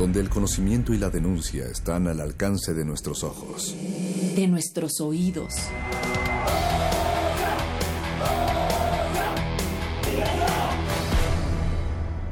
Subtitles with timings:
[0.00, 3.76] Donde el conocimiento y la denuncia están al alcance de nuestros ojos.
[4.34, 5.52] De nuestros oídos.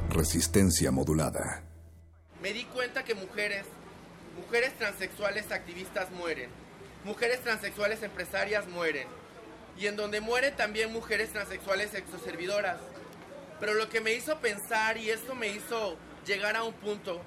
[0.09, 1.63] Resistencia modulada.
[2.41, 3.67] Me di cuenta que mujeres,
[4.35, 6.49] mujeres transexuales activistas mueren.
[7.05, 9.09] Mujeres transexuales empresarias mueren.
[9.79, 12.79] Y en donde mueren también mujeres transexuales exoservidoras.
[13.61, 17.21] Pero lo que me hizo pensar y esto me hizo llegar a un punto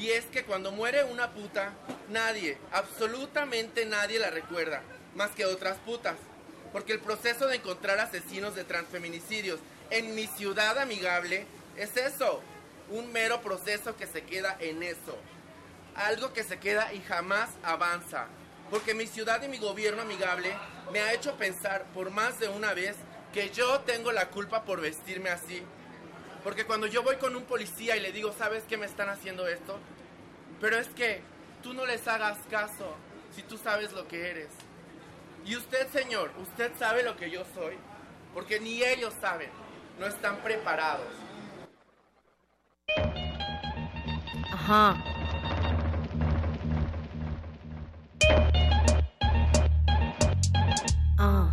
[0.00, 1.74] y es que cuando muere una puta,
[2.08, 4.80] nadie, absolutamente nadie la recuerda,
[5.14, 6.16] más que otras putas.
[6.72, 11.44] Porque el proceso de encontrar asesinos de transfeminicidios en mi ciudad amigable
[11.76, 12.40] es eso,
[12.88, 15.18] un mero proceso que se queda en eso.
[15.94, 18.26] Algo que se queda y jamás avanza.
[18.70, 20.54] Porque mi ciudad y mi gobierno amigable
[20.92, 22.96] me ha hecho pensar por más de una vez
[23.34, 25.62] que yo tengo la culpa por vestirme así.
[26.42, 29.46] Porque cuando yo voy con un policía y le digo, ¿sabes qué me están haciendo
[29.46, 29.78] esto?
[30.60, 31.22] Pero es que
[31.62, 32.94] tú no les hagas caso
[33.34, 34.48] si tú sabes lo que eres.
[35.44, 37.76] Y usted, señor, usted sabe lo que yo soy.
[38.34, 39.50] Porque ni ellos saben.
[39.98, 41.06] No están preparados.
[44.52, 44.96] Ajá.
[51.18, 51.52] Ah.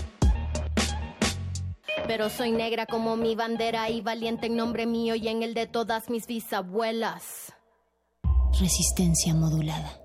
[2.11, 5.65] pero soy negra como mi bandera y valiente en nombre mío y en el de
[5.65, 7.53] todas mis bisabuelas.
[8.59, 9.97] Resistencia modulada.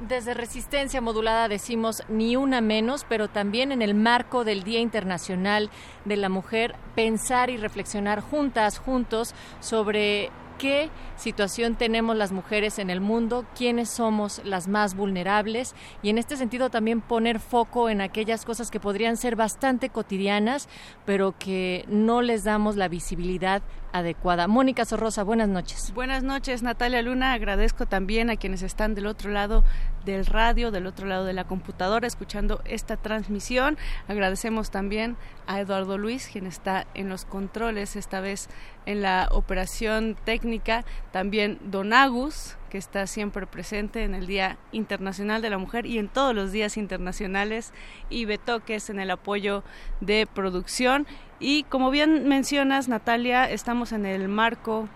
[0.00, 5.70] desde Resistencia Modulada decimos ni una menos, pero también en el marco del Día Internacional
[6.04, 10.30] de la Mujer, pensar y reflexionar juntas, juntos, sobre
[10.60, 16.18] qué situación tenemos las mujeres en el mundo, quiénes somos las más vulnerables y en
[16.18, 20.68] este sentido también poner foco en aquellas cosas que podrían ser bastante cotidianas,
[21.06, 23.62] pero que no les damos la visibilidad
[23.92, 24.48] adecuada.
[24.48, 25.92] Mónica Sorrosa, buenas noches.
[25.94, 27.32] Buenas noches, Natalia Luna.
[27.32, 29.64] Agradezco también a quienes están del otro lado
[30.04, 33.76] del radio, del otro lado de la computadora, escuchando esta transmisión.
[34.08, 35.16] Agradecemos también
[35.46, 38.48] a Eduardo Luis, quien está en los controles, esta vez
[38.86, 40.84] en la operación técnica.
[41.12, 45.98] También Don Agus, que está siempre presente en el Día Internacional de la Mujer y
[45.98, 47.74] en todos los días internacionales.
[48.08, 49.62] Y Betoques en el apoyo
[50.00, 51.06] de producción.
[51.38, 54.88] Y como bien mencionas, Natalia, estamos en el marco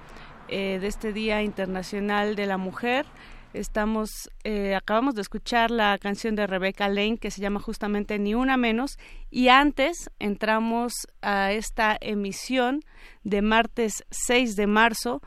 [0.49, 3.06] eh, de este Día Internacional de la Mujer.
[3.55, 4.11] Estamos,
[4.43, 8.56] eh, acabamos de escuchar la canción de Rebecca Lane que se llama justamente Ni una
[8.56, 8.99] menos
[9.31, 10.93] y antes entramos
[11.23, 12.81] a esta emisión
[13.23, 15.23] de martes 6 de marzo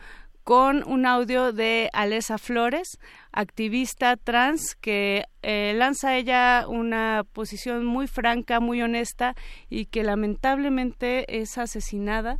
[0.47, 2.99] con un audio de Alesa Flores,
[3.33, 9.35] activista trans, que eh, lanza ella una posición muy franca, muy honesta
[9.69, 12.39] y que lamentablemente es asesinada.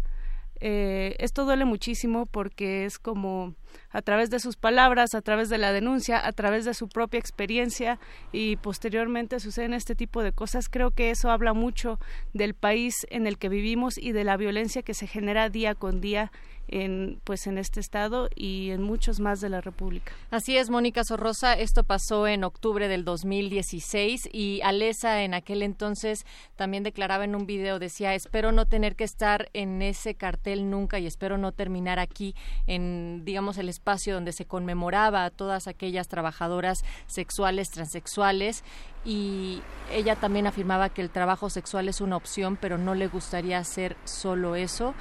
[0.61, 3.55] Eh, esto duele muchísimo porque es como
[3.89, 7.19] a través de sus palabras, a través de la denuncia, a través de su propia
[7.19, 7.99] experiencia
[8.31, 10.69] y posteriormente suceden este tipo de cosas.
[10.69, 11.99] Creo que eso habla mucho
[12.33, 16.01] del país en el que vivimos y de la violencia que se genera día con
[16.01, 16.31] día
[16.67, 20.11] en pues en este estado y en muchos más de la República.
[20.31, 26.25] Así es, Mónica Sorrosa, esto pasó en octubre del 2016 y Alesa en aquel entonces
[26.55, 30.99] también declaraba en un video decía, "Espero no tener que estar en ese cartel nunca
[30.99, 32.35] y espero no terminar aquí
[32.65, 38.63] en digamos el espacio donde se conmemoraba a todas aquellas trabajadoras sexuales, transexuales
[39.05, 39.61] y
[39.91, 43.95] ella también afirmaba que el trabajo sexual es una opción, pero no le gustaría hacer
[44.03, 44.93] solo eso.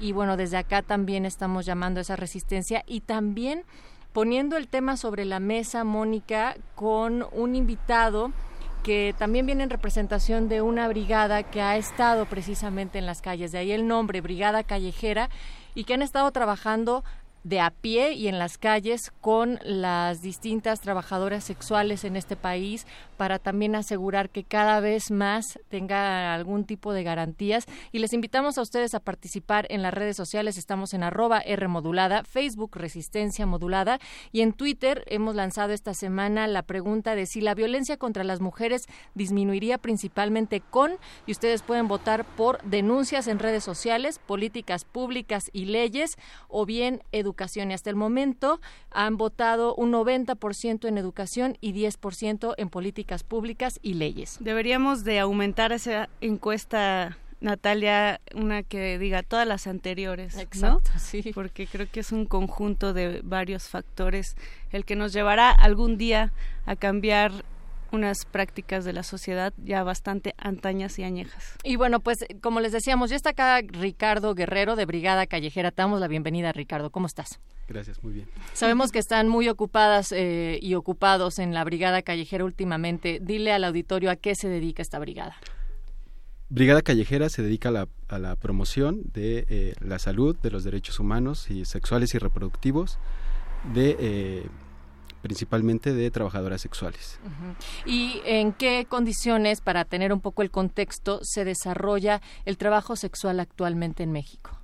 [0.00, 2.84] Y bueno, desde acá también estamos llamando a esa resistencia.
[2.86, 3.64] Y también
[4.12, 8.32] poniendo el tema sobre la mesa, Mónica, con un invitado
[8.82, 13.52] que también viene en representación de una brigada que ha estado precisamente en las calles,
[13.52, 15.30] de ahí el nombre, Brigada Callejera,
[15.74, 17.04] y que han estado trabajando
[17.48, 22.86] de a pie y en las calles con las distintas trabajadoras sexuales en este país
[23.16, 27.64] para también asegurar que cada vez más tenga algún tipo de garantías.
[27.90, 30.58] Y les invitamos a ustedes a participar en las redes sociales.
[30.58, 31.66] Estamos en arroba R
[32.24, 33.98] Facebook Resistencia Modulada.
[34.30, 38.40] Y en Twitter hemos lanzado esta semana la pregunta de si la violencia contra las
[38.40, 38.82] mujeres
[39.14, 40.92] disminuiría principalmente con
[41.26, 46.16] y ustedes pueden votar por denuncias en redes sociales políticas públicas y leyes
[46.48, 52.54] o bien educación y hasta el momento han votado un 90% en educación y 10%
[52.56, 54.38] en políticas públicas y leyes.
[54.40, 61.30] Deberíamos de aumentar esa encuesta Natalia, una que diga todas las anteriores, Exacto, sí.
[61.34, 64.36] Porque creo que es un conjunto de varios factores
[64.72, 66.32] el que nos llevará algún día
[66.66, 67.44] a cambiar
[67.92, 71.56] unas prácticas de la sociedad ya bastante antañas y añejas.
[71.64, 75.70] Y bueno, pues como les decíamos, ya está acá Ricardo Guerrero de Brigada Callejera.
[75.70, 76.90] Te damos la bienvenida, Ricardo.
[76.90, 77.40] ¿Cómo estás?
[77.68, 78.28] Gracias, muy bien.
[78.54, 83.20] Sabemos que están muy ocupadas eh, y ocupados en la Brigada Callejera últimamente.
[83.22, 85.36] Dile al auditorio a qué se dedica esta brigada.
[86.50, 91.50] Brigada Callejera se dedica a la, promoción de eh, la salud, de los derechos humanos
[91.50, 92.98] y sexuales y reproductivos,
[93.74, 94.46] de eh,
[95.28, 97.20] principalmente de trabajadoras sexuales.
[97.84, 103.38] ¿Y en qué condiciones, para tener un poco el contexto, se desarrolla el trabajo sexual
[103.38, 104.58] actualmente en México?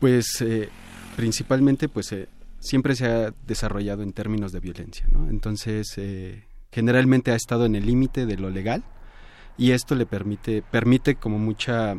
[0.00, 0.70] Pues eh,
[1.14, 5.28] principalmente, pues eh, siempre se ha desarrollado en términos de violencia, ¿no?
[5.28, 8.82] Entonces, eh, generalmente ha estado en el límite de lo legal
[9.58, 11.94] y esto le permite permite como mucha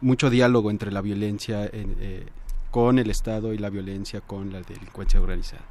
[0.00, 1.68] mucho diálogo entre la violencia
[2.70, 5.64] con el Estado y la violencia, con la delincuencia organizada.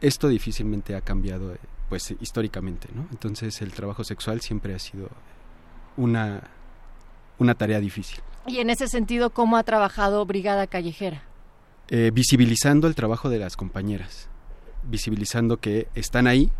[0.00, 1.54] Esto difícilmente ha cambiado,
[1.88, 3.06] pues históricamente, ¿no?
[3.10, 5.08] Entonces el trabajo sexual siempre ha sido
[5.96, 6.42] una,
[7.38, 8.20] una tarea difícil.
[8.46, 11.22] Y en ese sentido, ¿cómo ha trabajado Brigada Callejera?
[11.88, 14.28] Eh, visibilizando el trabajo de las compañeras,
[14.84, 16.50] visibilizando que están ahí,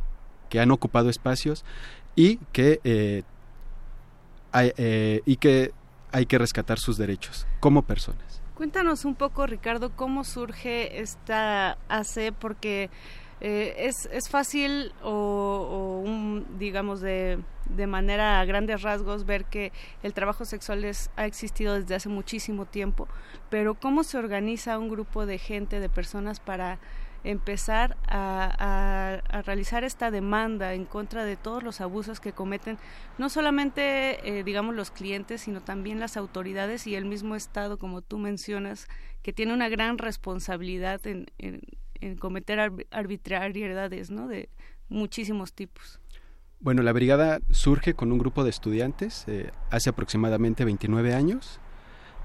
[0.49, 1.65] que han ocupado espacios
[2.17, 3.23] y que, eh,
[4.53, 5.73] eh, y que
[6.13, 8.30] hay que rescatar sus derechos como personas.
[8.61, 12.91] Cuéntanos un poco, Ricardo, cómo surge esta AC, porque
[13.41, 16.05] eh, es, es, fácil o,
[16.59, 17.39] digamos de,
[17.71, 20.85] de, manera a grandes rasgos ver que el trabajo sexual
[21.17, 23.09] ha existido desde hace muchísimo tiempo,
[23.49, 26.79] pero cómo se organiza un grupo de gente, de personas para
[27.25, 32.79] empezar a, realizar esta demanda en contra de todos los abusos que cometen
[33.19, 38.03] no solamente, eh, digamos, los clientes, sino también las autoridades y el mismo Estado, como
[38.03, 38.89] tú mencionas,
[39.23, 41.61] que tiene una gran responsabilidad en, en,
[42.19, 42.59] cometer
[42.91, 44.27] arbitrariedades, ¿no?
[44.27, 44.49] De
[44.89, 46.01] muchísimos tipos.
[46.61, 51.61] Bueno, la brigada surge con un grupo de estudiantes eh, hace aproximadamente 29 años,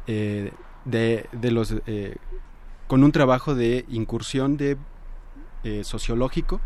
[0.08, 0.52] eh,
[0.86, 1.75] de, de, los
[2.88, 4.77] con un trabajo de incursión de
[5.63, 6.62] eh, sociológico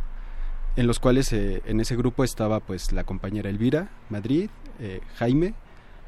[0.76, 4.50] en los cuales eh, en ese grupo estaba pues la compañera Elvira Madrid,
[4.80, 5.54] eh, Jaime,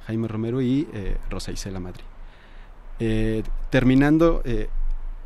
[0.07, 0.87] Jaime Romero y
[1.29, 2.03] Rosa Isela Madrid.
[3.69, 4.43] terminando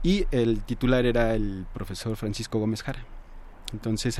[0.03, 3.03] y el titular era el profesor Francisco Gómez Jara.
[3.73, 4.19] Entonces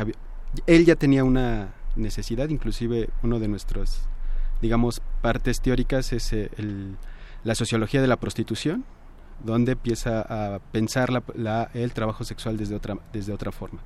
[0.66, 4.02] él ya tenía una necesidad, inclusive uno de nuestros
[4.62, 6.34] digamos partes teóricas es
[7.44, 8.86] la sociología de la prostitución
[9.44, 11.24] donde empieza a pensar
[11.74, 13.82] el trabajo sexual desde otra, desde otra forma.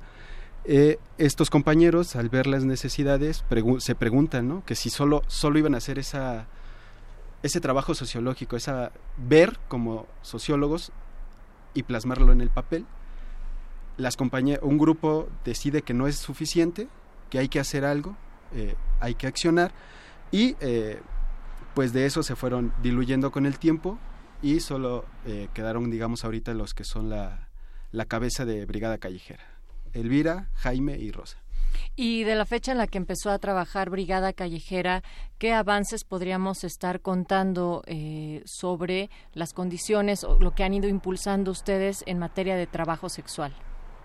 [0.64, 3.44] Eh, estos compañeros, al ver las necesidades,
[3.78, 6.46] se preguntan que si solo, solo iban a hacer esa,
[7.42, 10.92] ese trabajo sociológico, esa, ver como sociólogos
[11.74, 12.84] y plasmarlo en el papel.
[13.96, 14.16] Las
[14.62, 16.88] un grupo decide que no es suficiente,
[17.28, 18.16] que hay que hacer algo,
[18.54, 19.72] eh, hay que accionar
[20.30, 21.00] y eh,
[21.74, 23.98] pues de eso se fueron diluyendo con el tiempo
[24.42, 27.48] y solo eh, quedaron, digamos, ahorita los que son la,
[27.92, 29.44] la cabeza de Brigada Callejera,
[29.92, 31.38] Elvira, Jaime y Rosa.
[31.96, 35.02] Y de la fecha en la que empezó a trabajar Brigada Callejera,
[35.38, 41.50] ¿qué avances podríamos estar contando eh, sobre las condiciones o lo que han ido impulsando
[41.50, 43.52] ustedes en materia de trabajo sexual?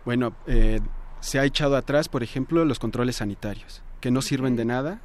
[0.03, 0.79] Bueno, eh,
[1.21, 5.01] se ha echado atrás, por ejemplo, los controles sanitarios, que no sirven de nada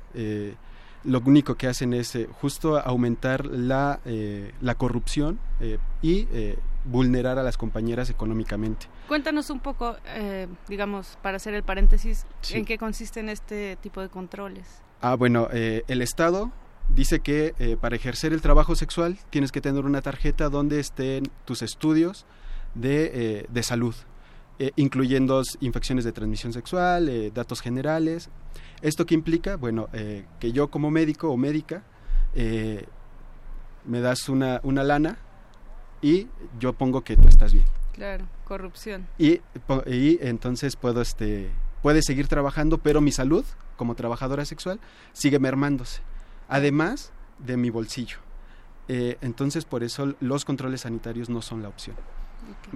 [1.04, 6.26] lo único que hacen es eh, justo aumentar la, eh, la corrupción eh, y
[6.84, 8.86] vulnerar a las compañeras económicamente.
[9.06, 9.96] Cuéntanos un poco,
[10.66, 14.66] digamos, para hacer el paréntesis, en qué consisten este tipo de controles.
[15.02, 16.50] Ah, bueno, el Estado
[16.88, 21.60] dice que para ejercer el trabajo sexual tienes que tener una tarjeta donde estén tus
[21.60, 22.24] estudios
[22.74, 23.94] de, de salud,
[24.76, 28.30] incluyendo infecciones de transmisión sexual, datos generales
[28.82, 29.56] ¿Esto qué implica?
[29.56, 31.82] Bueno, eh, que yo como médico o médica
[32.34, 32.86] eh,
[33.84, 35.18] me das una, una lana
[36.00, 37.66] y yo pongo que tú estás bien.
[37.92, 39.06] Claro, corrupción.
[39.18, 39.40] Y,
[39.86, 41.50] y entonces puedo, este,
[41.82, 43.44] puede seguir trabajando, pero mi salud
[43.76, 44.80] como trabajadora sexual
[45.12, 46.00] sigue mermándose,
[46.48, 48.16] además de mi bolsillo.
[48.88, 51.96] Eh, entonces, por eso los controles sanitarios no son la opción.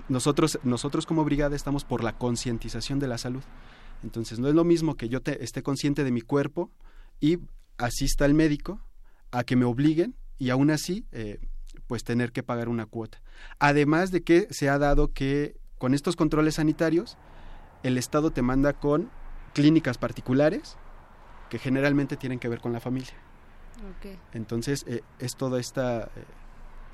[0.09, 3.43] Nosotros, nosotros como brigada estamos por la concientización de la salud.
[4.03, 6.71] Entonces, no es lo mismo que yo te, esté consciente de mi cuerpo
[7.21, 7.39] y
[7.79, 8.81] asista al médico
[9.31, 11.39] a que me obliguen y aún así, eh,
[11.87, 13.21] pues tener que pagar una cuota.
[13.59, 17.17] Además de que se ha dado que con estos controles sanitarios,
[17.83, 19.11] el Estado te manda con
[19.53, 20.77] clínicas particulares
[21.51, 23.15] que generalmente tienen que ver con la familia.
[24.33, 25.81] Entonces, eh, es todo este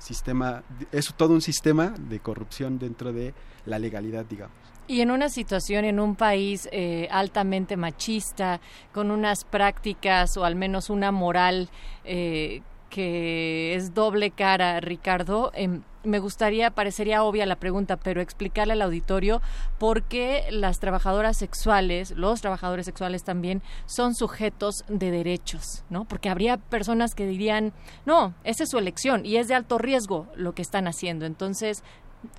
[0.01, 3.33] sistema, es todo un sistema de corrupción dentro de
[3.65, 4.55] la legalidad, digamos.
[4.87, 8.59] Y en una situación, en un país eh, altamente machista,
[8.91, 11.69] con unas prácticas o al menos una moral
[12.03, 18.73] eh, que es doble cara, Ricardo, em, me gustaría, parecería obvia la pregunta, pero explicarle
[18.73, 19.41] al auditorio
[19.79, 26.05] por qué las trabajadoras sexuales, los trabajadores sexuales también, son sujetos de derechos, ¿no?
[26.05, 27.73] Porque habría personas que dirían,
[28.05, 31.25] no, esa es su elección y es de alto riesgo lo que están haciendo.
[31.25, 31.83] Entonces,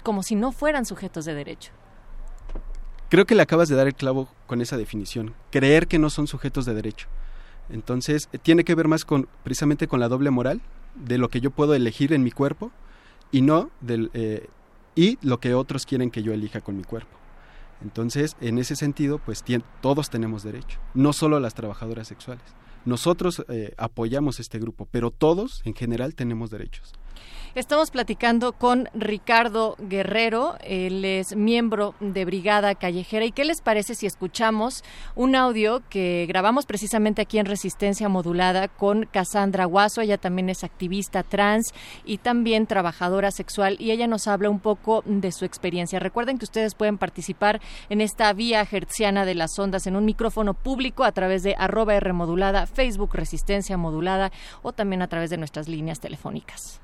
[0.02, 1.72] como si no fueran sujetos de derecho.
[3.08, 5.34] Creo que le acabas de dar el clavo con esa definición.
[5.50, 7.08] Creer que no son sujetos de derecho.
[7.70, 10.60] Entonces, tiene que ver más con precisamente con la doble moral
[10.94, 12.70] de lo que yo puedo elegir en mi cuerpo
[13.30, 14.48] y no del eh,
[14.94, 17.16] y lo que otros quieren que yo elija con mi cuerpo.
[17.82, 19.42] Entonces, en ese sentido, pues
[19.80, 22.44] todos tenemos derecho, no solo las trabajadoras sexuales.
[22.84, 26.92] Nosotros eh, apoyamos este grupo, pero todos en general tenemos derechos.
[27.54, 33.26] Estamos platicando con Ricardo Guerrero, él es miembro de Brigada Callejera.
[33.26, 34.82] ¿Y qué les parece si escuchamos
[35.16, 40.00] un audio que grabamos precisamente aquí en Resistencia Modulada con Cassandra Guaso?
[40.00, 41.74] Ella también es activista trans
[42.06, 45.98] y también trabajadora sexual y ella nos habla un poco de su experiencia.
[45.98, 47.60] Recuerden que ustedes pueden participar
[47.90, 51.96] en esta vía hertziana de las ondas en un micrófono público a través de arroba
[51.96, 52.14] R
[52.72, 56.80] Facebook Resistencia Modulada o también a través de nuestras líneas telefónicas.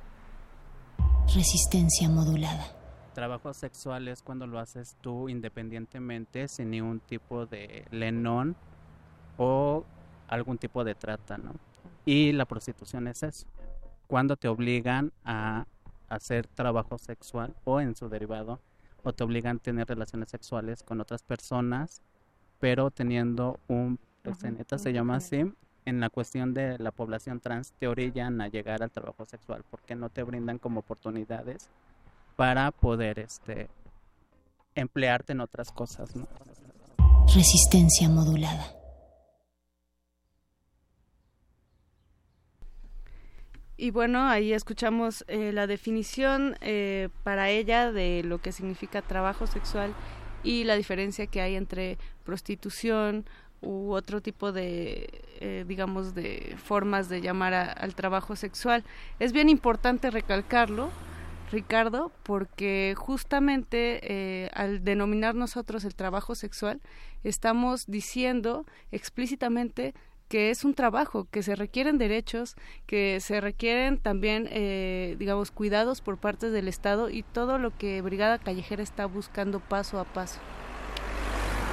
[1.35, 2.67] Resistencia modulada.
[3.15, 8.57] Trabajo sexual es cuando lo haces tú independientemente, sin ningún tipo de lenón
[9.37, 9.85] o
[10.27, 11.53] algún tipo de trata, ¿no?
[12.07, 13.47] Y la prostitución es eso.
[14.07, 15.67] Cuando te obligan a
[16.09, 18.61] hacer trabajo sexual o en su derivado
[19.03, 22.01] o te obligan a tener relaciones sexuales con otras personas,
[22.59, 25.45] pero teniendo un proxeneta, se llama así,
[25.89, 29.95] en la cuestión de la población trans te orillan a llegar al trabajo sexual porque
[29.95, 31.71] no te brindan como oportunidades
[32.37, 33.69] para poder este
[34.75, 36.29] emplearte en otras cosas, ¿no?
[37.35, 38.75] Resistencia modulada.
[43.77, 49.47] Y bueno, ahí escuchamos eh, la definición eh, para ella de lo que significa trabajo
[49.47, 49.95] sexual
[50.43, 53.25] y la diferencia que hay entre prostitución
[53.61, 58.85] u otro tipo de, eh, digamos, de formas de llamar al trabajo sexual.
[59.19, 60.91] Es bien importante recalcarlo,
[61.51, 66.81] Ricardo, porque justamente al denominar nosotros el trabajo sexual,
[67.25, 69.95] estamos diciendo explícitamente
[70.29, 72.55] que es un trabajo, que se requieren derechos,
[72.87, 78.03] que se requieren también, eh, digamos, cuidados por parte del Estado y todo lo que
[78.03, 80.39] Brigada Callejera está buscando paso a paso.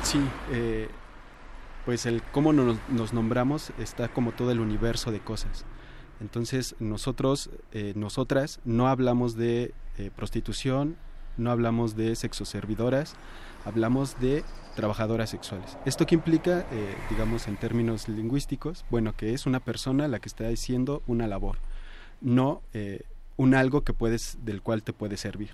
[0.03, 0.87] Sí, eh,
[1.85, 5.65] pues el cómo nos, nos, nombramos está como todo el universo de cosas.
[6.19, 9.73] Entonces nosotros, eh, nosotras, no hablamos de
[10.15, 10.97] prostitución,
[11.37, 13.15] no hablamos de sexoservidoras,
[13.65, 14.43] hablamos de
[14.75, 15.77] trabajadoras sexuales.
[15.85, 18.85] ¿Esto qué implica, eh, digamos, en términos lingüísticos?
[18.89, 21.57] Bueno, que es una persona la que está haciendo una labor,
[22.21, 23.03] no eh,
[23.37, 25.51] un algo que puedes, del cual te puede servir.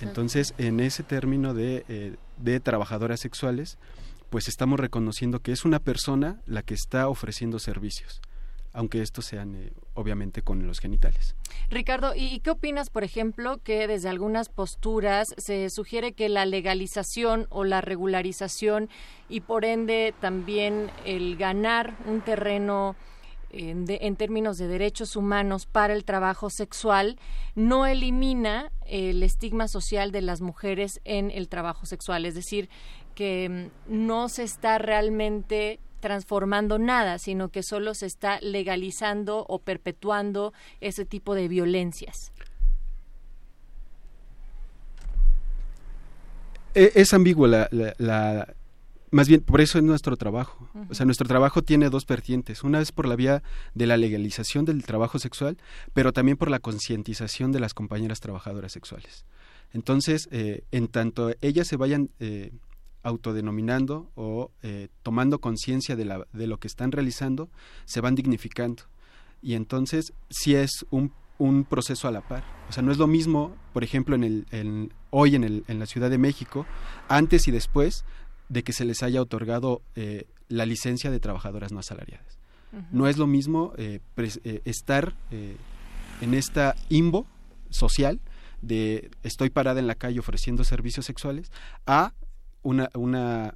[0.00, 3.78] Entonces, en ese término de, eh, de trabajadoras sexuales,
[4.30, 8.20] pues estamos reconociendo que es una persona la que está ofreciendo servicios
[8.72, 11.34] aunque estos sean eh, obviamente con los genitales.
[11.68, 17.46] Ricardo, ¿y qué opinas, por ejemplo, que desde algunas posturas se sugiere que la legalización
[17.50, 18.88] o la regularización
[19.28, 22.94] y por ende también el ganar un terreno
[23.50, 27.18] en, en, términos de derechos humanos para el trabajo sexual
[27.54, 32.68] no elimina el estigma social de las mujeres en el trabajo sexual, es decir,
[33.18, 39.58] que mm, no se está realmente transformando nada, sino que solo se está legalizando o
[39.58, 42.30] perpetuando ese tipo de violencias.
[46.76, 48.54] E, es, ambiguo la, la,
[49.10, 50.68] más bien por eso es nuestro trabajo.
[50.88, 52.62] O sea, nuestro trabajo tiene dos vertientes.
[52.62, 53.42] Una es por la vía
[53.74, 55.58] de la legalización del trabajo sexual,
[55.92, 59.24] pero también por la concientización de las compañeras trabajadoras sexuales.
[59.72, 62.52] Entonces, eh, en tanto ellas se vayan eh,
[63.08, 67.48] autodenominando o eh, tomando conciencia de, de lo que están realizando,
[67.84, 68.84] se van dignificando.
[69.42, 72.44] Y entonces sí es un, un, proceso a la par.
[72.68, 75.86] O sea, no es lo mismo, por ejemplo, en el, hoy en, el, en la
[75.86, 76.66] Ciudad de México,
[77.08, 78.04] antes y después
[78.48, 82.38] de que se les haya otorgado eh, la licencia de trabajadoras no asalariadas.
[82.92, 84.00] No es lo mismo eh,
[84.66, 87.26] estar en esta imbo
[87.70, 88.20] social
[88.62, 91.50] de estoy parada en la calle ofreciendo servicios sexuales
[91.86, 92.12] a
[92.68, 93.54] una, una,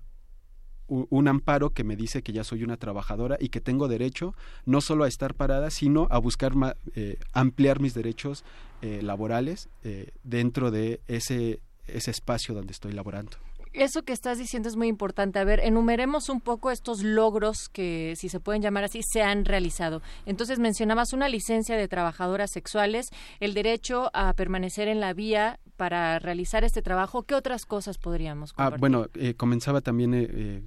[0.88, 4.80] un amparo que me dice que ya soy una trabajadora y que tengo derecho no
[4.80, 6.52] solo a estar parada, sino a buscar
[6.94, 8.44] eh, ampliar mis derechos
[8.80, 13.36] eh, laborales eh, dentro de ese, ese espacio donde estoy laborando.
[13.72, 15.38] Eso que estás diciendo es muy importante.
[15.38, 19.46] A ver, enumeremos un poco estos logros que, si se pueden llamar así, se han
[19.46, 20.02] realizado.
[20.26, 23.06] Entonces mencionabas una licencia de trabajadoras sexuales,
[23.40, 27.22] el derecho a permanecer en la vía para realizar este trabajo.
[27.22, 28.76] ¿Qué otras cosas podríamos ah, compartir?
[28.76, 30.62] Ah, bueno, eh, comenzaba también eh,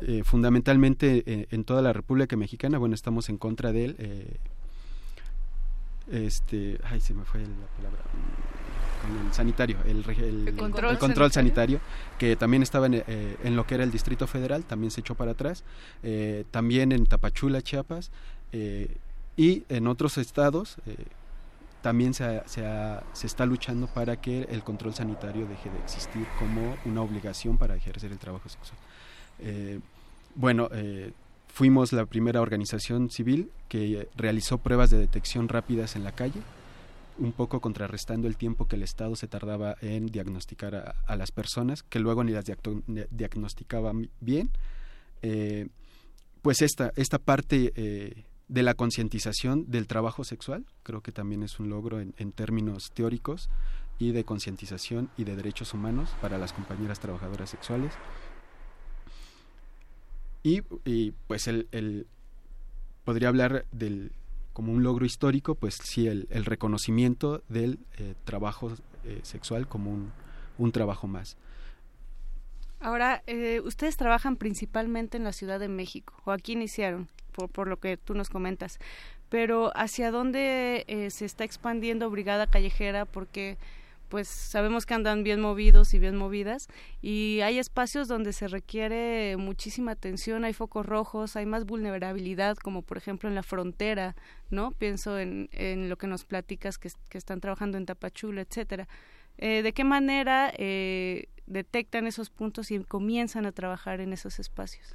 [0.00, 2.78] eh, fundamentalmente en toda la República Mexicana.
[2.78, 4.40] Bueno, estamos en contra de él.
[6.10, 8.02] este, ay, se me fue la palabra
[9.08, 10.04] el sanitario, el,
[10.98, 11.80] control, sanitario,
[12.18, 15.32] que también estaba eh, en, lo que era el Distrito Federal, también se echó para
[15.32, 15.64] atrás,
[16.02, 18.10] eh, también en Tapachula, Chiapas,
[18.52, 18.96] eh,
[19.36, 20.76] y en otros estados
[21.82, 27.02] también se, se, está luchando para que el control sanitario deje de existir como una
[27.02, 28.78] obligación para ejercer el trabajo sexual.
[30.34, 30.68] bueno,
[31.48, 36.40] fuimos la primera organización civil que realizó pruebas de detección rápidas en la calle,
[37.18, 41.82] un poco contrarrestando el tiempo que el Estado se tardaba en diagnosticar a, las personas,
[41.82, 42.44] que luego ni las
[43.10, 44.50] diagnosticaban bien.
[45.22, 45.68] Eh,
[46.40, 51.60] pues esta, esta parte eh, de la concientización del trabajo sexual, creo que también es
[51.60, 53.48] un logro en, términos teóricos
[54.00, 57.94] y de concientización y de derechos humanos para las compañeras trabajadoras sexuales.
[60.42, 60.62] Y,
[61.28, 62.08] pues el,
[63.04, 64.10] podría hablar del,
[64.52, 68.72] como un logro histórico, pues sí, el, reconocimiento del eh, trabajo
[69.04, 70.10] eh, sexual como
[70.58, 71.36] un, trabajo más.
[72.80, 77.78] Ahora, eh, ustedes trabajan principalmente en la Ciudad de México, o aquí iniciaron, por, lo
[77.78, 78.78] que tú nos comentas,
[79.28, 83.04] pero ¿hacia dónde se está expandiendo Brigada Callejera?
[83.04, 83.56] Porque
[84.10, 86.66] pues sabemos que andan bien movidos y bien movidas
[87.00, 92.82] y hay espacios donde se requiere muchísima atención, hay focos rojos, hay más vulnerabilidad, como
[92.82, 94.16] por ejemplo en la frontera,
[94.50, 94.72] ¿no?
[94.72, 95.48] Pienso en,
[95.88, 98.88] lo que nos platicas que, que están trabajando en Tapachula, etcétera.
[99.38, 104.92] Eh, ¿De qué manera eh, detectan esos puntos y comienzan a trabajar en esos espacios?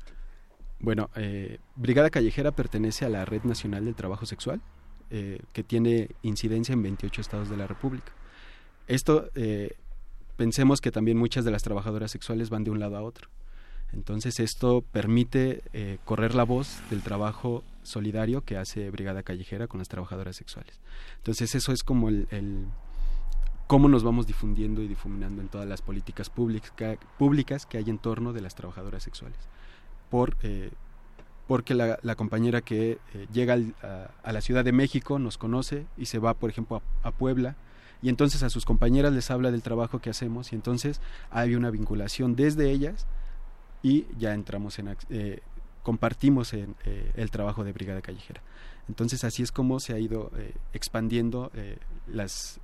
[0.79, 4.61] Bueno, eh, Brigada Callejera pertenece a la Red Nacional del Trabajo Sexual,
[5.09, 8.11] eh, que tiene incidencia en 28 estados de la República.
[8.87, 9.75] Esto, eh,
[10.35, 13.29] pensemos que también muchas de las trabajadoras sexuales van de un lado a otro.
[13.93, 15.61] Entonces esto permite
[16.03, 20.81] correr la voz del trabajo solidario que hace Brigada Callejera con las trabajadoras sexuales.
[21.17, 22.67] Entonces eso es como el,
[23.67, 28.33] cómo nos vamos difundiendo y difuminando en todas las políticas públicas que hay en torno
[28.33, 29.39] de las trabajadoras sexuales
[30.09, 30.71] por eh,
[31.47, 33.55] porque la, compañera que eh, llega
[34.23, 37.55] a, la Ciudad de México nos conoce y se va, por ejemplo, a, Puebla,
[38.01, 41.69] y entonces a sus compañeras les habla del trabajo que hacemos, y entonces hay una
[41.69, 43.05] vinculación desde ellas
[43.83, 45.41] y ya entramos en, eh,
[45.83, 46.75] compartimos en,
[47.15, 48.41] el trabajo de Brigada Callejera.
[48.87, 50.31] Entonces así es como se ha ido
[50.73, 51.51] expandiendo
[52.07, 52.59] las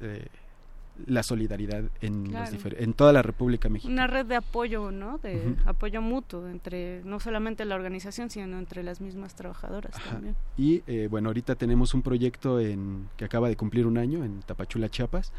[1.08, 2.34] la solidaridad en,
[2.78, 3.94] en toda la República Mexicana.
[3.94, 5.18] Una red de apoyo, ¿no?
[5.18, 10.36] De apoyo mutuo entre no solamente la organización, sino entre las mismas trabajadoras también.
[10.58, 14.42] Y eh, bueno, ahorita tenemos un proyecto en, que acaba de cumplir un año en
[14.42, 15.32] Tapachula, Chiapas,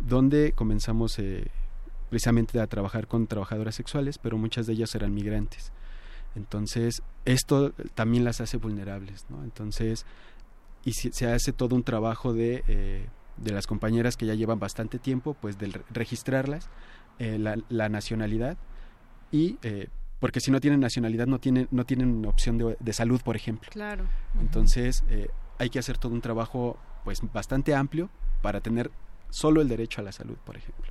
[0.00, 1.48] donde comenzamos eh,
[2.10, 5.72] precisamente a trabajar con trabajadoras sexuales, pero muchas de ellas eran migrantes.
[6.34, 9.42] Entonces, esto también las hace vulnerables, ¿no?
[9.42, 10.04] Entonces,
[10.84, 12.62] y se, hace todo un trabajo de...
[12.68, 16.68] Eh, de las compañeras que ya llevan bastante tiempo, pues de registrarlas,
[17.18, 18.56] eh, la, nacionalidad
[19.32, 19.88] y eh,
[20.20, 23.68] porque si no tienen nacionalidad no tienen no tienen opción de, salud, por ejemplo.
[23.72, 24.04] Claro.
[24.40, 28.10] Entonces eh, hay que hacer todo un trabajo pues bastante amplio
[28.42, 28.90] para tener
[29.36, 30.90] solo el derecho a la salud, por ejemplo.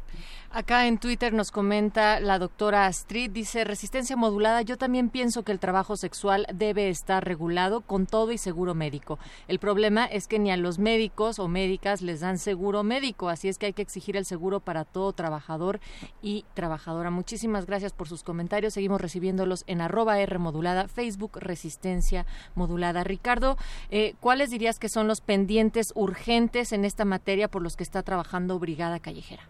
[0.52, 5.52] Acá en Twitter nos comenta la doctora Astrid, dice, resistencia modulada, yo también pienso que
[5.52, 9.20] el trabajo sexual debe estar regulado con todo y seguro médico.
[9.50, 13.50] El problema es que ni a los médicos o médicas les dan seguro médico, así
[13.50, 15.82] es que hay que exigir el seguro para todo trabajador
[16.22, 17.10] y trabajadora.
[17.10, 23.04] Muchísimas gracias por sus comentarios, seguimos recibiéndolos en arroba R modulada, Facebook Resistencia Modulada.
[23.04, 23.58] Ricardo,
[23.90, 28.04] eh, ¿cuáles dirías que son los pendientes urgentes en esta materia por los que está
[28.04, 29.44] trabajando Brigada Callejera?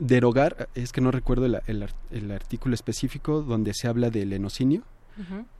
[0.00, 4.82] derogar, es que no recuerdo el, artículo específico donde se habla del enocinio.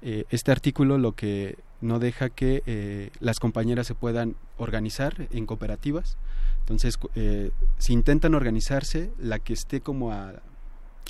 [0.00, 5.44] Eh, este artículo lo que no deja que eh, las compañeras se puedan organizar en
[5.44, 6.16] cooperativas.
[6.60, 10.32] Entonces, eh, si intentan organizarse, la que esté como a,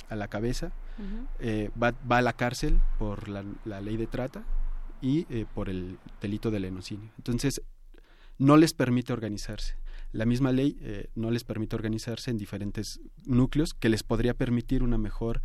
[0.09, 0.73] la cabeza
[1.81, 4.43] va, va, a la cárcel por la, la ley de trata
[5.01, 5.23] y
[5.55, 7.09] por el delito del enocinio.
[7.17, 7.61] Entonces,
[8.41, 9.75] no les permite organizarse
[10.13, 14.83] la misma ley eh, no les permite organizarse en diferentes núcleos que les podría permitir
[14.83, 15.41] una mejor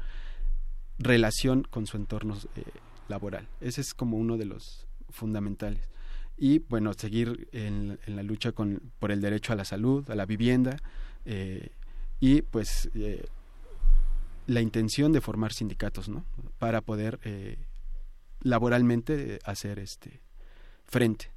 [0.99, 2.63] relación con su entorno eh,
[3.09, 3.49] laboral.
[3.61, 5.89] Ese es como uno de los fundamentales.
[6.37, 10.77] Y bueno, seguir en, la lucha por el derecho a la salud, a la vivienda
[11.25, 11.71] eh,
[12.21, 12.91] y pues
[14.47, 16.25] la intención de formar sindicatos, ¿no?
[16.59, 17.19] Para poder
[18.43, 20.21] laboralmente hacer este
[20.85, 21.31] frente.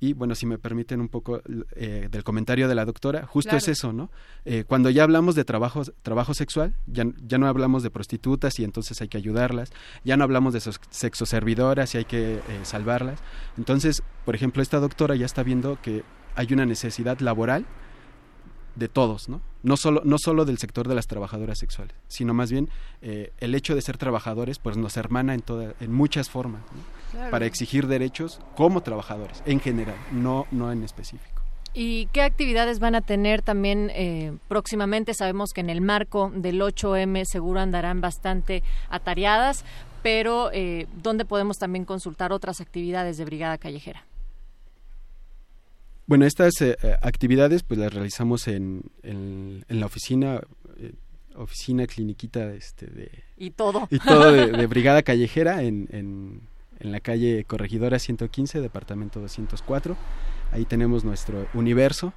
[0.00, 1.42] Y bueno, si me permiten un poco
[1.74, 4.10] eh, del comentario de la doctora, justo es eso, ¿no?
[4.44, 8.64] Eh, cuando ya hablamos de trabajo, trabajo sexual, ya, ya no hablamos de prostitutas y
[8.64, 9.72] entonces hay que ayudarlas,
[10.04, 13.20] ya no hablamos de sexoservidoras y hay que eh, salvarlas.
[13.56, 16.04] Entonces, por ejemplo, esta doctora ya está viendo que
[16.36, 17.66] hay una necesidad laboral
[18.78, 19.40] de todos, ¿no?
[19.62, 22.68] No solo, no solo del sector de las trabajadoras sexuales, sino más bien
[23.02, 26.62] el hecho de ser trabajadores, pues nos hermana en, toda, en muchas formas.
[26.72, 26.98] ¿no?
[27.30, 31.42] para exigir derechos como trabajadores, en general, no, no en específico.
[31.74, 35.14] ¿Y qué actividades van a tener también eh, próximamente?
[35.14, 39.64] Sabemos que en el marco del 8M seguro andarán bastante atareadas,
[40.02, 44.04] pero eh, ¿dónde podemos también consultar otras actividades de Brigada Callejera?
[46.08, 50.40] Bueno, estas eh, actividades pues las realizamos en, en, la oficina,
[51.36, 53.10] oficina cliniquita este, de...
[53.36, 53.86] Y todo.
[53.90, 56.40] Y todo de, Brigada Callejera en
[56.80, 59.96] en la calle Corregidora 115, departamento 204.
[60.52, 62.12] Ahí tenemos nuestro universo.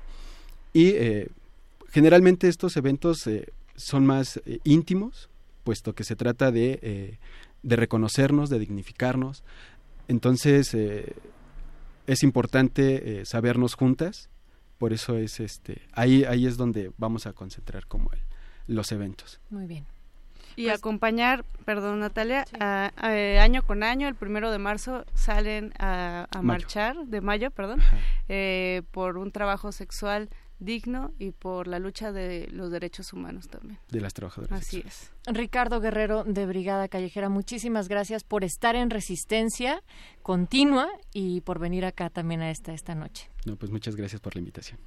[0.73, 1.29] Y eh,
[1.89, 5.29] generalmente estos eventos eh, son más eh, íntimos,
[5.63, 7.17] puesto que se trata de,
[7.63, 9.43] de reconocernos, de dignificarnos.
[10.07, 10.75] Entonces
[12.07, 14.29] es importante sabernos juntas,
[14.77, 18.09] por eso es este, ahí, ahí es donde vamos a concentrar como
[18.67, 19.39] los eventos.
[19.49, 19.85] Muy bien.
[20.55, 22.45] Y pues acompañar, perdón Natalia,
[23.03, 27.81] eh, año con año, el primero de marzo salen a, marchar, de mayo, perdón,
[28.27, 30.29] eh, por un trabajo sexual
[30.61, 33.79] digno y por la lucha de los derechos humanos también.
[33.89, 34.61] De las trabajadoras.
[34.61, 35.11] Así es.
[35.25, 39.83] Ricardo Guerrero de Brigada Callejera, muchísimas gracias por estar en resistencia
[40.21, 43.29] continua y por venir acá también a esta, esta noche.
[43.45, 44.79] No, pues muchas gracias por la invitación.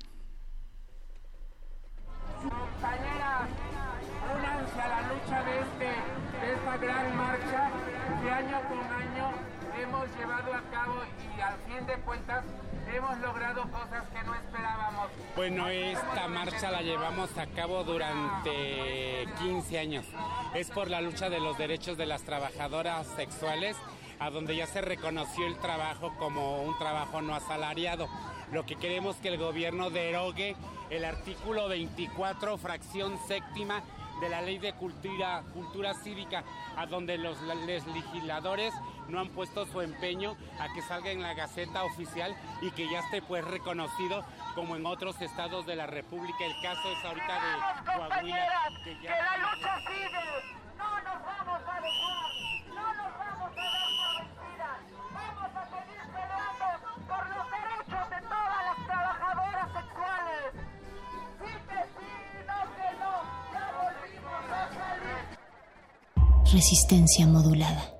[15.37, 20.07] Bueno, esta marcha la llevamos a cabo durante 15 años.
[20.55, 23.77] Es por la lucha de los derechos de las trabajadoras sexuales,
[24.20, 28.09] a donde ya se reconoció el trabajo como un trabajo no asalariado.
[28.53, 30.55] Lo que queremos que el gobierno derogue
[30.90, 33.83] el artículo 24, fracción séptima
[34.20, 36.44] de la ley de cultura, cultura cívica,
[36.77, 38.72] a donde los, legisladores
[39.09, 43.00] no han puesto su empeño a que salga en la Gaceta Oficial y que ya
[43.00, 44.24] esté pues reconocido
[44.55, 46.44] como en otros estados de la República.
[46.44, 48.48] El caso es ahorita de Coahuila.
[48.85, 52.63] Que, que la lucha sigue, no nos vamos a dejar,
[66.55, 67.94] Resistencia modulada.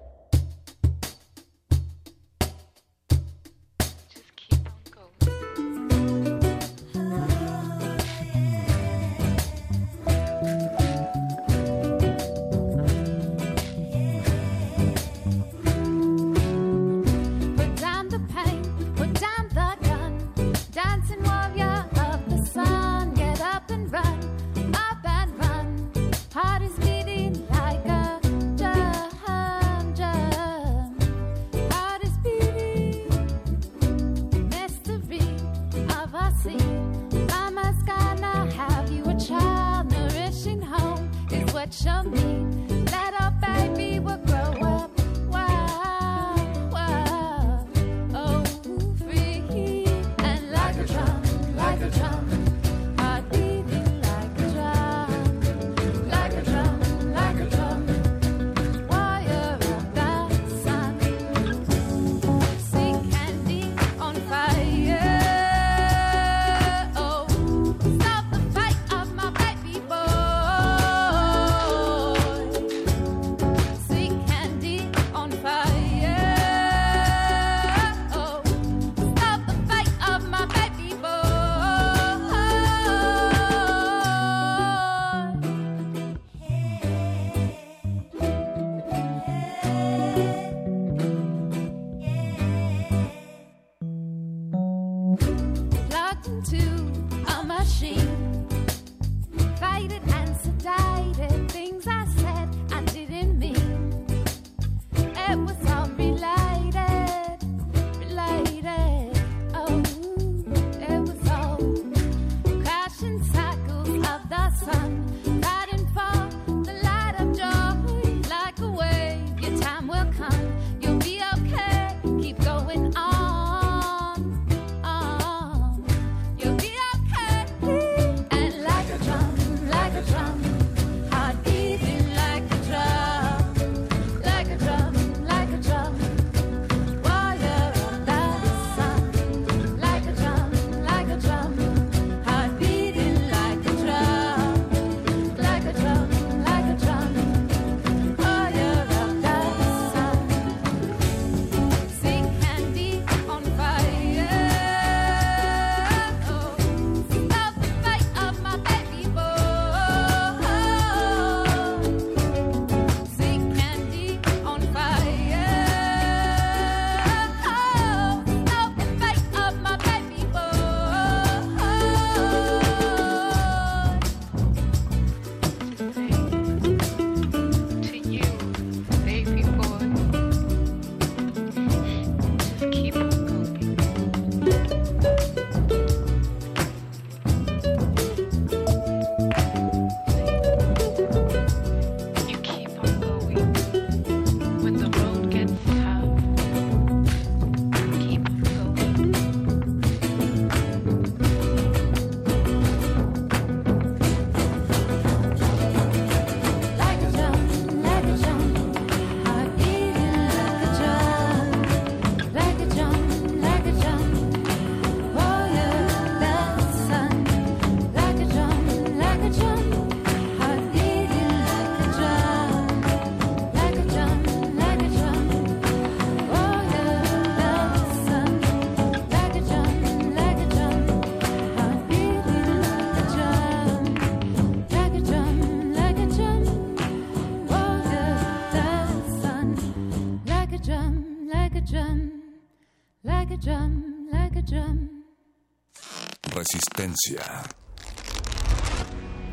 [246.95, 247.43] Resistencia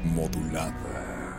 [0.03, 1.37] modulada.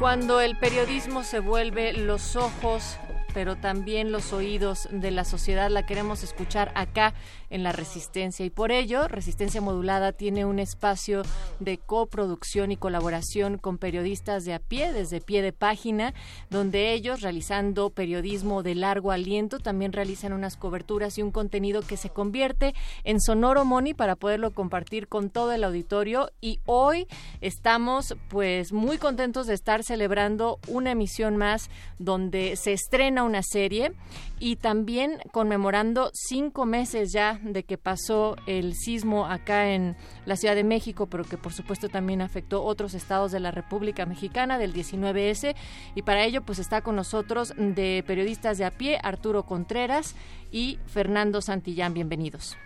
[0.00, 2.98] Cuando el periodismo se vuelve los ojos
[3.36, 7.12] pero también los oídos de la sociedad la queremos escuchar acá
[7.50, 11.20] en la Resistencia y por ello Resistencia Modulada tiene un espacio
[11.60, 16.14] de coproducción y colaboración con periodistas de a pie, desde pie de página,
[16.50, 21.96] donde ellos realizando periodismo de largo aliento también realizan unas coberturas y un contenido que
[21.96, 26.30] se convierte en sonoro money para poderlo compartir con todo el auditorio.
[26.40, 27.06] Y hoy
[27.40, 33.92] estamos pues muy contentos de estar celebrando una emisión más donde se estrena una serie
[34.38, 39.96] y también conmemorando cinco meses ya de que pasó el sismo acá en
[40.26, 44.04] la Ciudad de México, pero que por supuesto también afectó otros estados de la República
[44.04, 45.54] Mexicana del 19S.
[45.94, 50.14] Y para ello pues está con nosotros de periodistas de a pie Arturo Contreras
[50.50, 51.94] y Fernando Santillán.
[51.94, 52.56] Bienvenidos.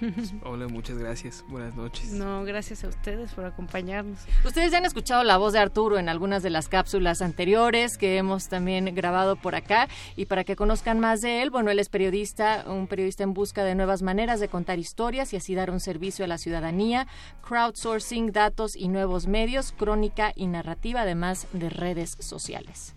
[0.44, 1.44] Hola, muchas gracias.
[1.48, 2.10] Buenas noches.
[2.12, 4.18] No, gracias a ustedes por acompañarnos.
[4.44, 8.16] Ustedes ya han escuchado la voz de Arturo en algunas de las cápsulas anteriores que
[8.16, 11.88] hemos también grabado por acá y para que conozcan más de él, bueno, él es
[11.88, 15.80] periodista, un periodista en busca de nuevas maneras de contar historias y así dar un
[15.80, 17.06] servicio a la ciudadanía,
[17.46, 22.94] crowdsourcing, datos y nuevos medios, crónica y narrativa, además de redes sociales.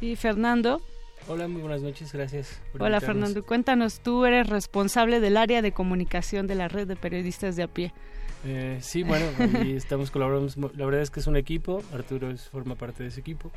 [0.00, 0.80] Y Fernando,
[1.30, 2.58] Hola, muy buenas noches, gracias.
[2.72, 6.96] Por Hola Fernando, cuéntanos, tú eres responsable del área de comunicación de la red de
[6.96, 7.92] periodistas de a pie.
[8.46, 12.48] Eh, sí, bueno, ahí estamos colaborando, la verdad es que es un equipo, Arturo es,
[12.48, 13.52] forma parte de ese equipo,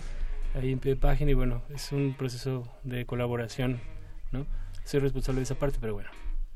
[0.53, 3.79] ahí en pie de página y bueno, es un proceso de colaboración,
[4.33, 4.45] ¿no?
[4.83, 6.09] Soy responsable de esa parte, pero bueno,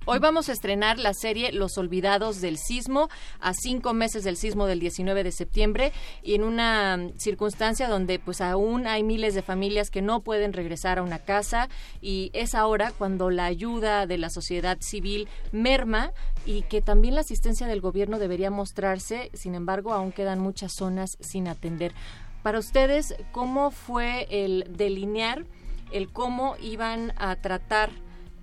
[0.07, 4.67] Hoy vamos a estrenar la serie Los Olvidados del Sismo, a cinco meses del sismo
[4.67, 5.91] del 19 de septiembre,
[6.21, 10.53] y en una mm, circunstancia donde pues aún hay miles de familias que no pueden
[10.53, 11.69] regresar a una casa,
[12.03, 16.11] y es ahora cuando la ayuda de la sociedad civil merma
[16.45, 21.17] y que también la asistencia del gobierno debería mostrarse, sin embargo, aún quedan muchas zonas
[21.19, 21.93] sin atender.
[22.43, 25.45] Para ustedes, ¿cómo fue el delinear
[25.91, 27.89] el cómo iban a tratar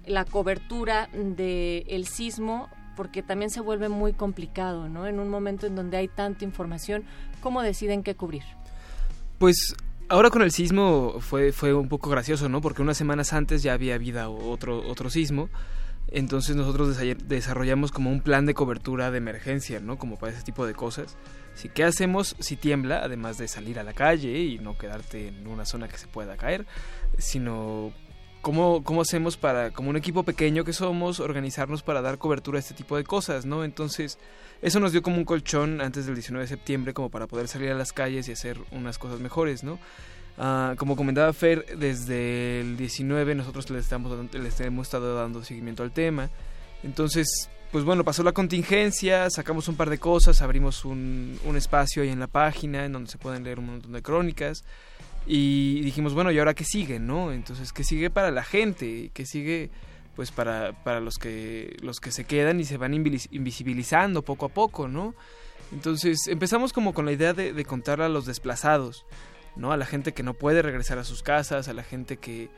[0.06, 5.06] la cobertura del el sismo porque también se vuelve muy complicado, ¿no?
[5.06, 7.04] En un momento en donde hay tanta información,
[7.40, 8.42] ¿cómo deciden qué cubrir?
[9.38, 9.74] Pues
[10.08, 12.60] ahora con el sismo fue, fue un poco gracioso, ¿no?
[12.60, 15.48] Porque unas semanas antes ya había habido otro, otro sismo.
[16.08, 19.96] Entonces nosotros desarrollamos como un plan de cobertura de emergencia, ¿no?
[19.96, 21.16] Como para ese tipo de cosas.
[21.54, 23.00] Así, ¿Qué hacemos si tiembla?
[23.02, 26.36] Además de salir a la calle y no quedarte en una zona que se pueda
[26.36, 26.66] caer,
[27.16, 27.92] sino
[28.42, 32.60] ¿Cómo, ¿Cómo hacemos para, como un equipo pequeño que somos, organizarnos para dar cobertura a
[32.60, 33.64] este tipo de cosas, ¿no?
[33.64, 34.18] Entonces,
[34.60, 37.70] eso nos dio como un colchón antes del 19 de septiembre, como para poder salir
[37.70, 39.78] a las calles y hacer unas cosas mejores, ¿no?
[40.38, 45.84] Uh, como comentaba Fer, desde el 19 nosotros les, estamos, les hemos estado dando seguimiento
[45.84, 46.28] al tema.
[46.82, 52.02] Entonces, pues bueno, pasó la contingencia, sacamos un par de cosas, abrimos un, un espacio
[52.02, 54.64] ahí en la página en donde se pueden leer un montón de crónicas.
[55.26, 57.32] Y dijimos, bueno, ¿y ahora qué sigue, no?
[57.32, 59.10] Entonces, ¿qué sigue para la gente?
[59.14, 59.70] ¿Qué sigue
[60.16, 64.48] pues para, para los que los que se quedan y se van invisibilizando poco a
[64.50, 65.14] poco, ¿no?
[65.72, 69.06] Entonces, empezamos como con la idea de, de contar a los desplazados,
[69.56, 69.72] ¿no?
[69.72, 72.50] A la gente que no puede regresar a sus casas, a la gente que,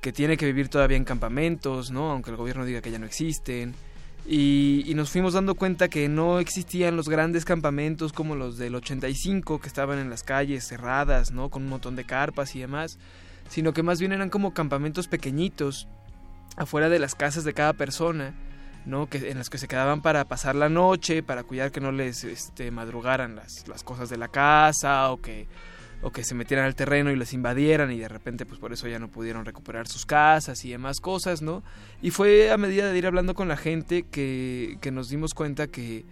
[0.00, 2.10] que tiene que vivir todavía en campamentos, ¿no?
[2.10, 3.74] Aunque el gobierno diga que ya no existen.
[4.26, 9.60] Y, nos fuimos dando cuenta que no existían los grandes campamentos como los del 85
[9.60, 11.48] que estaban en las calles cerradas, ¿no?
[11.48, 12.98] Con un montón de carpas y demás,
[13.48, 15.88] sino que más bien eran como campamentos pequeñitos
[16.56, 18.34] afuera de las casas de cada persona,
[18.84, 19.08] ¿no?
[19.08, 22.24] Que, en las que se quedaban para pasar la noche, para cuidar que no les
[22.24, 25.48] este, madrugaran las, las cosas de la casa o que
[26.02, 28.88] o que se metieran al terreno y les invadieran y de repente pues por eso
[28.88, 31.62] ya no pudieron recuperar sus casas y demás cosas, ¿no?
[32.00, 35.66] Y fue a medida de ir hablando con la gente que, que nos dimos cuenta
[35.66, 36.04] que,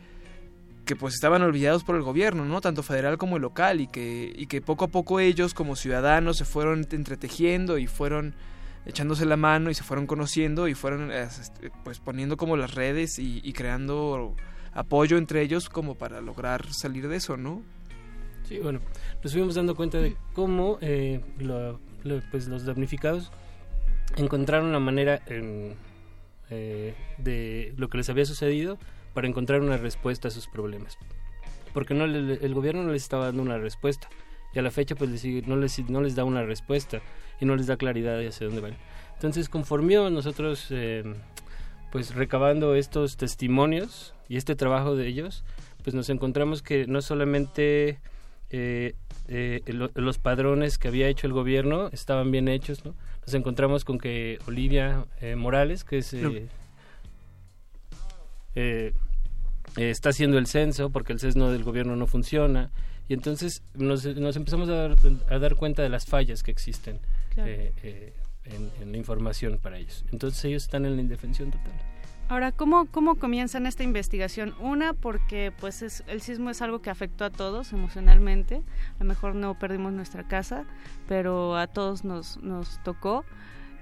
[0.84, 2.61] que pues estaban olvidados por el gobierno, ¿no?
[2.61, 6.45] Tanto federal como local y que, y que poco a poco ellos como ciudadanos se
[6.45, 8.34] fueron entretejiendo y fueron
[8.84, 13.18] echándose la mano y se fueron conociendo y fueron este, pues poniendo como las redes
[13.18, 14.34] y, y creando
[14.72, 17.62] apoyo entre ellos como para lograr salir de eso, ¿no?
[18.49, 18.80] Sí, bueno,
[19.22, 21.20] nos fuimos dando cuenta de cómo eh,
[22.30, 23.30] pues los damnificados
[24.16, 28.78] encontraron una manera eh, de lo que les había sucedido
[29.14, 30.96] para encontrar una respuesta a sus problemas.
[31.74, 34.08] Porque no el gobierno no les estaba dando una respuesta
[34.54, 37.00] y a la fecha pues no, les, no les da una respuesta
[37.40, 38.76] y no les da claridad de hacia dónde van.
[39.14, 41.04] Entonces conformió nosotros eh,
[41.90, 45.44] pues recabando estos testimonios y este trabajo de ellos,
[45.82, 48.00] pues nos encontramos que no solamente
[48.50, 48.94] eh,
[49.28, 49.62] eh,
[49.94, 52.94] los padrones que había hecho el gobierno estaban bien hechos, ¿no?
[53.26, 56.14] Nos encontramos con que Olivia eh, Morales, que es...
[59.76, 62.70] está haciendo el censo porque el censo del gobierno no funciona
[63.06, 66.98] y entonces nos, empezamos a dar, cuenta de las fallas que existen
[67.36, 70.04] en, la información para ellos.
[70.12, 71.72] Entonces ellos están en la indefensión total.
[72.28, 74.54] Ahora, ¿cómo, ¿cómo comienzan esta investigación?
[74.60, 78.62] Una, porque pues es, el sismo es algo que afectó a todos emocionalmente.
[78.96, 80.66] A lo mejor no perdimos nuestra casa,
[81.08, 83.24] pero a todos nos, nos tocó.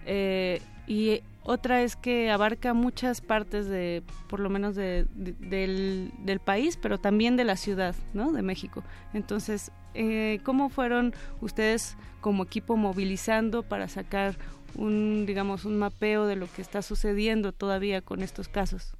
[0.04, 6.38] Eh, y otra es que abarca muchas partes de, por lo menos de, del, del,
[6.38, 8.30] país, pero también de la ciudad, ¿no?
[8.30, 8.84] De México.
[9.12, 14.36] Entonces, eh, ¿cómo fueron ustedes como equipo movilizando para sacar
[14.76, 18.92] un, digamos, un mapeo de lo que está sucediendo todavía con estos casos?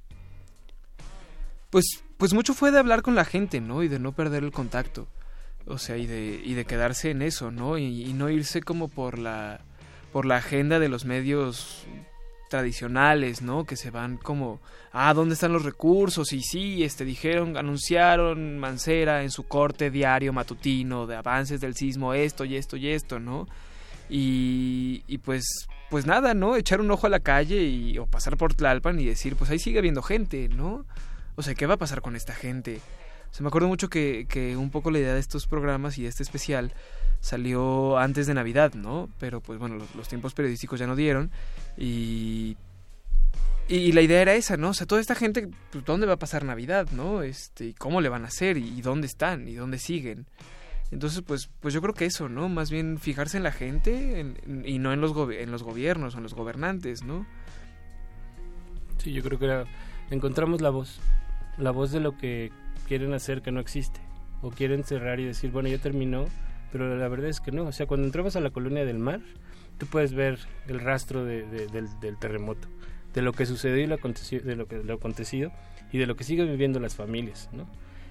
[1.69, 3.83] Pues, pues mucho fue de hablar con la gente, ¿no?
[3.83, 5.07] Y de no perder el contacto.
[5.65, 7.77] O sea, y de, y de quedarse en eso, ¿no?
[7.77, 9.59] Y, no irse como por la,
[10.13, 11.85] por la agenda de los medios
[12.49, 13.65] tradicionales, ¿no?
[13.65, 14.61] Que se van como,
[14.93, 16.31] ah, ¿dónde están los recursos?
[16.31, 22.13] Y sí, este, dijeron, anunciaron Mancera en su corte diario matutino de avances del sismo,
[22.13, 23.45] esto y esto y esto, ¿no?
[24.09, 26.55] Y, y pues pues nada, ¿no?
[26.55, 29.59] Echar un ojo a la calle y, o pasar por Tlalpan y decir, pues ahí
[29.59, 30.85] sigue habiendo gente, ¿no?
[31.35, 32.81] O sea, ¿qué va a pasar con esta gente?
[33.39, 36.09] O me acuerdo mucho que, que un poco la idea de estos programas y de
[36.09, 36.73] este especial
[37.19, 39.09] salió antes de Navidad, ¿no?
[39.19, 41.31] Pero pues bueno, los, tiempos periodísticos ya no dieron
[41.77, 42.57] y,
[43.67, 44.69] y la idea era esa, ¿no?
[44.69, 47.21] O sea, toda esta gente, pues, ¿dónde va a pasar Navidad, ¿no?
[47.21, 48.57] Este, ¿Cómo le van a hacer?
[48.57, 49.47] ¿Y dónde están?
[49.47, 50.25] ¿Y dónde siguen?
[50.91, 52.47] Entonces, pues, pues yo creo que eso, ¿no?
[52.47, 56.23] Más bien fijarse en la gente y no en los, en los gobiernos o en
[56.23, 57.25] los gobernantes, ¿no?
[58.97, 59.65] Sí, yo creo que
[60.09, 60.99] encontramos la voz,
[61.57, 62.51] la voz de lo que
[62.87, 63.99] quieren hacer que no existe,
[64.41, 66.25] o quieren cerrar y decir, bueno, ya terminó,
[66.71, 67.63] pero la verdad es que no.
[67.63, 69.19] O sea, cuando entramos a la colonia del mar,
[69.77, 72.67] tú puedes ver el rastro del, del, terremoto,
[73.13, 75.51] de lo que sucedió y lo acontecido, de lo que lo acontecido
[75.91, 77.67] y de lo que siguen viviendo las familias, ¿no?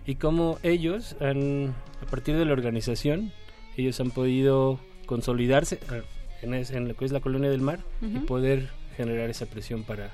[0.06, 3.32] Y cómo ellos han, a partir de la organización,
[3.76, 6.00] ellos han podido consolidarse ah,
[6.42, 10.10] en, lo que es la colonia del mar y poder generar esa presión para,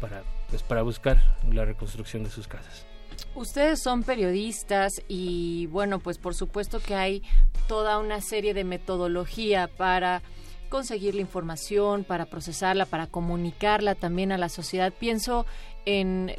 [0.00, 2.86] para, pues, para buscar la reconstrucción de sus casas.
[3.34, 7.22] Ustedes son periodistas y bueno, pues por supuesto que hay
[7.68, 10.22] toda una serie de metodología para
[10.68, 14.92] conseguir la información, para procesarla, para comunicarla también a la sociedad.
[14.92, 15.46] Pienso
[15.84, 16.32] en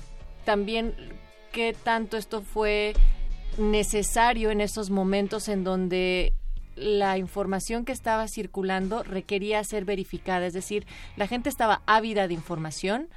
[0.43, 0.95] también
[1.55, 2.91] qué tanto esto fue
[3.57, 6.33] necesario en esos momentos en donde
[6.75, 10.85] la información que estaba circulando requería ser verificada, es decir,
[11.15, 13.07] la gente estaba ávida de información,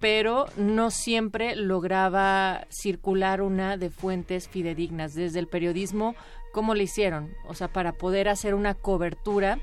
[0.00, 5.12] pero no siempre lograba circular una de fuentes fidedignas.
[5.12, 6.14] Desde el periodismo,
[6.54, 7.34] ¿cómo lo hicieron?
[7.46, 9.58] O sea, para poder hacer una cobertura,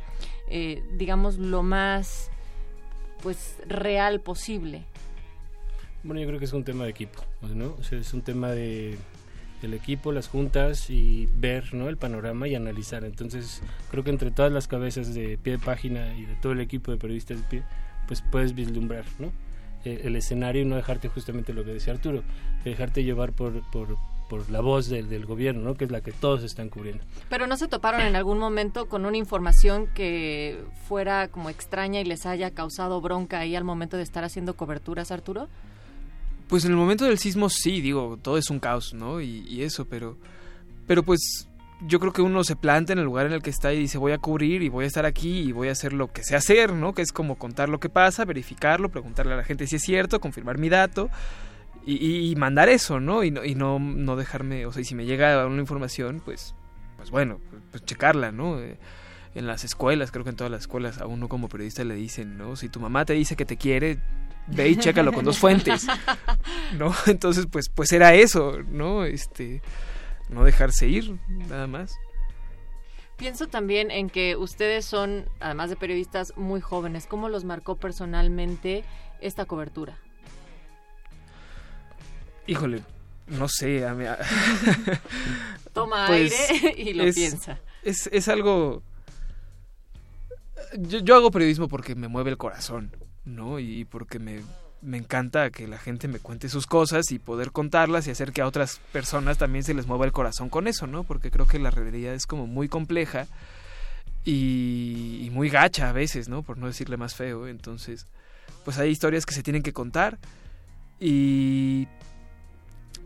[0.50, 2.30] eh, digamos, lo más
[3.24, 4.86] pues real posible.
[6.04, 7.76] Bueno, yo creo que es un tema de equipo, ¿no?
[7.80, 8.98] O sea, es un tema de
[9.62, 11.90] el equipo, las juntas y ver ¿no?
[11.90, 13.04] el panorama y analizar.
[13.04, 16.62] Entonces, creo que entre todas las cabezas de pie de página y de todo el
[16.62, 17.64] equipo de periodistas de pie,
[18.08, 19.32] pues puedes vislumbrar ¿no?
[19.86, 22.24] Eh, el, escenario y no dejarte justamente lo que decía Arturo,
[22.64, 23.98] dejarte llevar por, por,
[24.30, 25.76] por la voz del, del gobierno, ¿no?
[25.76, 27.04] que es la que todos están cubriendo.
[27.30, 32.06] Pero no se toparon en algún momento con una información que fuera como extraña y
[32.06, 35.48] les haya causado bronca ahí al momento de estar haciendo coberturas, Arturo?
[36.50, 39.22] Pues en el momento del sismo sí, digo, todo es un caos, ¿no?
[39.22, 40.18] Y, eso, pero,
[40.88, 41.48] pero pues
[41.86, 44.00] yo creo que uno se planta en el lugar en el que está y dice
[44.00, 46.36] voy a cubrir y voy a estar aquí y voy a hacer lo que sé
[46.36, 46.94] hacer, ¿no?
[46.94, 50.20] Que es como contar lo que pasa, verificarlo, preguntarle a la gente si es cierto,
[50.20, 51.12] confirmar mi dato
[51.86, 53.24] y, mandar eso, ¿no?
[53.24, 56.56] Y, no, y no, dejarme, o sea, y si me llega una información, pues,
[56.98, 57.40] pues bueno,
[57.72, 58.60] pues checarla, ¿no?
[58.60, 58.78] Eh,
[59.36, 62.38] en las escuelas, creo que en todas las escuelas a uno como periodista le dicen,
[62.38, 62.56] ¿no?
[62.56, 64.00] Si tu mamá te dice que te quiere,
[64.52, 65.88] ve y chécalo con dos fuentes,
[66.78, 66.94] ¿no?
[67.08, 69.06] Entonces, pues, pues era eso, ¿no?
[69.06, 69.62] Este,
[70.30, 71.98] no dejarse ir, nada más.
[73.18, 77.06] Pienso también en que ustedes son, además de periodistas, muy jóvenes.
[77.06, 78.86] ¿Cómo los marcó personalmente
[79.20, 79.98] esta cobertura?
[82.48, 82.82] Híjole,
[83.28, 83.86] no sé.
[83.86, 84.06] A mí,
[85.74, 87.60] Toma pues, aire y lo piensa.
[87.84, 88.84] Es, es algo...
[90.78, 92.96] Yo, yo hago periodismo porque me mueve el corazón.
[93.30, 93.60] ¿No?
[93.60, 94.42] Y porque me,
[94.82, 98.42] me encanta que la gente me cuente sus cosas y poder contarlas y hacer que
[98.42, 101.04] a otras personas también se les mueva el corazón con eso, ¿no?
[101.04, 103.28] Porque creo que la realidad es como muy compleja
[104.24, 106.44] y, muy gacha a veces, ¿no?
[106.44, 107.48] Por no decirle más feo.
[107.48, 108.08] Entonces,
[108.66, 110.18] pues hay historias que se tienen que contar
[111.00, 111.88] y,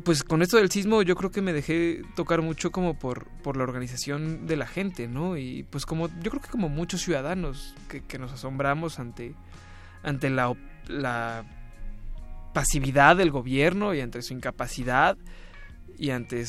[0.04, 3.58] pues con esto del sismo yo creo que me dejé tocar mucho como por, por
[3.58, 5.38] la organización de la gente, ¿no?
[5.38, 9.36] Y pues como yo creo que como muchos ciudadanos que, que nos asombramos ante,
[10.04, 10.54] ante la,
[10.88, 11.46] la
[12.54, 15.18] pasividad del gobierno y ante su incapacidad
[15.98, 16.46] y ante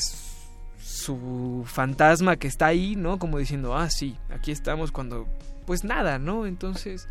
[0.79, 3.17] su fantasma que está ahí, ¿no?
[3.17, 5.27] Como diciendo, ah, sí, aquí estamos cuando,
[5.65, 6.45] pues nada, ¿no?
[6.45, 7.07] Entonces,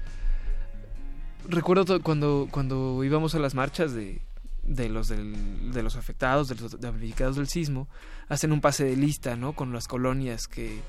[1.48, 4.20] recuerdo cuando, cuando íbamos a las marchas de,
[4.62, 7.88] de los del- de los afectados, de los damnificados del sismo,
[8.28, 9.54] hacen un pase de lista, ¿no?
[9.54, 10.80] Con las colonias que,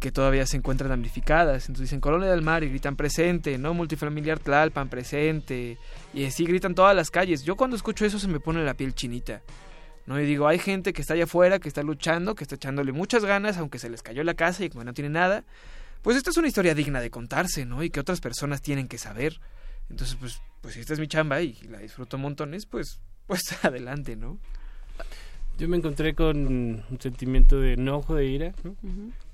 [0.00, 1.64] que todavía se encuentran damnificadas.
[1.64, 3.74] Entonces dicen Colonia del Mar y gritan presente, ¿no?
[3.74, 5.78] Multifamiliar Tlalpan presente.
[6.14, 7.42] Y así gritan todas las calles.
[7.44, 9.42] Yo cuando escucho eso se me pone la piel chinita.
[10.06, 10.18] ¿no?
[10.18, 13.24] Y digo, hay gente que está allá afuera, que está luchando, que está echándole muchas
[13.24, 15.44] ganas, aunque se les cayó la casa y que no tiene nada.
[16.00, 17.82] Pues esta es una historia digna de contarse, ¿no?
[17.82, 19.38] Y que otras personas tienen que saber.
[19.90, 24.16] Entonces, pues, pues si esta es mi chamba y la disfruto montones, pues, pues adelante,
[24.16, 24.38] ¿no?
[25.58, 28.76] Yo me encontré con un sentimiento de enojo, de ira, ¿no?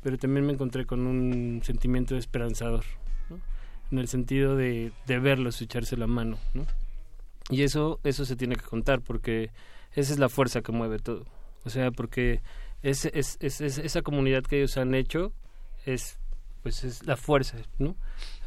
[0.03, 2.85] pero también me encontré con un sentimiento esperanzador,
[3.31, 3.39] ¿no?
[3.93, 6.39] en el sentido de, de verlos echarse la mano.
[6.55, 6.65] ¿no?
[7.51, 9.51] Y eso, eso se tiene que contar porque
[9.93, 11.27] esa es la fuerza que mueve todo.
[11.65, 12.41] O sea, porque
[12.83, 15.33] es, es, es, es- esa comunidad que ellos han hecho
[15.85, 16.19] es
[16.63, 17.95] pues es la fuerza, ¿no?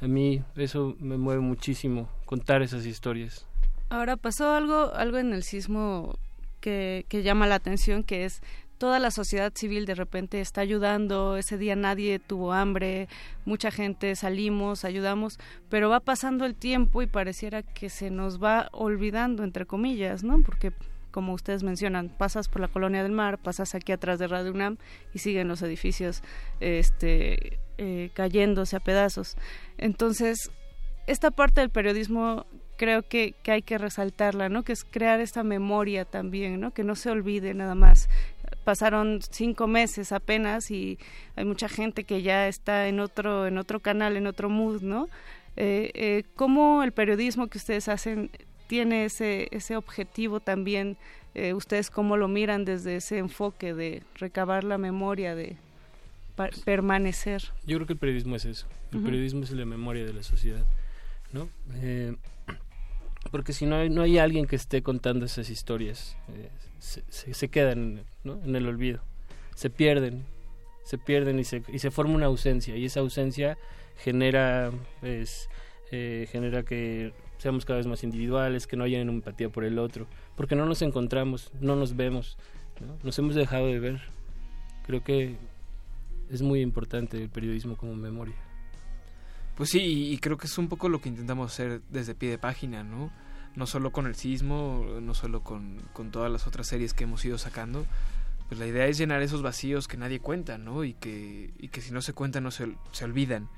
[0.01, 3.45] A mí eso me mueve muchísimo contar esas historias.
[3.89, 6.17] Ahora pasó algo, algo en el sismo
[6.59, 8.41] que, llama la atención, que es
[8.77, 13.07] toda la sociedad civil de repente está ayudando, ese día nadie tuvo hambre,
[13.45, 15.39] mucha gente salimos, ayudamos,
[15.69, 20.43] pero va pasando el tiempo y pareciera que se nos va olvidando, entre comillas, ¿no?
[20.43, 20.73] Porque
[21.11, 24.77] como ustedes mencionan, pasas por la colonia del mar, pasas aquí atrás de Radio UNAM
[25.15, 26.21] y siguen los edificios
[26.59, 29.35] este, eh, cayéndose a pedazos.
[29.79, 30.51] Entonces,
[31.07, 32.45] esta parte del periodismo
[32.77, 34.63] creo que, que hay que resaltarla, ¿no?
[34.63, 36.71] Que es crear esta memoria también, ¿no?
[36.71, 38.07] Que no se olvide nada más.
[38.63, 40.97] Pasaron cinco meses apenas y
[41.35, 45.09] hay mucha gente que ya está en otro, en otro canal, en otro mood, ¿no?
[45.55, 48.29] Eh, eh, ¿Cómo el periodismo que ustedes hacen
[48.67, 50.97] tiene ese, ese objetivo también?
[51.33, 55.57] Eh, ¿Ustedes cómo lo miran desde ese enfoque de recabar la memoria, de
[56.63, 57.43] permanecer?
[57.65, 58.67] Yo creo que el periodismo es eso.
[58.91, 59.05] El Ujú.
[59.07, 60.65] periodismo es la memoria de la sociedad,
[61.33, 61.49] ¿no?
[63.31, 66.49] Porque si no hay, no hay alguien que esté contando esas historias, eh,
[66.79, 69.01] se, quedan en el olvido,
[69.55, 70.25] se pierden,
[70.83, 73.57] se pierden y se, y se forma una ausencia y esa ausencia
[73.97, 74.71] genera,
[75.01, 75.49] pues,
[75.91, 80.07] eh, genera que seamos cada vez más individuales, que no haya empatía por el otro,
[80.35, 82.37] porque no nos encontramos, no nos vemos,
[82.79, 82.97] ¿no?
[83.03, 84.01] nos hemos dejado de ver.
[84.85, 85.35] Creo que
[86.29, 88.35] es muy importante el periodismo como memoria.
[89.57, 92.37] Pues sí, y creo que es un poco lo que intentamos hacer desde pie de
[92.37, 93.11] página, ¿no?
[93.55, 97.25] No solo con el sismo, no solo con, con todas las otras series que hemos
[97.25, 97.87] ido sacando,
[98.47, 100.83] pues la idea es llenar esos vacíos que nadie cuenta, ¿no?
[100.83, 103.49] Y que, y que si no se cuentan no se, se olvidan.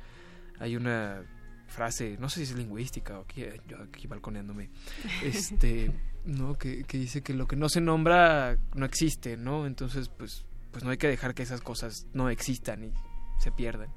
[0.59, 1.21] Hay una
[1.67, 4.69] frase, no sé si es lingüística o aquí, yo aquí balconeándome,
[5.23, 5.91] este,
[6.23, 6.57] ¿no?
[6.57, 9.67] Que, que dice que lo que no se nombra no existe, ¿no?
[9.67, 12.93] Entonces, pues, pues no hay que dejar que esas cosas no existan y
[13.37, 13.89] se pierdan.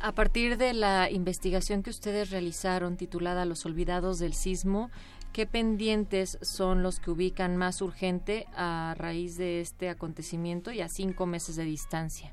[0.00, 4.90] A partir de la investigación que ustedes realizaron titulada Los olvidados del sismo,
[5.32, 10.88] ¿qué pendientes son los que ubican más urgente a raíz de este acontecimiento y a
[10.88, 12.32] cinco meses de distancia?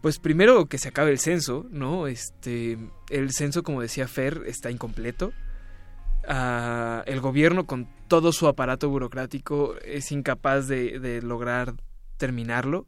[0.00, 2.06] Pues primero que se acabe el censo, ¿no?
[2.06, 2.78] Este,
[3.10, 5.32] el censo, como decía Fer, está incompleto.
[6.28, 11.74] Ah, el gobierno, con todo su aparato burocrático, es incapaz de, de lograr
[12.16, 12.86] terminarlo.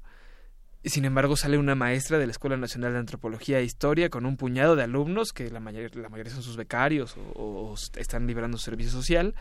[0.87, 4.37] Sin embargo, sale una maestra de la Escuela Nacional de Antropología e Historia con un
[4.37, 8.57] puñado de alumnos, que la mayoría, la mayoría son sus becarios o, o están librando
[8.57, 9.35] servicio social.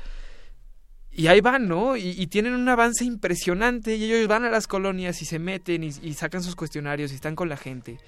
[1.11, 1.95] Y ahí van, ¿no?
[1.95, 6.13] Y, tienen un avance impresionante y ellos van a las colonias y se meten y,
[6.13, 7.99] sacan sus cuestionarios y están con la gente.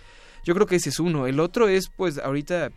[0.43, 1.25] Yo creo que ese es uno.
[1.27, 2.71] El otro es, pues, ahorita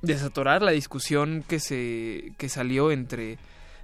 [0.00, 3.38] desatorar la discusión que se que salió entre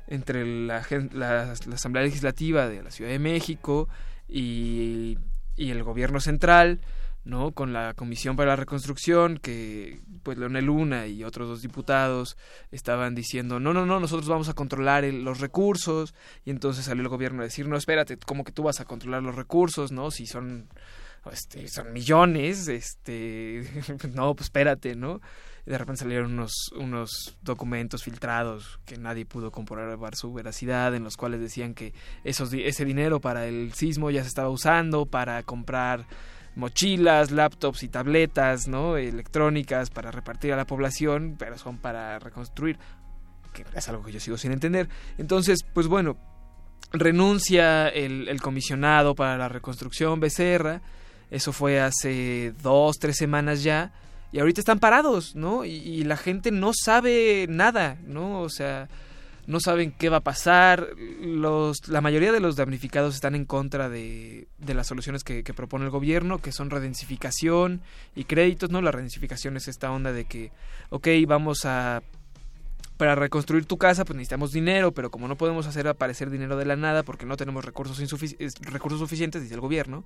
[0.08, 3.88] entre la, la Asamblea Legislativa de la Ciudad de México
[4.26, 5.16] y,
[5.58, 6.80] y el gobierno central,
[7.24, 7.52] ¿no?
[7.52, 12.36] Con la Comisión para la Reconstrucción, que pues Leonel Luna y otros dos diputados
[12.70, 16.14] estaban diciendo, no, no, no, nosotros vamos a controlar el- los recursos,
[16.46, 19.22] y entonces salió el gobierno a decir, no, espérate, ¿cómo que tú vas a controlar
[19.22, 20.10] los recursos, no?
[20.10, 20.68] Si son,
[21.30, 23.64] este, son millones, este,
[24.14, 25.20] no, pues espérate, ¿no?
[25.68, 31.18] De repente salieron unos, unos documentos filtrados que nadie pudo comprobar su veracidad, en los
[31.18, 31.92] cuales decían que
[32.24, 36.06] esos, ese dinero para el sismo ya se estaba usando para comprar
[36.56, 38.96] mochilas, laptops y tabletas, ¿no?
[38.96, 42.78] Electrónicas para repartir a la población, pero son para reconstruir,
[43.52, 44.88] que es algo que yo sigo sin entender.
[45.18, 46.16] Entonces, pues bueno,
[46.92, 50.80] renuncia el, comisionado para la reconstrucción Becerra,
[51.30, 53.92] eso fue hace dos, tres semanas ya,
[54.32, 55.64] y ahorita están parados, ¿no?
[55.64, 58.40] Y, y, la gente no sabe nada, ¿no?
[58.40, 58.88] O sea,
[59.48, 60.88] no saben qué va a pasar,
[61.22, 65.86] los, la mayoría de los damnificados están en contra de, de las soluciones que, propone
[65.86, 67.80] el gobierno, que son redensificación
[68.14, 68.82] y créditos, ¿no?
[68.82, 70.52] La redensificación es esta onda de que,
[70.90, 72.02] ok, vamos a
[72.98, 76.66] para reconstruir tu casa pues necesitamos dinero, pero como no podemos hacer aparecer dinero de
[76.66, 80.04] la nada porque no tenemos recursos, insufic recursos suficientes, dice el gobierno,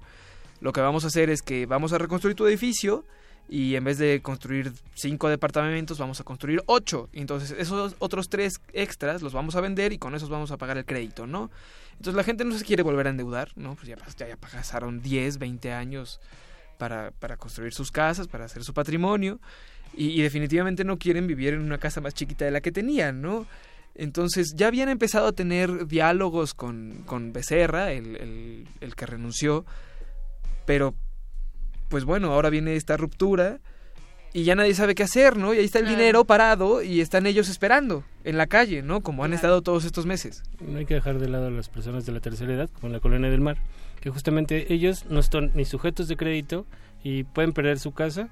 [0.60, 3.06] lo que vamos a hacer es que vamos a reconstruir tu edificio
[3.48, 7.08] y en vez de construir cinco departamentos vamos a construir ocho.
[7.12, 10.78] Entonces esos otros tres extras los vamos a vender y con esos vamos a pagar
[10.78, 11.50] el crédito, ¿no?
[11.92, 13.74] Entonces la gente no se quiere volver a endeudar, ¿no?
[13.74, 16.20] Pues ya, ya, ya pasaron 10, 20 años
[16.78, 19.38] para, para construir sus casas, para hacer su patrimonio
[19.94, 23.46] y, definitivamente no quieren vivir en una casa más chiquita de la que tenían, ¿no?
[23.94, 29.66] Entonces ya habían empezado a tener diálogos con, con Becerra, el, el que renunció,
[30.64, 30.94] pero
[31.92, 33.60] pues bueno, ahora viene esta ruptura
[34.32, 35.52] y ya nadie sabe qué hacer, ¿no?
[35.52, 35.98] Y ahí está el claro.
[35.98, 39.02] dinero parado y están ellos esperando en la calle, ¿no?
[39.02, 40.42] Como han estado todos estos meses.
[40.66, 42.94] No hay que dejar de lado a las personas de la tercera edad, como en
[42.94, 43.58] la colonia del mar,
[44.00, 46.64] que justamente ellos no están ni sujetos de crédito
[47.04, 48.30] y pueden perder su casa,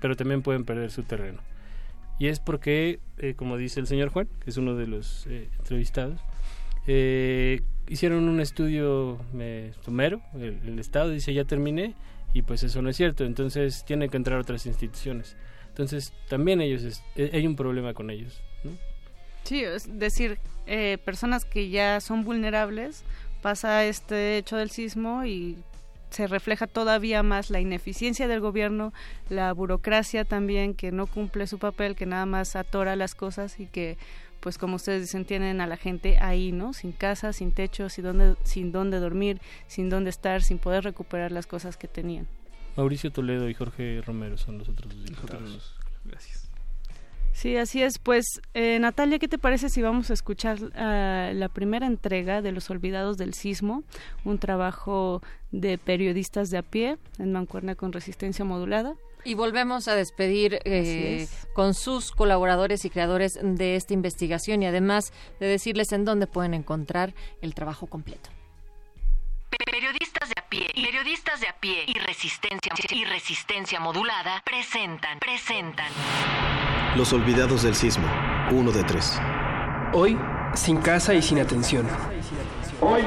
[0.00, 1.40] pero también pueden perder su terreno.
[2.20, 5.48] Y es porque, eh, como dice el señor Juan, que es uno de los eh,
[5.58, 6.20] entrevistados,
[6.86, 9.18] eh, hicieron un estudio
[9.84, 11.96] somero, el, el Estado dice ya terminé,
[12.32, 15.36] y pues eso no es cierto, entonces tienen que entrar otras instituciones.
[15.68, 17.02] Entonces también ellos, es,
[17.32, 18.40] hay un problema con ellos.
[18.64, 18.72] ¿no?
[19.44, 23.04] Sí, es decir, eh, personas que ya son vulnerables,
[23.42, 25.56] pasa este hecho del sismo y
[26.10, 28.92] se refleja todavía más la ineficiencia del gobierno,
[29.28, 33.66] la burocracia también que no cumple su papel, que nada más atora las cosas y
[33.66, 33.96] que
[34.40, 36.72] pues como ustedes dicen, tienen a la gente ahí, ¿no?
[36.72, 41.32] Sin casa, sin techo, sin dónde, sin dónde dormir, sin dónde estar, sin poder recuperar
[41.32, 42.26] las cosas que tenían.
[42.76, 45.74] Mauricio Toledo y Jorge Romero son los otros dos diputados.
[46.04, 46.50] Gracias.
[47.32, 47.98] Sí, así es.
[47.98, 48.24] Pues,
[48.54, 52.68] eh, Natalia, ¿qué te parece si vamos a escuchar uh, la primera entrega de Los
[52.70, 53.82] Olvidados del Sismo,
[54.24, 58.94] un trabajo de periodistas de a pie en Mancuerna con resistencia modulada?
[59.24, 65.12] Y volvemos a despedir eh, con sus colaboradores y creadores de esta investigación y además
[65.38, 68.30] de decirles en dónde pueden encontrar el trabajo completo.
[69.50, 75.88] Periodistas de a pie, periodistas de a pie y resistencia y resistencia modulada presentan, presentan.
[76.96, 78.06] Los olvidados del sismo,
[78.52, 79.20] uno de tres.
[79.92, 80.16] Hoy,
[80.54, 81.86] sin casa y sin atención.
[82.80, 83.02] Hoy,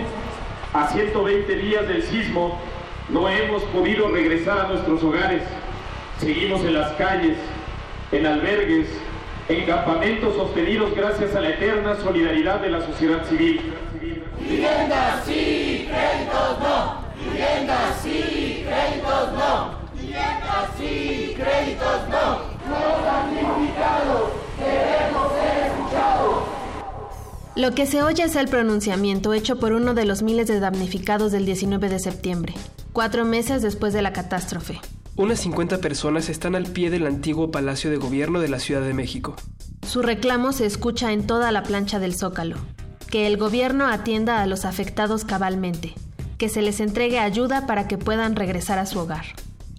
[0.74, 2.60] a 120 días del sismo,
[3.10, 5.44] no hemos podido regresar a nuestros hogares.
[6.24, 7.38] Seguimos en las calles,
[8.14, 8.88] en albergues,
[9.50, 13.74] en campamentos sostenidos gracias a la eterna solidaridad de la sociedad civil.
[14.40, 17.04] Vivienda sí, créditos no.
[17.20, 19.72] Vivienda sí, créditos no.
[20.00, 22.54] Vivienda sí, créditos no.
[22.70, 26.44] Los damnificados queremos ser escuchados.
[27.58, 31.34] Lo que se oye es el pronunciamiento hecho por uno de los miles de damnificados
[31.34, 32.54] del 19 de septiembre,
[32.94, 34.80] cuatro meses después de la catástrofe.
[35.16, 38.96] Unas 50 personas están al pie del antiguo Palacio de Gobierno de la Ciudad de
[38.96, 39.36] México.
[39.88, 42.56] Su reclamo se escucha en toda la plancha del Zócalo.
[43.12, 45.94] Que el gobierno atienda a los afectados cabalmente.
[46.40, 49.26] Que se les entregue ayuda para que puedan regresar a su hogar.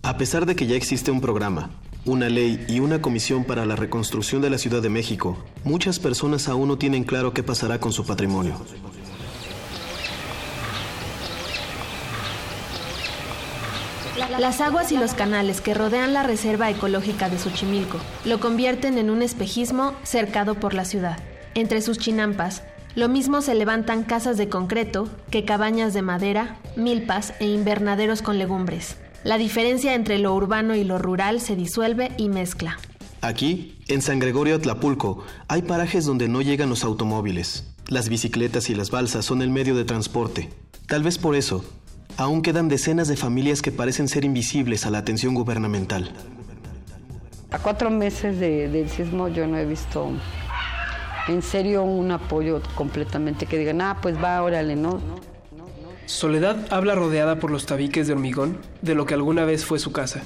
[0.05, 1.71] A pesar de que ya existe un programa,
[2.05, 6.49] una ley y una comisión para la reconstrucción de la Ciudad de México, muchas personas
[6.49, 8.55] aún no tienen claro qué pasará con su patrimonio.
[14.39, 19.09] Las aguas y los canales que rodean la reserva ecológica de Xochimilco lo convierten en
[19.11, 21.19] un espejismo cercado por la ciudad.
[21.55, 22.63] Entre sus chinampas,
[22.97, 28.39] lo mismo se levantan casas de concreto que cabañas de madera, milpas e invernaderos con
[28.39, 28.97] legumbres.
[29.23, 32.79] La diferencia entre lo urbano y lo rural se disuelve y mezcla.
[33.21, 37.73] Aquí, en San Gregorio Atlapulco, hay parajes donde no llegan los automóviles.
[37.87, 40.51] Las bicicletas y las balsas son el medio de transporte.
[40.87, 41.65] Tal vez por eso,
[42.17, 46.13] aún quedan decenas de familias que parecen ser invisibles a la atención gubernamental.
[47.51, 50.11] A cuatro meses de, del sismo yo no he visto
[51.29, 55.01] en serio un apoyo completamente que digan, ah, pues va, órale, ¿no?
[56.07, 59.91] Soledad habla rodeada por los tabiques de hormigón de lo que alguna vez fue su
[59.91, 60.23] casa.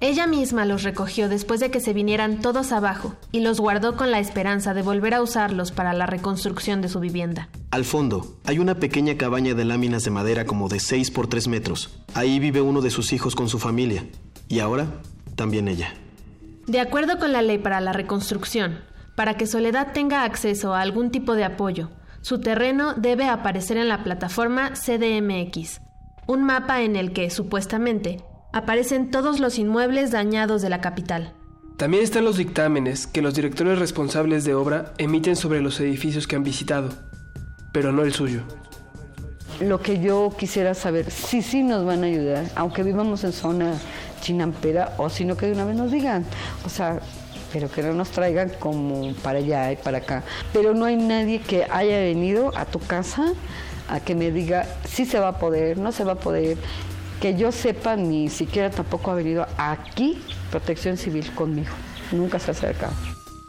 [0.00, 4.12] Ella misma los recogió después de que se vinieran todos abajo y los guardó con
[4.12, 7.48] la esperanza de volver a usarlos para la reconstrucción de su vivienda.
[7.72, 11.48] Al fondo, hay una pequeña cabaña de láminas de madera como de 6 por 3
[11.48, 11.98] metros.
[12.14, 14.06] Ahí vive uno de sus hijos con su familia.
[14.48, 14.86] Y ahora,
[15.34, 15.92] también ella.
[16.68, 18.78] De acuerdo con la ley para la reconstrucción,
[19.16, 21.90] para que Soledad tenga acceso a algún tipo de apoyo,
[22.20, 25.80] Su terreno debe aparecer en la plataforma CDMX,
[26.26, 28.22] un mapa en el que, supuestamente,
[28.52, 31.34] aparecen todos los inmuebles dañados de la capital.
[31.76, 36.34] También están los dictámenes que los directores responsables de obra emiten sobre los edificios que
[36.34, 36.88] han visitado,
[37.72, 38.42] pero no el suyo.
[39.60, 43.74] Lo que yo quisiera saber, si sí nos van a ayudar, aunque vivamos en zona
[44.20, 46.24] chinampera, o si no que de una vez nos digan,
[46.64, 47.00] o sea,
[47.52, 50.22] pero que no nos traigan como para allá y para acá.
[50.52, 53.32] Pero no hay nadie que haya venido a tu casa
[53.88, 56.58] a que me diga si se va a poder, no se va a poder.
[57.20, 60.18] Que yo sepa, ni siquiera tampoco ha venido aquí
[60.50, 61.70] Protección Civil conmigo.
[62.12, 62.92] Nunca se ha acercado.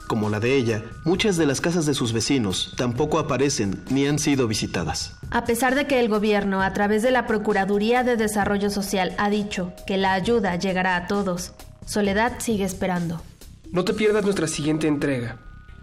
[0.08, 4.18] Como la de ella, muchas de las casas de sus vecinos tampoco aparecen ni han
[4.18, 5.14] sido visitadas.
[5.30, 9.30] A pesar de que el gobierno, a través de la Procuraduría de Desarrollo Social, ha
[9.30, 11.54] dicho que la ayuda llegará a todos,
[11.86, 13.22] Soledad sigue esperando.
[13.72, 15.38] No te pierdas nuestra siguiente entrega,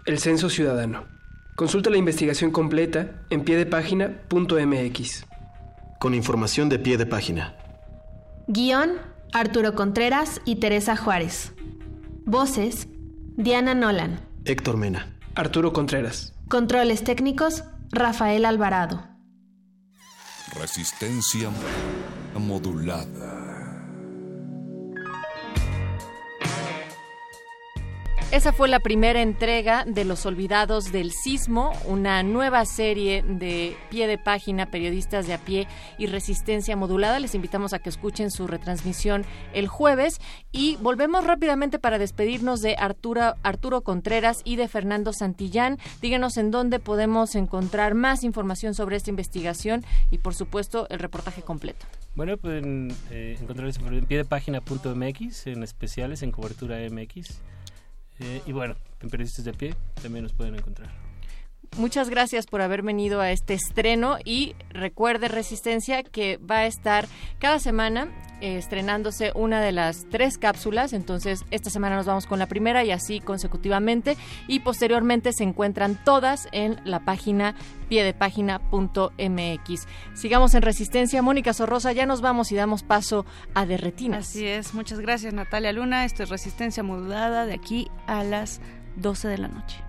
[0.05, 1.05] el Censo Ciudadano.
[1.55, 5.25] Consulta la investigación completa en piedepágina.mx.
[5.99, 7.55] Con información de pie de página.
[8.49, 8.93] Guión,
[9.33, 11.51] Arturo Contreras y Teresa Juárez.
[12.25, 12.87] Voces,
[13.35, 14.21] Diana Nolan.
[14.45, 15.17] Héctor Mena.
[15.35, 16.33] Arturo Contreras.
[16.47, 19.05] Controles técnicos, Rafael Alvarado.
[20.57, 21.49] Resistencia
[22.39, 23.36] modulada.
[28.29, 34.05] Esa fue la primera entrega de Los Olvidados del Sismo, una nueva serie de pie
[34.05, 35.65] de página, periodistas de a pie
[35.97, 37.21] y resistencia modulada.
[37.21, 39.23] Les invitamos a que escuchen su retransmisión
[39.53, 40.19] el jueves
[40.51, 45.77] y volvemos rápidamente para despedirnos de Arturo, Arturo Contreras y de Fernando Santillán.
[46.01, 51.43] Díganos en dónde podemos encontrar más información sobre esta investigación y, por supuesto, el reportaje
[51.43, 51.85] completo.
[52.13, 57.39] Bueno, pueden eh, encontrar en pie de página.mx, en especiales, en cobertura MX.
[58.19, 61.06] Eh, y bueno, en Periodistas de Pie también nos pueden encontrar.
[61.77, 67.07] Muchas gracias por haber venido a este estreno y recuerde Resistencia que va a estar
[67.39, 68.09] cada semana
[68.39, 72.83] eh, estrenándose una de las tres cápsulas, entonces esta semana nos vamos con la primera
[72.83, 74.15] y así consecutivamente
[74.47, 77.55] y posteriormente se encuentran todas en la página
[77.89, 79.87] piedepágina.mx.
[80.13, 81.23] Sigamos en Resistencia.
[81.23, 84.29] Mónica Sorrosa, ya nos vamos y damos paso a Derretinas.
[84.29, 86.05] Así es, muchas gracias Natalia Luna.
[86.05, 88.61] Esto es Resistencia modulada de aquí a las
[88.97, 89.86] 12 de la noche.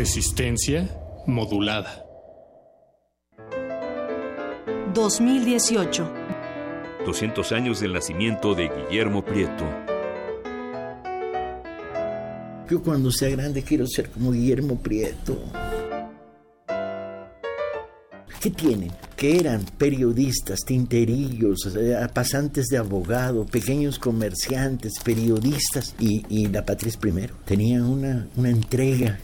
[0.00, 0.88] Resistencia
[1.26, 2.09] modulada.
[4.94, 6.10] 2018.
[7.06, 9.64] 200 años del nacimiento de Guillermo Prieto.
[12.68, 15.38] Yo cuando sea grande quiero ser como Guillermo Prieto.
[18.40, 18.90] ¿Qué tienen?
[19.16, 26.88] Que eran periodistas, tinterillos, eh, pasantes de abogado, pequeños comerciantes, periodistas y, y la patria
[26.88, 27.34] es primero.
[27.44, 29.18] Tenían una, una entrega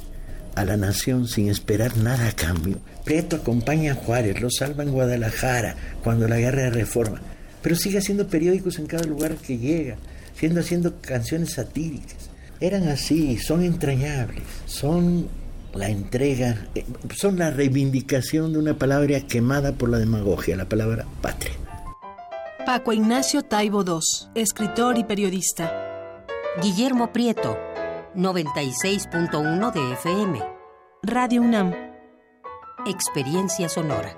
[0.57, 2.79] a la nación sin esperar nada a cambio.
[3.05, 7.21] Prieto acompaña a Juárez, lo salva en Guadalajara cuando la guerra de reforma,
[7.63, 9.97] pero sigue haciendo periódicos en cada lugar que llega,
[10.35, 12.31] siendo haciendo canciones satíricas.
[12.59, 15.29] Eran así, son entrañables, son
[15.75, 21.07] la entrega, eh, son la reivindicación de una palabra quemada por la demagogia, la palabra
[21.21, 21.53] patria.
[22.65, 24.01] Paco Ignacio Taibo II,
[24.35, 25.71] escritor y periodista.
[26.63, 27.59] Guillermo Prieto,
[28.17, 30.43] 96.1 de FM.
[31.03, 31.75] Radio UNAM.
[32.87, 34.17] Experiencia sonora.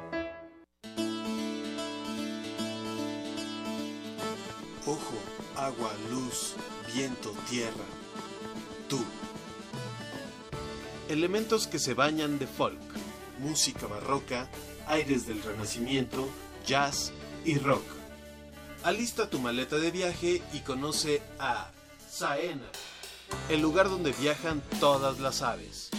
[4.87, 5.15] Ojo,
[5.57, 6.55] agua, luz,
[6.95, 7.73] viento, tierra.
[8.89, 9.01] Tú.
[11.09, 12.79] Elementos que se bañan de folk,
[13.41, 14.49] música barroca,
[14.87, 16.29] aires del renacimiento,
[16.65, 17.13] jazz
[17.45, 17.83] y rock.
[18.85, 21.73] Alista tu maleta de viaje y conoce a
[22.09, 22.71] Saena
[23.49, 25.91] el lugar donde viajan todas las aves.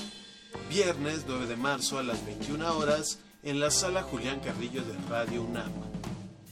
[0.69, 5.43] Viernes 9 de marzo a las 21 horas en la sala Julián Carrillo de Radio
[5.43, 5.71] UNAM.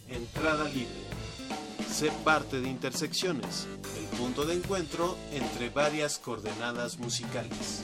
[0.09, 1.07] Entrada libre.
[1.91, 3.67] Sé parte de Intersecciones,
[3.97, 7.83] el punto de encuentro entre varias coordenadas musicales.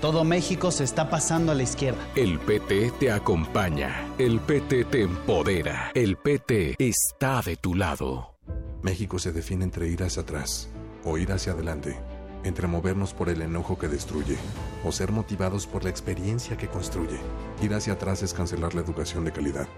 [0.00, 2.00] Todo México se está pasando a la izquierda.
[2.16, 4.08] El PT te acompaña.
[4.16, 5.90] El PT te empodera.
[5.94, 8.34] El PT está de tu lado.
[8.82, 10.70] México se define entre ir hacia atrás
[11.04, 11.98] o ir hacia adelante,
[12.44, 14.38] entre movernos por el enojo que destruye
[14.86, 17.18] o ser motivados por la experiencia que construye.
[17.60, 19.68] Ir hacia atrás es cancelar la educación de calidad.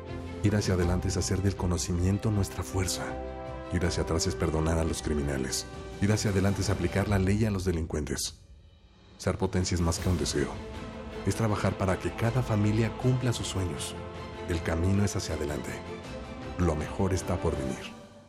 [0.45, 3.03] Ir hacia adelante es hacer del conocimiento nuestra fuerza.
[3.73, 5.66] Ir hacia atrás es perdonar a los criminales.
[6.01, 8.39] Ir hacia adelante es aplicar la ley a los delincuentes.
[9.23, 10.49] Ser potencia es más que un deseo.
[11.27, 13.95] Es trabajar para que cada familia cumpla sus sueños.
[14.49, 15.70] El camino es hacia adelante.
[16.59, 18.01] Lo mejor está por venir.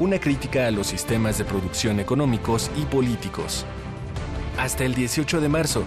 [0.00, 3.66] Una crítica a los sistemas de producción económicos y políticos.
[4.56, 5.84] Hasta el 18 de marzo.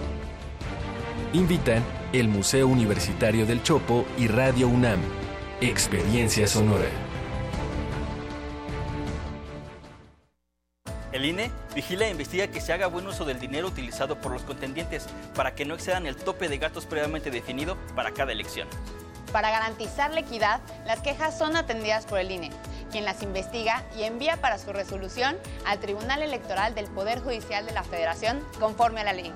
[1.32, 5.00] Invitan el Museo Universitario del Chopo y Radio UNAM.
[5.60, 6.86] Experiencia Sonora.
[11.10, 14.42] El INE vigila e investiga que se haga buen uso del dinero utilizado por los
[14.42, 18.68] contendientes para que no excedan el tope de gastos previamente definido para cada elección.
[19.34, 22.50] Para garantizar la equidad, las quejas son atendidas por el INE,
[22.92, 27.72] quien las investiga y envía para su resolución al Tribunal Electoral del Poder Judicial de
[27.72, 29.32] la Federación conforme a la ley.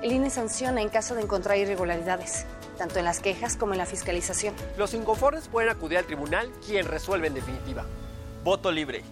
[0.00, 2.46] El INE sanciona en caso de encontrar irregularidades,
[2.78, 4.54] tanto en las quejas como en la fiscalización.
[4.78, 7.84] Los inconformes pueden acudir al tribunal, quien resuelve en definitiva.
[8.44, 9.02] Voto libre.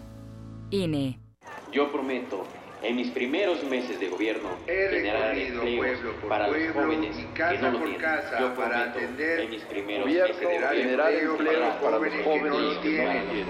[0.71, 1.19] INE.
[1.73, 2.47] Yo prometo,
[2.83, 8.01] en mis primeros meses de gobierno, generar empleos para los jóvenes que no lo tienen.
[8.41, 12.59] Yo prometo, en mis primeros meses de gobierno, generar empleos para los jóvenes que no
[12.59, 13.47] lo tienen.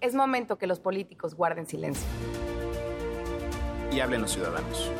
[0.00, 2.06] Es momento que los políticos guarden silencio.
[3.90, 4.90] Y hablen los ciudadanos.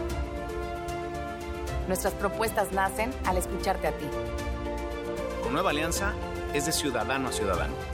[1.88, 4.06] Nuestras propuestas nacen al escucharte a ti.
[5.42, 6.14] Con Nueva Alianza
[6.54, 7.93] es de ciudadano a ciudadano.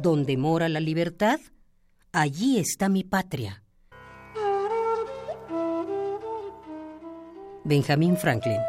[0.00, 1.40] Donde mora la libertad,
[2.12, 3.64] allí está mi patria.
[7.64, 8.60] Benjamin Franklin.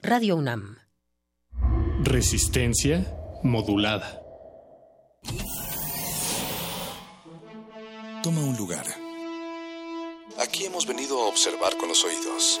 [0.00, 0.76] Radio UNAM.
[2.04, 3.04] Resistencia
[3.42, 4.22] modulada.
[8.22, 8.86] Toma un lugar.
[10.38, 12.60] Aquí hemos venido a observar con los oídos.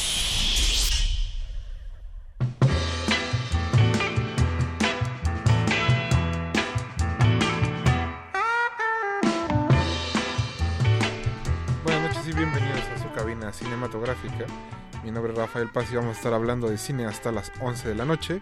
[15.03, 17.89] Mi nombre es Rafael Paz y vamos a estar hablando de cine hasta las 11
[17.89, 18.39] de la noche.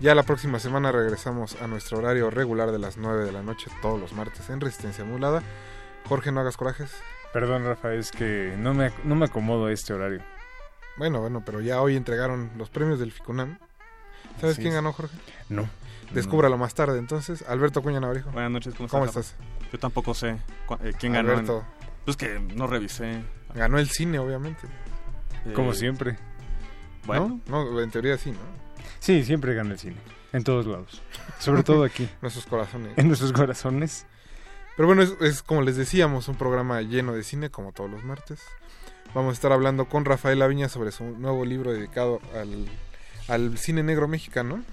[0.00, 3.70] Ya la próxima semana regresamos a nuestro horario regular de las 9 de la noche
[3.80, 5.42] todos los martes en Resistencia Modulada.
[6.08, 6.90] Jorge, no hagas corajes.
[7.32, 10.20] Perdón, Rafa, es que no me, no me acomodo a este horario.
[10.96, 13.58] Bueno, bueno, pero ya hoy entregaron los premios del FICUNAM.
[14.40, 15.16] ¿Sabes quién ganó, Jorge?
[15.48, 15.68] No.
[16.12, 17.44] Descúbralo más tarde, entonces.
[17.48, 18.30] Alberto Cuña Navarijo.
[18.30, 19.34] Buenas noches, ¿cómo, ¿Cómo estás?
[19.72, 20.38] Yo tampoco sé
[20.82, 21.32] eh, quién ganó.
[21.32, 21.64] Alberto.
[22.04, 23.22] Pues que no revisé.
[23.54, 24.68] Ganó el cine, obviamente.
[25.52, 26.16] Como siempre.
[27.06, 27.40] Bueno.
[27.46, 27.70] ¿No?
[27.70, 28.38] no, en teoría sí, ¿no?
[28.98, 29.96] Sí, siempre gana el cine.
[30.32, 31.02] En todos lados.
[31.38, 32.08] Sobre todo aquí.
[32.22, 32.96] nuestros corazones.
[32.96, 34.06] En nuestros corazones.
[34.76, 38.02] Pero bueno, es, es, como les decíamos, un programa lleno de cine, como todos los
[38.04, 38.40] martes.
[39.14, 42.66] Vamos a estar hablando con Rafael Aviña sobre su nuevo libro dedicado al,
[43.28, 44.64] al cine negro mexicano.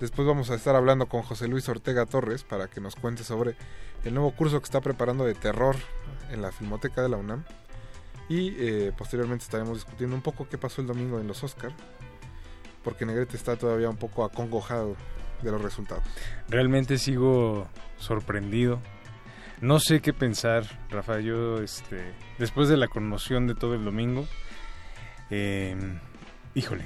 [0.00, 3.56] Después vamos a estar hablando con José Luis Ortega Torres para que nos cuente sobre
[4.04, 5.76] el nuevo curso que está preparando de terror
[6.30, 7.44] en la Filmoteca de la UNAM.
[8.28, 11.72] Y eh, posteriormente estaremos discutiendo un poco qué pasó el domingo en los Oscar,
[12.84, 14.96] porque Negrete está todavía un poco acongojado
[15.42, 16.04] de los resultados.
[16.48, 18.80] Realmente sigo sorprendido.
[19.60, 21.20] No sé qué pensar, Rafa.
[21.20, 24.26] Yo, este, después de la conmoción de todo el domingo,
[25.30, 25.76] eh,
[26.54, 26.84] híjole,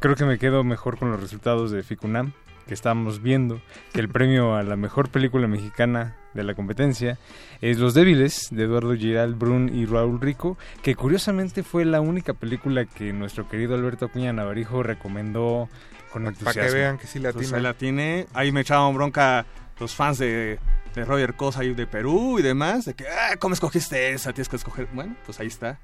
[0.00, 2.32] creo que me quedo mejor con los resultados de Ficunam
[2.66, 3.62] que estamos viendo,
[3.94, 7.18] que el premio a la mejor película mexicana de la competencia
[7.60, 12.34] es Los Débiles, de Eduardo Giral Brun y Raúl Rico, que curiosamente fue la única
[12.34, 15.68] película que nuestro querido Alberto Acuña Navarijo recomendó
[16.12, 16.54] con entusiasmo.
[16.54, 17.48] Para que vean que sí la tiene.
[17.48, 18.26] Pues la tiene.
[18.34, 19.46] Ahí me echaban bronca
[19.78, 20.58] los fans de,
[20.94, 24.32] de Roger Cosa y de Perú y demás, de que, ah, ¿cómo escogiste esa?
[24.32, 24.88] Tienes que escoger.
[24.92, 25.78] Bueno, pues ahí está.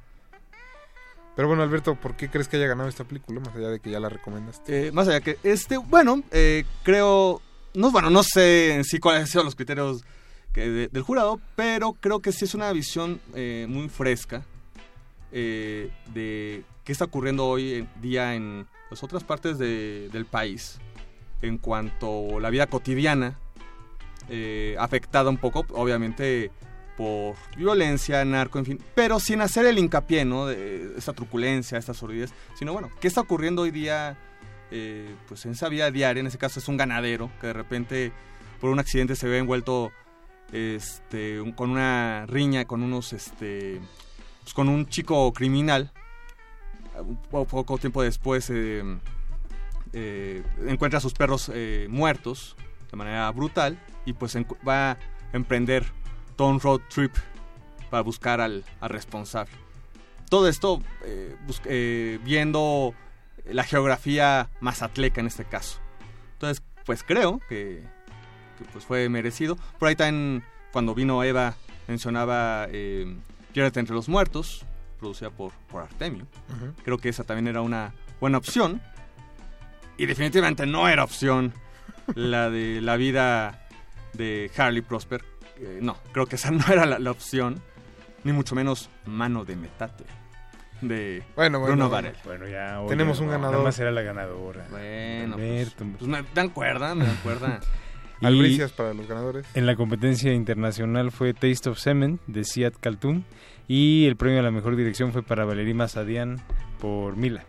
[1.37, 3.41] Pero bueno, Alberto, ¿por qué crees que haya ganado esta película?
[3.41, 4.87] Más allá de que ya la recomendaste.
[4.87, 7.43] Eh, más allá que, este, bueno, eh, creo,
[7.75, 10.05] no, bueno, no sé en sí cuáles han sido los criterios
[10.61, 14.45] del jurado, pero creo que sí es una visión eh, muy fresca
[15.33, 20.79] eh, de qué está ocurriendo hoy día en las otras partes de, del país
[21.43, 23.39] en cuanto a la vida cotidiana,
[24.29, 26.51] eh, afectada un poco, obviamente,
[26.97, 30.47] por violencia, narco, en fin, pero sin hacer el hincapié, ¿no?
[30.47, 34.17] De esta truculencia, esta sordidez, sino bueno, ¿qué está ocurriendo hoy día?
[35.29, 38.13] Pues en esa vida diaria, en ese caso es un ganadero que de repente
[38.61, 39.93] por un accidente se ve envuelto
[40.55, 43.81] este, con una riña, con unos, este,
[44.43, 45.91] pues con un chico criminal.
[47.31, 48.85] Poco, tiempo después eh,
[49.93, 52.55] eh, encuentra a sus perros eh, muertos
[52.89, 53.77] de manera brutal
[54.07, 54.37] y pues
[54.67, 54.99] va a
[55.33, 55.85] emprender
[56.37, 57.13] todo un road trip
[57.91, 59.53] para buscar al, responsable.
[60.31, 60.81] Todo esto
[62.25, 62.95] viendo
[63.45, 65.81] la geografía mazatleca en este caso.
[66.35, 67.83] Entonces, pues creo que
[68.73, 69.57] pues fue merecido.
[69.79, 70.43] Por ahí también,
[70.73, 71.55] cuando vino Eva,
[71.89, 73.17] mencionaba eh,
[73.53, 74.65] Piérdete entre los muertos,
[74.99, 76.27] producida por, por Artemio.
[76.49, 76.75] Uh -huh.
[76.85, 78.81] Creo que esa también era una buena opción.
[79.97, 81.53] Y definitivamente no era opción
[82.17, 83.67] la de la vida
[84.13, 85.25] de Harley Prosper,
[85.59, 87.61] eh, no, creo que esa no era la, la, opción,
[88.25, 90.05] ni mucho menos mano de metate
[90.81, 93.53] de bueno, bueno, Bruno bueno, bueno ya oye, tenemos un ganador.
[93.53, 94.67] Nada más era la ganadora.
[94.71, 97.61] Bueno, pues, pues, me dan cuerda, me dan cuerda.
[98.27, 99.47] Albricias para los ganadores.
[99.55, 103.25] En la competencia internacional fue Taste of Semen de Siad Kaltun
[103.69, 106.41] y el premio a la mejor dirección fue para Valerie Mazadian
[106.81, 107.45] por Mila.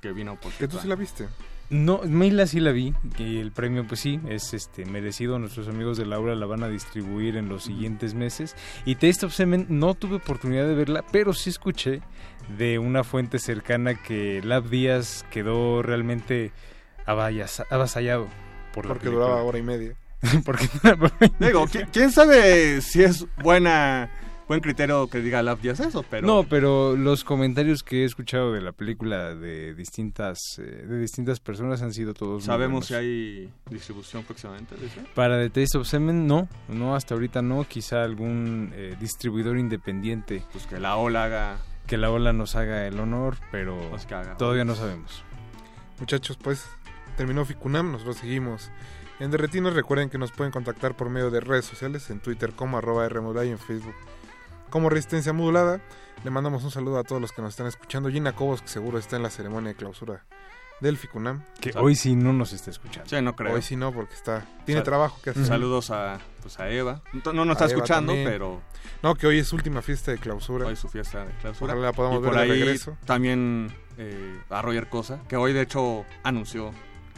[0.00, 1.26] Que vino por ¿Que tú sí la viste?
[1.68, 5.98] No, Mila sí la vi, y el premio pues sí, es este merecido, nuestros amigos
[5.98, 8.54] de Laura la van a distribuir en los siguientes meses.
[8.84, 12.02] Y Taste of Semen no tuve oportunidad de verla, pero sí escuché
[12.56, 16.52] de una fuente cercana que Lab Díaz quedó realmente
[17.04, 18.28] avasallado
[18.72, 19.96] por Porque duraba hora y media.
[20.44, 20.68] Porque
[21.38, 24.10] Digo, ¿quién sabe si es buena
[24.48, 26.26] buen criterio que diga Love Díaz eso, pero...
[26.26, 31.40] No, pero los comentarios que he escuchado de la película de distintas eh, de distintas
[31.40, 34.76] personas han sido todos ¿Sabemos si hay distribución próximamente?
[35.14, 36.48] Para The Taste of Semen, no.
[36.68, 37.64] No, hasta ahorita no.
[37.64, 40.44] Quizá algún eh, distribuidor independiente.
[40.52, 41.58] Pues que la ola haga...
[41.86, 45.22] Que la ola nos haga el honor, pero pues haga, todavía no sabemos.
[46.00, 46.68] Muchachos, pues
[47.16, 48.72] terminó Ficunam, nosotros seguimos
[49.20, 49.74] en Derretinos.
[49.74, 53.06] Recuerden que nos pueden contactar por medio de redes sociales, en Twitter como arroba
[53.44, 53.94] y en Facebook
[54.70, 55.80] como Resistencia Modulada.
[56.24, 58.10] Le mandamos un saludo a todos los que nos están escuchando.
[58.10, 60.24] Gina Cobos, que seguro está en la ceremonia de clausura
[60.80, 61.42] del Ficunam.
[61.60, 63.08] Que hoy sí no nos está escuchando.
[63.08, 63.54] Sí, no creo.
[63.54, 65.46] Hoy sí no, porque está tiene Sal trabajo que hacer.
[65.46, 67.02] Saludos a, pues a Eva.
[67.32, 68.28] No nos está escuchando, también.
[68.28, 68.60] pero...
[69.02, 70.66] No, que hoy es su última fiesta de clausura.
[70.66, 71.72] Hoy es su fiesta de clausura.
[71.72, 72.96] Ojalá la podamos y ver por ahí de regreso.
[73.04, 76.72] También eh, a Roger Cosa, que hoy de hecho anunció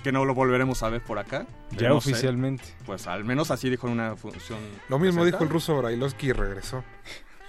[0.08, 1.46] que no lo volveremos a ver por acá.
[1.72, 2.64] Ya no oficialmente.
[2.64, 2.74] Sé.
[2.86, 4.58] Pues al menos así dijo en una función.
[4.88, 5.36] Lo mismo presenta.
[5.36, 6.82] dijo el ruso Brailovsky y regresó.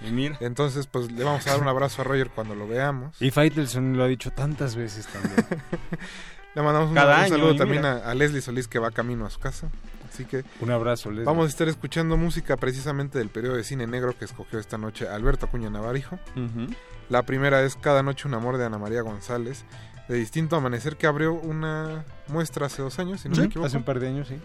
[0.06, 0.36] Y mira.
[0.40, 3.16] Entonces, pues le vamos a dar un abrazo a Roger cuando lo veamos.
[3.18, 5.36] Y Faitelson lo ha dicho tantas veces también.
[6.54, 9.40] le mandamos un, un saludo también a, a, Leslie Solís que va camino a su
[9.40, 9.70] casa.
[10.12, 11.24] Así que un abrazo, Leslie.
[11.24, 15.08] Vamos a estar escuchando música precisamente del periodo de cine negro que escogió esta noche
[15.08, 16.18] Alberto Acuña Navarijo.
[16.36, 16.76] Uh -huh.
[17.08, 19.64] La primera es Cada noche un amor de Ana María González,
[20.10, 23.42] de Distinto Amanecer que abrió una muestra hace dos años, si no ¿Sí?
[23.42, 23.66] me equivoco.
[23.68, 24.38] Hace un par de años, sí.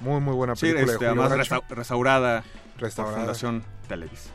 [0.00, 2.44] Muy, muy buena Sí, película este, de Julio además resta restaurada,
[2.78, 3.14] Restaurada.
[3.16, 4.30] por Fundación Televis.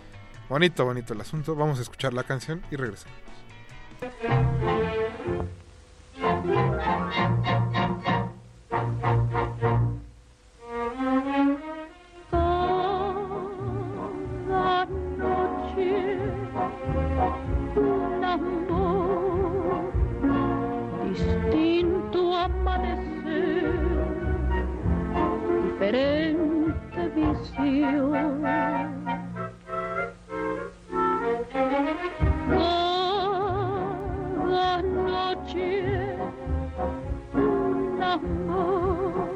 [0.48, 1.54] Bonito, bonito el asunto.
[1.56, 3.18] Vamos a escuchar la canción y regresamos.
[27.70, 28.44] Visión.
[34.44, 36.16] Cada noche
[37.34, 39.30] un amor,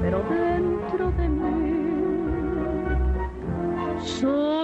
[0.00, 1.74] pero dentro de mí
[3.98, 4.55] solo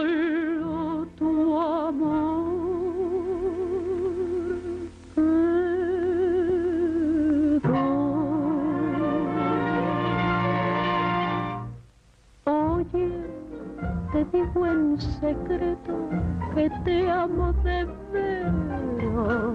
[15.03, 16.09] secreto
[16.55, 19.55] que te amo de veras,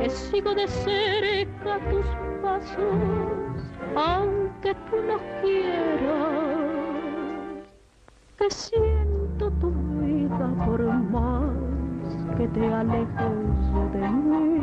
[0.00, 2.06] que sigo de cerca tus
[2.42, 3.58] pasos,
[3.96, 6.60] aunque tú no quieras,
[8.38, 11.50] que siento tu vida por más
[12.36, 14.60] que te alejes de mí,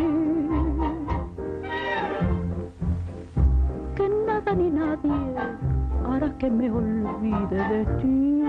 [3.95, 5.66] que nada ni nadie
[6.13, 8.43] hará que me olvide de ti.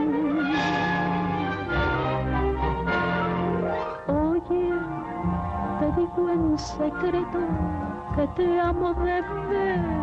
[4.06, 4.72] Oye,
[5.80, 7.40] te digo en secreto
[8.16, 9.98] que te amo de veras,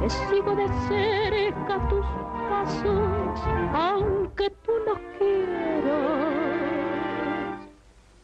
[0.00, 2.06] que sigo de cerca tus
[2.48, 3.40] pasos,
[3.74, 6.36] aunque tú no quieras,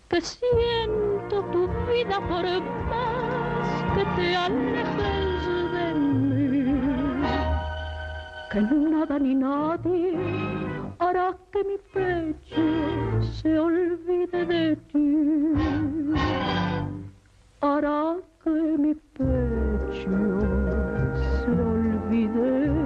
[0.09, 2.45] que siento tu vida por
[2.89, 5.22] más que te alejes
[8.53, 10.13] que nada ni nadie
[10.99, 12.67] hará que mi pecho
[13.37, 15.09] se olvide de ti,
[17.63, 20.19] hará que mi pecho
[21.39, 22.82] se olvide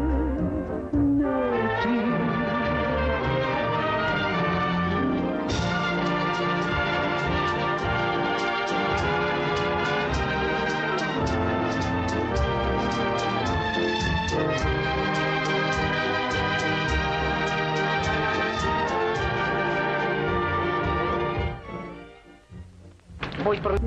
[23.47, 23.79] Voy por...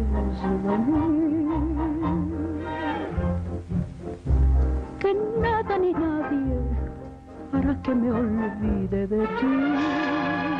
[4.99, 6.55] Que nada ni nadie
[7.51, 10.58] hará que me olvide de ti.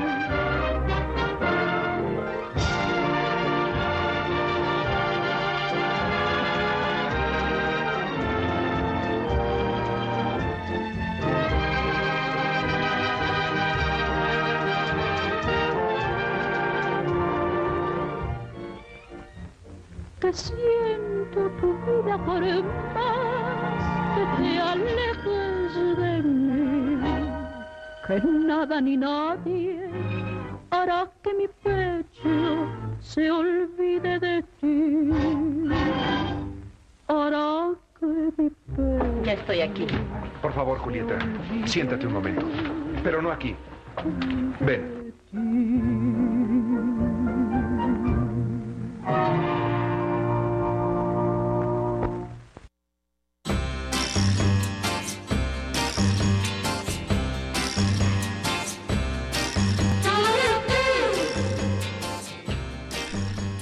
[20.30, 22.42] Que siento tu vida por
[22.94, 23.84] más
[24.16, 27.00] que te alejes de mí,
[28.06, 29.90] que nada ni nadie
[30.70, 32.68] hará que mi pecho
[33.00, 35.10] se olvide de ti,
[37.08, 37.70] hará
[38.00, 38.06] que
[38.38, 39.24] mi pecho...
[39.24, 39.88] Ya estoy aquí.
[40.44, 41.18] Por favor, Julieta,
[41.66, 42.46] siéntate un momento.
[43.04, 43.56] Pero no aquí.
[44.60, 45.00] Ven.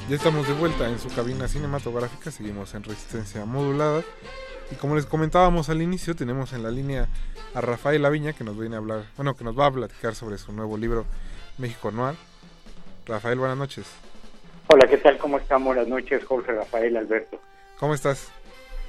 [0.10, 4.04] Ya estamos de vuelta en su cabina cinematográfica, seguimos en resistencia modulada.
[4.72, 7.10] Y como les comentábamos al inicio, tenemos en la línea
[7.54, 10.38] a Rafael Aviña que nos viene a hablar, bueno, que nos va a platicar sobre
[10.38, 11.04] su nuevo libro
[11.58, 12.16] México Noir.
[13.06, 13.86] Rafael, buenas noches.
[14.68, 15.18] Hola, ¿qué tal?
[15.18, 15.66] ¿Cómo están?
[15.66, 17.42] Buenas noches, Jorge Rafael Alberto.
[17.78, 18.32] ¿Cómo estás?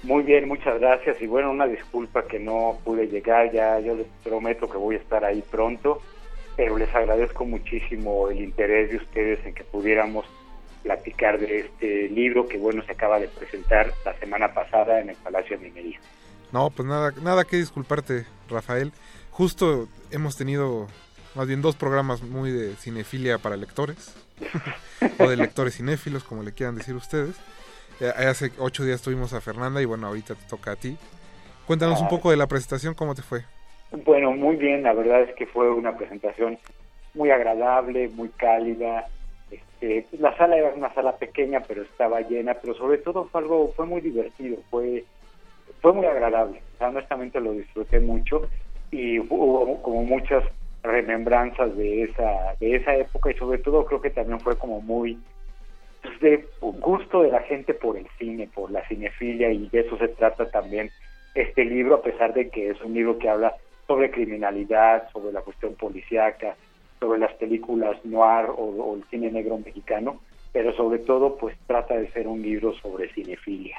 [0.04, 1.20] Muy bien, muchas gracias.
[1.20, 4.98] Y bueno, una disculpa que no pude llegar, ya yo les prometo que voy a
[4.98, 6.00] estar ahí pronto,
[6.56, 10.24] pero les agradezco muchísimo el interés de ustedes en que pudiéramos
[10.82, 15.16] platicar de este libro que bueno se acaba de presentar la semana pasada en el
[15.16, 16.00] Palacio de Minería.
[16.52, 18.92] No, pues nada, nada que disculparte, Rafael.
[19.30, 20.88] Justo hemos tenido
[21.34, 24.16] más bien dos programas muy de cinefilia para lectores,
[25.18, 27.38] o de lectores cinéfilos, como le quieran decir ustedes.
[28.00, 30.96] Eh, hace ocho días tuvimos a Fernanda y bueno, ahorita te toca a ti.
[31.66, 33.44] Cuéntanos un poco de la presentación, ¿cómo te fue?
[33.90, 36.58] Bueno, muy bien, la verdad es que fue una presentación
[37.14, 39.06] muy agradable, muy cálida.
[39.80, 43.72] Pues, la sala era una sala pequeña, pero estaba llena, pero sobre todo fue algo,
[43.76, 45.04] fue muy divertido, fue,
[45.80, 46.60] fue muy agradable.
[46.80, 48.42] Honestamente lo disfruté mucho
[48.90, 50.44] y hubo como muchas
[50.82, 55.18] remembranzas de esa, de esa época y sobre todo creo que también fue como muy
[56.02, 59.96] pues, de gusto de la gente por el cine, por la cinefilia y de eso
[59.98, 60.90] se trata también
[61.34, 63.54] este libro, a pesar de que es un libro que habla
[63.86, 66.56] sobre criminalidad, sobre la cuestión policíaca,
[67.00, 70.20] sobre las películas noir o, o el cine negro mexicano,
[70.52, 73.78] pero sobre todo pues trata de ser un libro sobre cinefilia.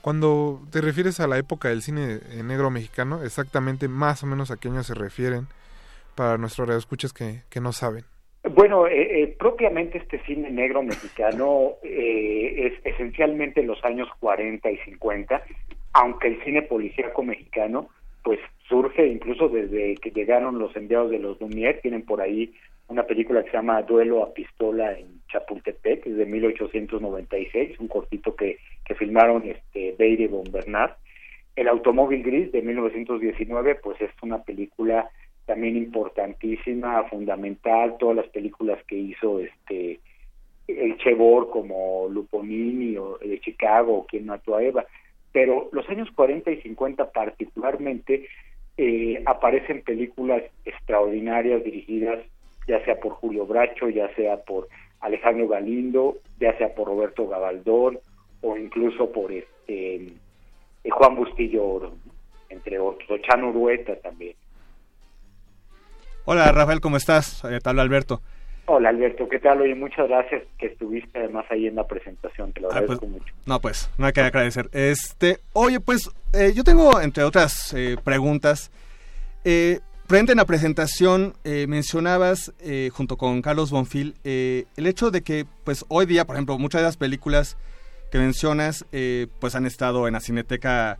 [0.00, 4.50] Cuando te refieres a la época del cine eh, negro mexicano, exactamente más o menos
[4.50, 5.46] a qué año se refieren
[6.14, 8.04] para nuestros radioescuchas que, que no saben.
[8.44, 14.76] Bueno, eh, eh, propiamente este cine negro mexicano eh, es esencialmente los años 40 y
[14.78, 15.42] 50,
[15.94, 17.88] aunque el cine policíaco mexicano
[18.22, 18.38] pues
[18.68, 22.52] surge incluso desde que llegaron los enviados de los Lumière, tienen por ahí
[22.88, 28.34] una película que se llama Duelo a Pistola en Chapultepec, es de 1896, un cortito
[28.34, 30.92] que, que filmaron este Beire y Von Bernard.
[31.54, 35.10] El Automóvil Gris de 1919, pues es una película
[35.44, 40.00] también importantísima, fundamental, todas las películas que hizo este
[40.68, 44.84] el Chebor como Luponini o de Chicago o quien mató a Eva.
[45.32, 48.28] Pero los años 40 y 50 particularmente
[48.78, 52.20] eh, aparecen películas extraordinarias dirigidas
[52.68, 54.68] ya sea por Julio Bracho, ya sea por
[55.00, 57.98] Alejandro Galindo, ya sea por Roberto Gabaldón
[58.42, 60.12] o incluso por este eh,
[60.90, 61.94] Juan Bustillo Oro,
[62.50, 64.36] entre otros, o Chano Urueta también.
[66.26, 67.42] Hola Rafael, ¿cómo estás?
[67.44, 68.20] Eh, Te habla Alberto.
[68.70, 69.62] Hola Alberto, ¿qué tal?
[69.62, 73.12] Oye, muchas gracias que estuviste además ahí en la presentación, te lo Ah, agradezco pues,
[73.12, 73.34] mucho.
[73.46, 74.68] No, pues, no hay que agradecer.
[74.72, 78.70] Este, oye, pues, eh, yo tengo, entre otras eh, preguntas,
[79.44, 85.10] eh, frente en la presentación eh, mencionabas, eh, junto con Carlos Bonfil, eh, el hecho
[85.10, 87.56] de que, pues, hoy día, por ejemplo, muchas de las películas
[88.12, 90.98] que mencionas, eh, pues, han estado en la Cineteca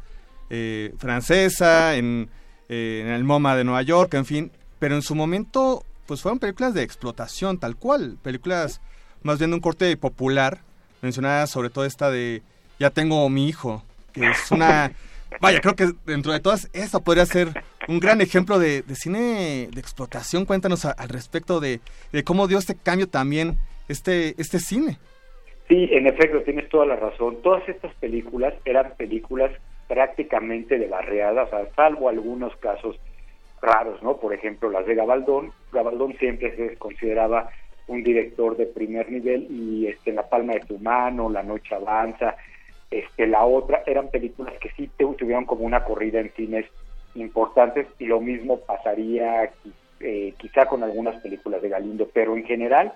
[0.49, 2.31] eh, francesa, en,
[2.71, 6.41] eh, en el MoMA de Nueva York, en fin, pero en su momento, pues, fueron
[6.41, 8.81] películas de explotación, tal cual, películas
[9.23, 10.59] más bien de un corte popular,
[11.03, 12.43] mencionadas sobre todo esta de
[12.81, 14.91] Ya tengo mi hijo, que es una...
[15.43, 17.49] Vaya, creo que dentro de todas, esta podría ser
[17.87, 20.47] un gran ejemplo de, de cine de explotación.
[20.47, 21.81] Cuéntanos a- al respecto de,
[22.13, 23.59] de cómo dio este cambio también
[23.89, 24.99] este, este cine.
[25.69, 27.43] Sí, en efecto, tienes toda la razón.
[27.43, 29.53] Todas estas películas eran películas
[29.87, 32.97] prácticamente de barriada, o sea, salvo algunos casos
[33.61, 34.17] raros, ¿no?
[34.17, 35.53] Por ejemplo, las de Gabaldón.
[35.73, 37.51] Gabaldón siempre se consideraba
[37.87, 42.37] un director de primer nivel y este, La palma de tu mano, La noche avanza,
[42.91, 46.67] este, la otra, eran películas que sí tu- tuvieron como una corrida en cines
[47.15, 49.51] importantes y lo mismo pasaría
[50.01, 52.93] eh, quizá con algunas películas de Galindo, pero en general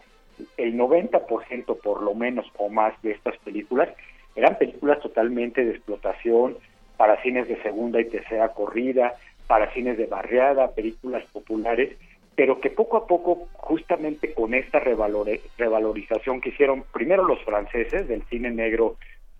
[0.56, 3.88] el 90% por lo menos o más de estas películas
[4.34, 6.56] eran películas totalmente de explotación
[6.96, 9.14] para cines de segunda y tercera corrida,
[9.52, 11.94] para cines de barriada, películas populares,
[12.34, 18.22] pero que poco a poco, justamente con esta revalorización que hicieron primero los franceses del
[18.30, 18.96] cine negro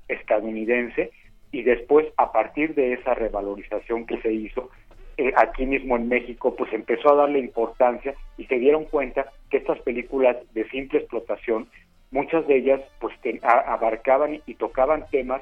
[0.09, 1.13] estadounidense
[1.51, 4.69] y después a partir de esa revalorización que se hizo
[5.17, 9.57] eh, aquí mismo en México, pues empezó a darle importancia y se dieron cuenta que
[9.57, 11.69] estas películas de simple explotación,
[12.11, 15.41] muchas de ellas pues abarcaban y tocaban temas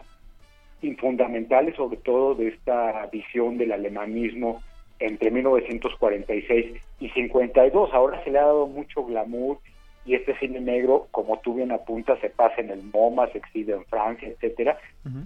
[0.99, 4.63] fundamentales, sobre todo de esta visión del alemanismo
[4.99, 7.91] entre 1946 y 52.
[7.93, 9.59] Ahora se le ha dado mucho glamour
[10.07, 13.75] y este cine negro, como tú bien apuntas, se pasa en el MoMA, se exhibe
[13.75, 14.79] en Francia, etcétera,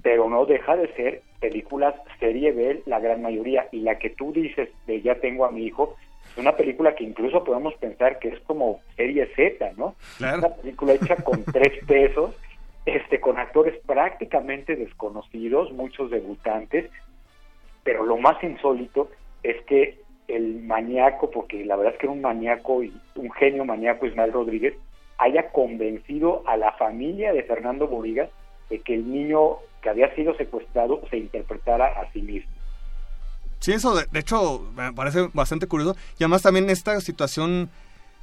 [0.02, 4.32] pero no deja de ser películas serie B la gran mayoría y la que tú
[4.32, 5.96] dices de Ya tengo a mi hijo
[6.32, 9.94] es una película que incluso podemos pensar que es como serie Z, ¿no?
[10.18, 10.38] Claro.
[10.38, 12.34] Una película hecha con tres pesos,
[12.86, 16.90] este, con actores prácticamente desconocidos, muchos debutantes,
[17.82, 19.10] pero lo más insólito
[19.42, 19.98] es que
[20.28, 24.32] el maníaco, porque la verdad es que era un maníaco y un genio maníaco Ismael
[24.32, 24.74] Rodríguez,
[25.18, 28.30] haya convencido a la familia de Fernando Borigas
[28.70, 32.50] de que el niño que había sido secuestrado se interpretara a sí mismo.
[33.60, 35.96] Sí, eso de, hecho me parece bastante curioso.
[36.18, 37.70] Y además también esta situación,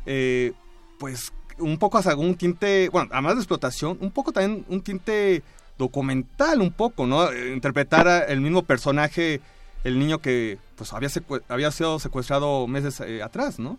[0.06, 0.52] eh,
[1.00, 5.42] pues un poco hasta un tinte, bueno, además de explotación, un poco también un tinte
[5.78, 7.28] documental un poco, ¿no?
[7.34, 9.40] Interpretar el mismo personaje,
[9.84, 11.10] el niño que pues había,
[11.50, 13.78] había sido secuestrado meses eh, atrás, ¿no?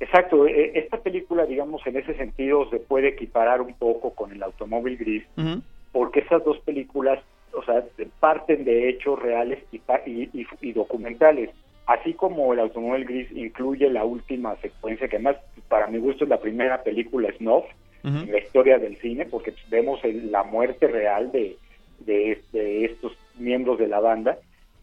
[0.00, 4.42] Exacto, e, esta película, digamos, en ese sentido se puede equiparar un poco con el
[4.42, 5.24] automóvil gris,
[5.92, 7.20] porque esas dos películas,
[7.52, 7.84] o sea,
[8.18, 11.50] parten de hechos reales y, y, y, documentales.
[11.86, 15.36] Así como el automóvil gris incluye la última secuencia, que además
[15.68, 17.64] para mi gusto es la primera película snuff
[18.04, 21.56] en la historia del cine, porque vemos la muerte real de,
[22.00, 24.38] de, de estos miembros de la banda,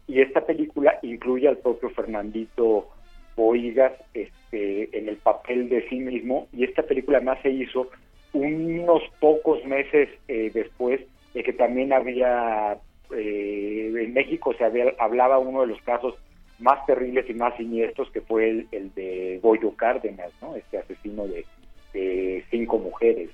[0.06, 2.88] y esta película incluye al propio Fernandito
[3.36, 7.88] Boigas este, en el papel de sí mismo y esta película además se hizo
[8.32, 11.00] unos pocos meses eh, después
[11.32, 12.76] de que también había
[13.16, 16.16] eh, en México se había, hablaba uno de los casos
[16.60, 20.56] más terribles y más siniestros que fue el, el de Goyo Cárdenas, ¿no?
[20.56, 21.44] Este asesino de,
[21.92, 23.30] de cinco mujeres.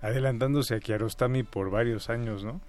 [0.00, 2.60] Adelantándose a Kiarostami por varios años, ¿no?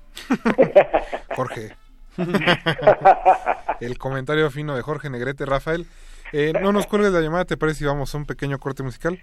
[1.36, 1.72] Jorge.
[3.82, 5.46] el comentario fino de Jorge Negrete.
[5.46, 5.88] Rafael,
[6.32, 9.20] eh, no nos cuelgues la llamada, ¿te parece si vamos a un pequeño corte musical?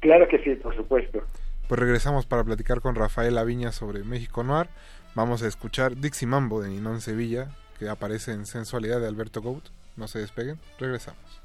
[0.00, 1.22] Claro que sí, por supuesto.
[1.68, 4.68] Pues regresamos para platicar con Rafael Aviña sobre México Noir.
[5.14, 7.48] Vamos a escuchar Dixie Mambo de Ninón Sevilla,
[7.80, 9.70] que aparece en Sensualidad de Alberto Gout.
[9.96, 11.40] No se despeguen, regresamos.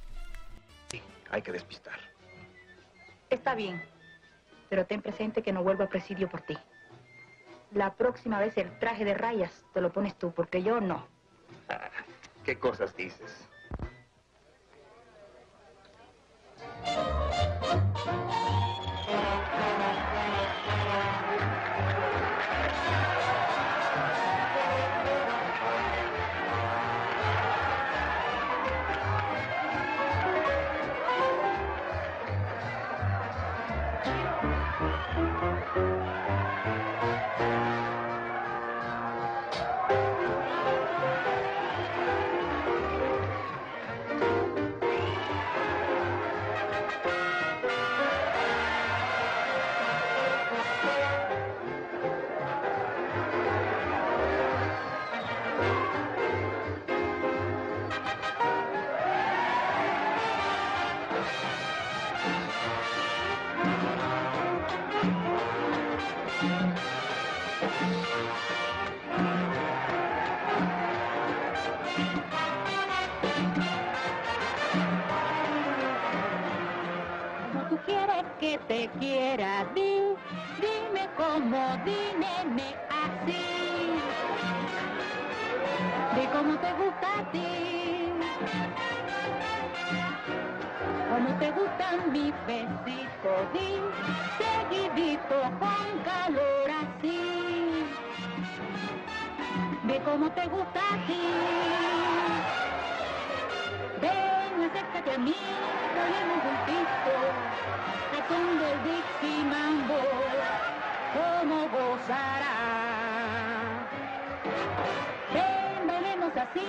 [0.91, 1.02] Sí,
[1.32, 1.98] hay que despistar.
[3.30, 3.82] Está bien,
[4.70, 6.57] pero ten presente que no vuelvo a presidio por ti.
[7.72, 11.07] La próxima vez el traje de rayas te lo pones tú, porque yo no.
[11.70, 11.90] Ah,
[12.44, 13.48] ¿Qué cosas dices?
[93.54, 93.82] Di,
[94.40, 97.86] seguidito con calor así,
[99.84, 101.22] de cómo te gusta a ti.
[104.02, 105.36] Ven, acércate a mí,
[106.34, 107.66] un juntito
[108.28, 110.02] son del Dixie Mambo,
[111.14, 112.56] cómo gozará.
[115.34, 116.68] Ven, bailemos así,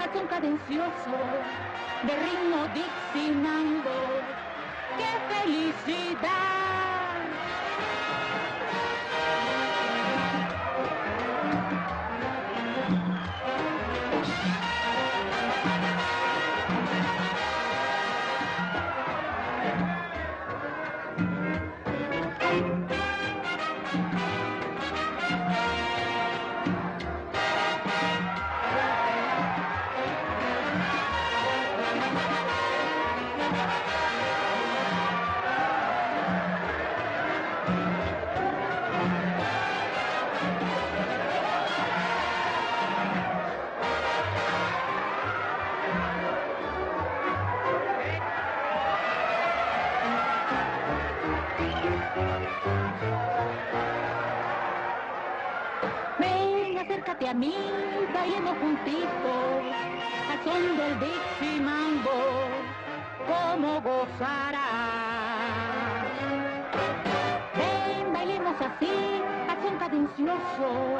[0.00, 1.16] a son cadencioso,
[2.06, 3.34] de ritmo Dixie
[5.00, 6.69] qué felicidad.
[70.40, 70.96] Cadencioso,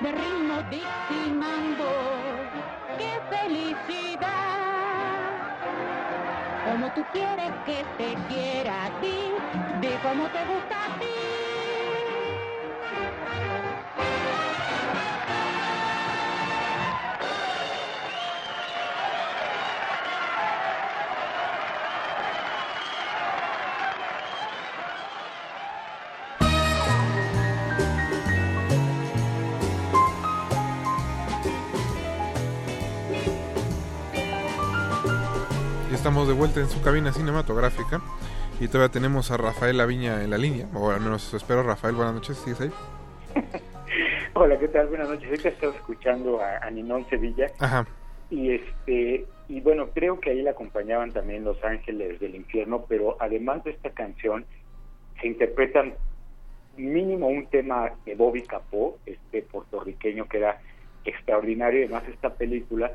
[0.00, 2.50] de ritmo Dixie Mambo,
[2.98, 4.28] qué felicidad.
[6.64, 9.34] Como tú quieres que te quiera a ti,
[9.80, 11.39] de cómo te gusta a ti.
[36.20, 38.02] Estamos de vuelta en su cabina cinematográfica.
[38.60, 40.66] Y todavía tenemos a Rafael Aviña en la línea.
[40.74, 41.94] O al menos espero, Rafael.
[41.94, 42.36] Buenas noches.
[42.36, 42.70] ¿Sigues ahí?
[44.34, 44.88] Hola, ¿qué tal?
[44.88, 45.30] Buenas noches.
[45.30, 47.46] Ahorita estaba escuchando a, a Ninón Sevilla.
[47.58, 47.86] Ajá.
[48.28, 53.16] Y este y bueno, creo que ahí le acompañaban también Los Ángeles del Infierno, pero
[53.18, 54.44] además de esta canción
[55.22, 55.94] se interpretan
[56.76, 60.60] mínimo un tema de Bobby Capó, este puertorriqueño que era
[61.06, 61.80] extraordinario.
[61.80, 62.92] Además, esta película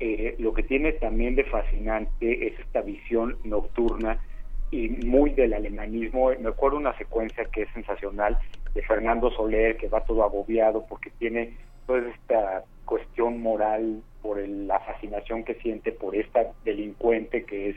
[0.00, 4.20] eh, lo que tiene también de fascinante es esta visión nocturna
[4.70, 6.30] y muy del alemanismo.
[6.40, 8.36] Me acuerdo una secuencia que es sensacional
[8.74, 11.54] de Fernando Soler, que va todo agobiado porque tiene
[11.86, 17.76] toda esta cuestión moral por el- la fascinación que siente por esta delincuente que es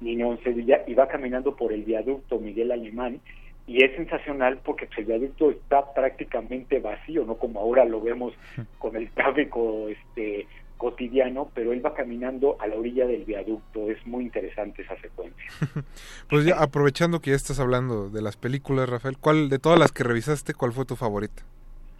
[0.00, 3.20] Niñón Sevilla y va caminando por el viaducto Miguel Alemán
[3.66, 8.34] y es sensacional porque pues, el viaducto está prácticamente vacío, no como ahora lo vemos
[8.78, 10.46] con el tráfico este
[10.76, 15.44] cotidiano, pero él va caminando a la orilla del viaducto, es muy interesante esa secuencia.
[16.28, 19.92] Pues ya aprovechando que ya estás hablando de las películas, Rafael, ¿cuál de todas las
[19.92, 21.42] que revisaste, cuál fue tu favorita?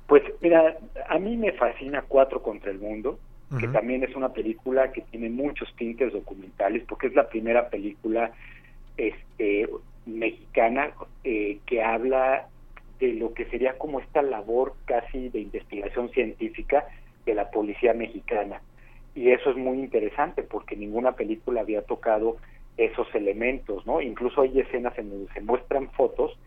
[0.08, 0.76] Pues mira,
[1.08, 3.18] a mí me fascina Cuatro contra el Mundo,
[3.60, 8.32] que también es una película que tiene muchos tintes documentales, porque es la primera película
[8.96, 9.68] este,
[10.04, 10.90] mexicana
[11.22, 12.48] eh, que habla
[12.98, 16.86] de lo que sería como esta labor casi de investigación científica
[17.26, 18.62] de la policía mexicana.
[19.14, 22.36] Y eso es muy interesante porque ninguna película había tocado
[22.76, 24.00] esos elementos, ¿no?
[24.00, 26.38] Incluso hay escenas en donde se muestran fotos,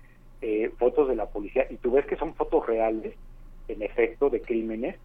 [0.42, 3.14] eh, fotos de la policía, y tú ves que son fotos reales,
[3.68, 4.96] en efecto, de crímenes,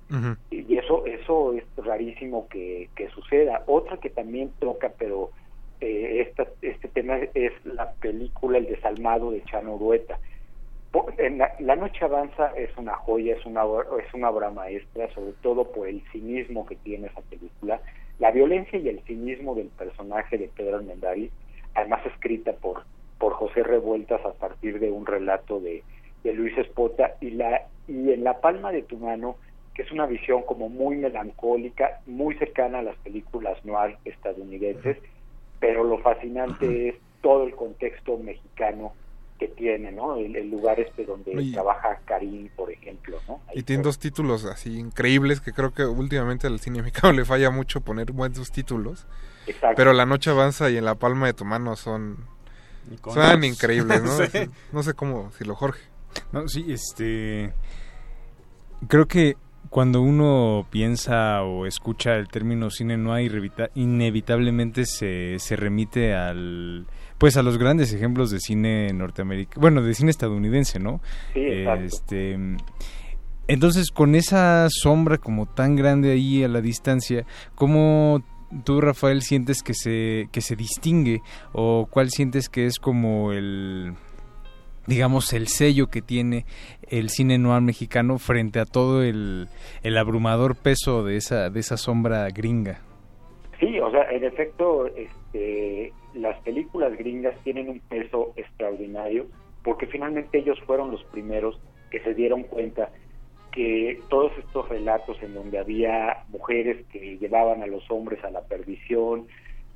[0.51, 5.33] y eso eso es rarísimo que, que suceda otra que también toca pero
[5.81, 10.21] eh, esta, este tema es la película El desalmado de Chano Urueta Po-
[11.19, 15.09] en la, La noche avanza es una joya es una obra- es una obra maestra
[15.15, 17.81] sobre todo por el cinismo que tiene esa película.
[18.19, 21.31] La violencia y el cinismo del personaje de Pedro Almendaris
[21.75, 22.85] además escrita por
[23.19, 25.83] por José Revueltas a partir de un relato de,
[26.23, 29.37] de Luis Espota y la y en la palma de tu mano
[29.75, 34.99] que es una visión como muy melancólica, muy cercana a las películas noir estadounidenses,
[35.59, 38.93] pero lo fascinante es todo el contexto mexicano
[39.39, 40.17] que tiene, ¿no?
[40.17, 43.41] El, el lugar este donde trabaja Karim, por ejemplo, ¿no?
[43.55, 47.51] Y tiene dos títulos así increíbles que creo que últimamente al cine mexicano le falla
[47.51, 49.07] mucho poner buenos títulos.
[49.47, 49.77] Exacto.
[49.77, 52.27] Pero La Noche Avanza y En la Palma de tu Mano son,
[53.13, 54.13] son increíbles, ¿no?
[54.27, 54.51] Sí.
[54.73, 55.83] No sé cómo decirlo, Jorge.
[56.33, 57.53] No, sí, este.
[58.89, 59.37] Creo que
[59.71, 63.31] cuando uno piensa o escucha el término cine no hay
[63.75, 66.87] inevitablemente se, se remite al
[67.19, 71.01] pues a los grandes ejemplos de cine norteamericano, bueno, de cine estadounidense, ¿no?
[71.33, 71.85] Sí, exacto.
[71.85, 72.39] Este
[73.47, 78.23] entonces con esa sombra como tan grande ahí a la distancia, ¿cómo
[78.65, 81.21] tú Rafael sientes que se que se distingue
[81.53, 83.95] o cuál sientes que es como el
[84.87, 86.45] digamos, el sello que tiene
[86.89, 89.49] el cine noir mexicano frente a todo el,
[89.83, 92.81] el abrumador peso de esa, de esa sombra gringa.
[93.59, 99.27] Sí, o sea, en efecto, este, las películas gringas tienen un peso extraordinario
[99.63, 101.59] porque finalmente ellos fueron los primeros
[101.91, 102.91] que se dieron cuenta
[103.51, 108.43] que todos estos relatos en donde había mujeres que llevaban a los hombres a la
[108.43, 109.29] perdición,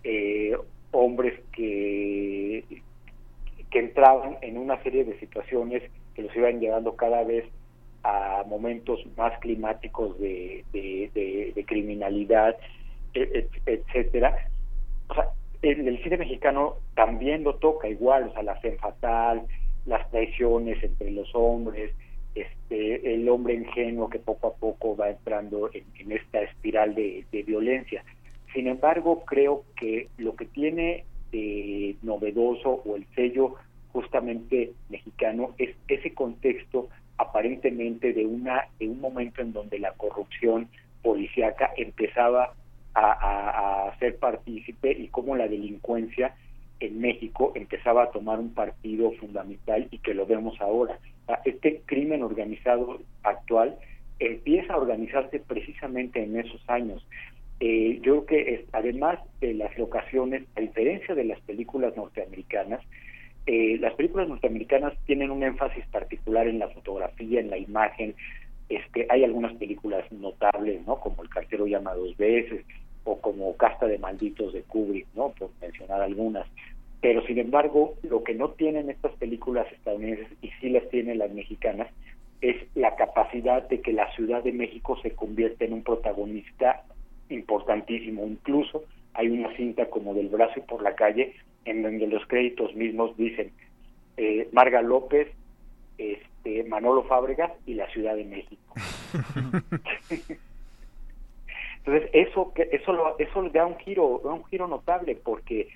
[0.02, 0.56] eh,
[0.90, 2.64] hombres que,
[3.70, 5.82] que entraban en una serie de situaciones
[6.14, 7.44] que los iban llevando cada vez
[8.02, 12.56] a momentos más climáticos de, de, criminalidad,
[13.14, 14.48] et, etcétera.
[15.08, 15.28] O sea,
[15.62, 19.46] el, el, cine mexicano también lo toca igual, o sea, la fe fatal,
[19.86, 21.92] las traiciones entre los hombres,
[22.34, 27.42] este, el hombre ingenuo que poco a poco va entrando en, esta espiral de, de,
[27.42, 28.04] violencia.
[28.54, 33.56] Sin embargo, creo que lo que tiene de novedoso o el sello
[33.92, 40.68] justamente mexicano es ese contexto aparentemente de una de un momento en donde la corrupción
[41.02, 42.54] policíaca empezaba
[42.94, 46.34] a, a, a, ser partícipe y cómo la delincuencia
[46.80, 50.98] en México empezaba a tomar un partido fundamental y que lo vemos ahora.
[51.44, 53.76] Este crimen organizado actual
[54.18, 57.06] empieza a organizarse precisamente en esos años.
[57.60, 62.80] Eh, yo creo que además de las locaciones, a diferencia de las películas norteamericanas,
[63.46, 68.14] eh, las películas norteamericanas tienen un énfasis particular en la fotografía, en la imagen.
[68.68, 71.00] Este, hay algunas películas notables, ¿no?
[71.00, 72.64] Como El cartero llama dos veces
[73.04, 75.30] o como Casta de malditos de Kubrick, ¿no?
[75.30, 76.46] Por mencionar algunas.
[77.00, 81.32] Pero sin embargo, lo que no tienen estas películas estadounidenses y sí las tienen las
[81.32, 81.88] mexicanas
[82.40, 86.84] es la capacidad de que la Ciudad de México se convierta en un protagonista
[87.28, 88.84] importantísimo, incluso
[89.14, 91.34] hay una cinta como del brazo y por la calle
[91.64, 93.50] en donde los créditos mismos dicen
[94.16, 95.28] eh, Marga López,
[95.98, 96.26] este,
[96.68, 98.74] Manolo Fábregas y la Ciudad de México.
[101.78, 105.68] Entonces eso eso lo, eso da un giro da un giro notable porque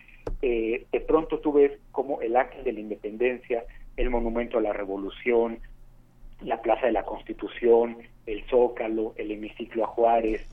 [0.42, 3.64] eh, de pronto tú ves como el Ángel de la Independencia,
[3.96, 5.58] el Monumento a la Revolución,
[6.42, 10.44] la Plaza de la Constitución, el Zócalo, el Hemiciclo a Juárez,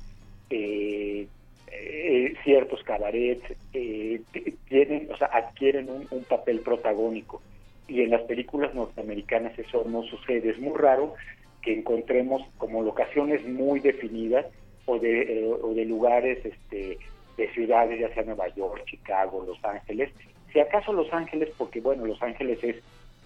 [0.50, 1.28] eh,
[1.72, 3.44] eh, ciertos cabarets
[3.74, 4.22] eh,
[4.68, 7.41] tienen, o sea, adquieren un, papel protagónico
[7.90, 10.52] y en las películas norteamericanas eso no sucede.
[10.52, 11.16] Es muy raro
[11.61, 14.45] que encontremos como locaciones muy definidas
[14.86, 16.98] o de, eh, o de lugares este,
[17.38, 20.11] de ciudades, ya sea Nueva York, Chicago, Los Ángeles.
[20.53, 22.78] Si acaso Los Ángeles, porque bueno, Los Ángeles es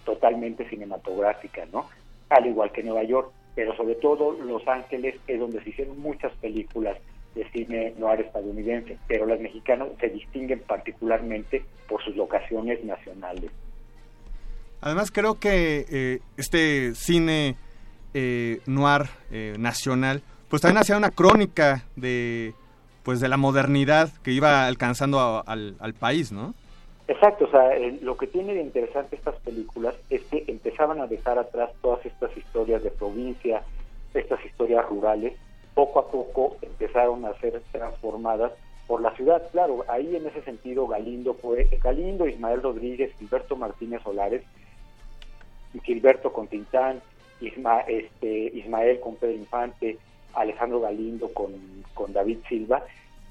[0.06, 1.90] totalmente cinematográfica, ¿no?
[2.30, 6.34] Al igual que Nueva York, pero sobre todo Los Ángeles es donde se hicieron muchas
[6.34, 6.98] películas
[7.36, 13.52] de cine noir estadounidense, pero las mexicanas se distinguen particularmente por sus locaciones nacionales.
[14.84, 17.56] Además creo que eh, este cine
[18.14, 22.54] eh, noir eh, nacional, pues también hacía una crónica de
[23.04, 26.54] pues de la modernidad que iba alcanzando a, al, al, país, ¿no?
[27.08, 31.08] Exacto, o sea, eh, lo que tiene de interesante estas películas es que empezaban a
[31.08, 33.64] dejar atrás todas estas historias de provincia,
[34.14, 35.34] estas historias rurales,
[35.74, 38.52] poco a poco empezaron a ser transformadas
[38.86, 39.42] por la ciudad.
[39.52, 44.44] Claro, ahí en ese sentido Galindo fue, Galindo, Ismael Rodríguez, Gilberto Martínez Solares,
[45.82, 47.02] Gilberto con Tintán,
[47.42, 49.98] Isma, este, Ismael con Pedro Infante,
[50.34, 52.84] Alejandro Galindo con, David Silva,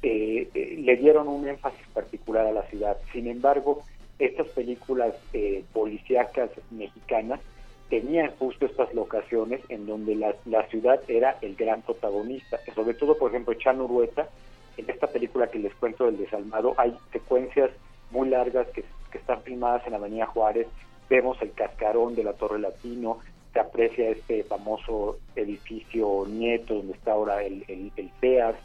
[0.02, 2.96] eh, eh, le dieron un énfasis particular a la ciudad.
[3.12, 3.82] Sin embargo,
[4.18, 7.40] estas películas eh, policíacas mexicanas
[7.88, 12.58] tenían justo estas locaciones en donde la, la, ciudad era el gran protagonista.
[12.74, 14.28] Sobre todo, por ejemplo, Chano Urueta,
[14.76, 17.70] en esta película que les cuento del desalmado, hay secuencias
[18.10, 20.66] muy largas que, que están filmadas en la Avenida Juárez.
[21.12, 23.18] Vemos el cascarón de la Torre Latino,
[23.52, 28.56] se aprecia este famoso edificio Nieto, donde está ahora el, el, el CEAS,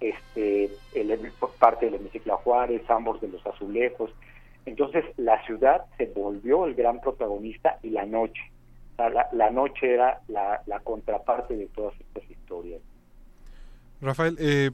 [0.00, 0.64] este,
[0.96, 4.10] el, parte del hemiciclo Juárez, ambos de los azulejos.
[4.66, 8.50] Entonces la ciudad se volvió el gran protagonista y la noche.
[8.98, 12.80] La, la noche era la, la, contraparte de todas estas historias.
[14.00, 14.72] Rafael, eh,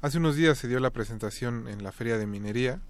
[0.00, 2.80] hace unos días se dio la presentación en la Feria de Minería.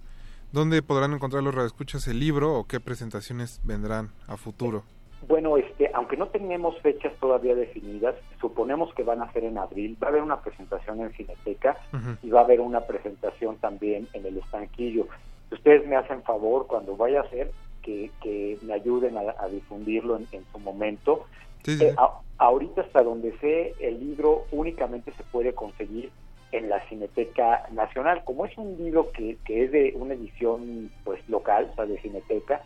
[0.51, 4.83] ¿Dónde podrán encontrar los radioescuchas el libro o qué presentaciones vendrán a futuro?
[5.25, 9.97] Bueno, este, aunque no tenemos fechas todavía definidas, suponemos que van a ser en abril.
[10.01, 12.17] Va a haber una presentación en Cineteca uh -huh.
[12.21, 15.07] y va a haber una presentación también en el estanquillo.
[15.51, 17.51] Ustedes me hacen favor, cuando vaya a ser,
[17.81, 21.27] que, que me ayuden a, a difundirlo en, en, su momento.
[21.63, 21.85] Sí, sí.
[21.85, 26.11] Eh, a, ahorita, hasta donde sé, el libro únicamente se puede conseguir
[26.51, 28.23] en la Cineteca Nacional.
[28.25, 31.99] Como es un libro que, que es de una edición pues local, o sea, de
[32.01, 32.61] Cineteca,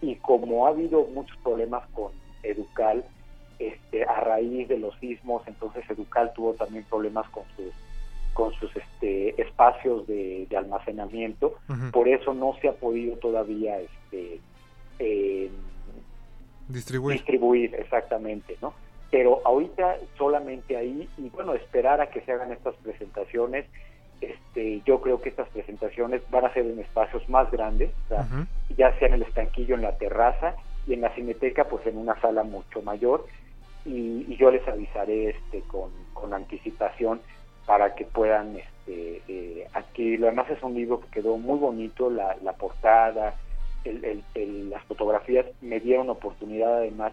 [0.00, 2.12] y como ha habido muchos problemas con
[2.42, 3.04] Educal
[3.58, 7.72] este, a raíz de los sismos, entonces Educal tuvo también problemas con sus
[8.34, 11.90] con sus este, espacios de, de almacenamiento, uh -huh.
[11.90, 14.40] por eso no se ha podido todavía este,
[15.00, 15.50] eh,
[16.68, 17.16] distribuir.
[17.16, 18.74] distribuir exactamente, ¿no?
[19.10, 23.66] Pero ahorita solamente ahí y bueno esperar a que se hagan estas presentaciones
[24.20, 28.20] este, yo creo que estas presentaciones van a ser en espacios más grandes, o sea,
[28.22, 28.46] uh -huh.
[28.76, 30.56] ya sea en el estanquillo, en la terraza
[30.86, 33.26] y en la cineteca, pues en una sala mucho mayor.
[33.84, 37.20] Y, y yo les avisaré este, con, con, anticipación
[37.64, 40.26] para que puedan este, eh, adquirirlo.
[40.26, 43.34] Además es un libro que quedó muy bonito, la, la portada,
[43.84, 47.12] el, el, el, las fotografías me dieron oportunidad además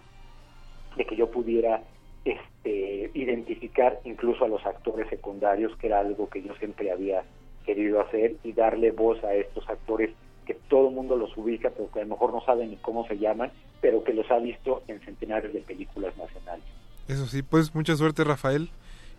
[0.95, 1.81] de que yo pudiera
[2.23, 7.23] este, identificar incluso a los actores secundarios, que era algo que yo siempre había
[7.65, 10.11] querido hacer, y darle voz a estos actores
[10.45, 13.07] que todo el mundo los ubica, pero que a lo mejor no saben ni cómo
[13.07, 13.51] se llaman,
[13.81, 16.65] pero que los ha visto en centenares de películas nacionales.
[17.07, 18.69] Eso sí, pues mucha suerte Rafael,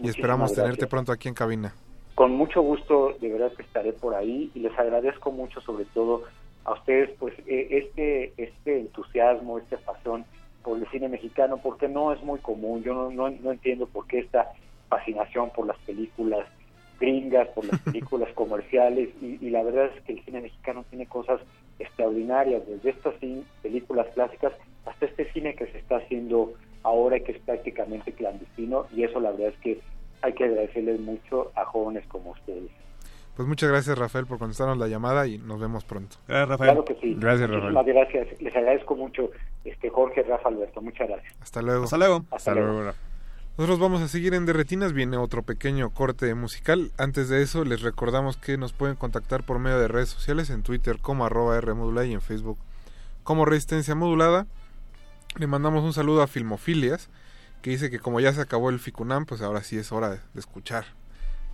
[0.01, 0.65] y esperamos gracias.
[0.65, 1.75] tenerte pronto aquí en cabina.
[2.15, 6.25] Con mucho gusto, de verdad que estaré por ahí, y les agradezco mucho sobre todo
[6.65, 10.25] a ustedes, pues este, este entusiasmo, esta pasión
[10.67, 12.83] por el cine mexicano porque no es muy común.
[12.83, 14.51] Yo no, no, no entiendo por qué esta
[14.89, 16.45] fascinación por las películas
[16.99, 21.07] gringas, por las películas comerciales y, y, la verdad es que el cine mexicano tiene
[21.07, 21.41] cosas
[21.79, 23.15] extraordinarias, desde estas
[23.63, 24.53] películas clásicas
[24.87, 29.21] hasta este cine que se está haciendo ahora y que es prácticamente clandestino y eso
[29.21, 29.81] la verdad es que
[30.23, 32.71] hay que agradecerles mucho a jóvenes como ustedes.
[33.37, 36.17] Pues muchas gracias Rafael por contestarnos la llamada y nos vemos pronto.
[36.27, 36.71] Gracias Rafael.
[36.71, 37.15] Claro que sí.
[37.19, 37.73] Gracias Rafael.
[37.75, 38.41] Muchas gracias.
[38.41, 39.31] Les agradezco mucho
[39.65, 40.81] este Jorge, Rafa, Alberto.
[40.81, 41.35] Muchas gracias.
[41.43, 41.85] Hasta luego.
[41.85, 42.17] Hasta luego.
[42.17, 42.73] Hasta, Hasta luego.
[42.73, 42.93] luego.
[43.59, 46.93] Nosotros vamos a seguir en Derretinas, viene otro pequeño corte musical.
[46.99, 50.63] Antes de eso, les recordamos que nos pueden contactar por medio de redes sociales, en
[50.63, 52.59] Twitter como arroba Rmodulada y en Facebook
[53.23, 54.47] como Resistencia Modulada.
[55.39, 57.09] Le mandamos un saludo a Filmofilias,
[57.63, 60.21] que dice que como ya se acabó el Ficunam, pues ahora sí es hora de,
[60.35, 60.41] de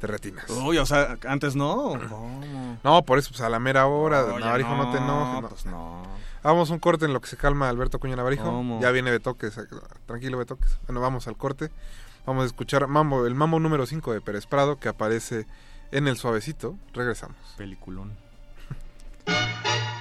[0.03, 0.51] Derretinas.
[0.51, 1.95] Uy, o sea, antes no.
[2.11, 2.79] ¿Cómo?
[2.85, 5.43] No, por eso, pues a la mera hora, No, Navarijo, no, te no, enojes.
[5.43, 5.49] no.
[5.49, 6.03] pues no.
[6.43, 8.45] Vamos un corte en lo que se calma Alberto Cuña Navarijo.
[8.45, 8.81] ¿Cómo?
[8.81, 9.59] Ya viene Betoques,
[10.07, 10.77] tranquilo Betoques.
[10.87, 11.71] Bueno, vamos al corte.
[12.27, 15.47] Vamos a escuchar Mambo, el Mambo número 5 de Pérez Prado que aparece
[15.93, 16.75] en el suavecito.
[16.93, 17.37] Regresamos.
[17.57, 18.13] Peliculón.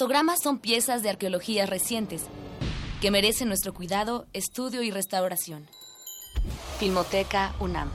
[0.00, 2.26] fotogramas son piezas de arqueología recientes
[3.02, 5.66] que merecen nuestro cuidado, estudio y restauración.
[6.78, 7.90] Filmoteca UNAM.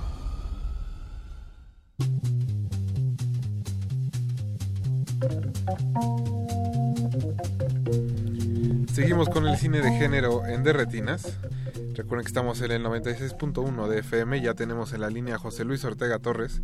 [8.93, 11.41] Seguimos con el cine de género en Derretinas.
[11.95, 14.41] Recuerden que estamos en el 96.1 de FM.
[14.41, 16.61] Ya tenemos en la línea a José Luis Ortega Torres.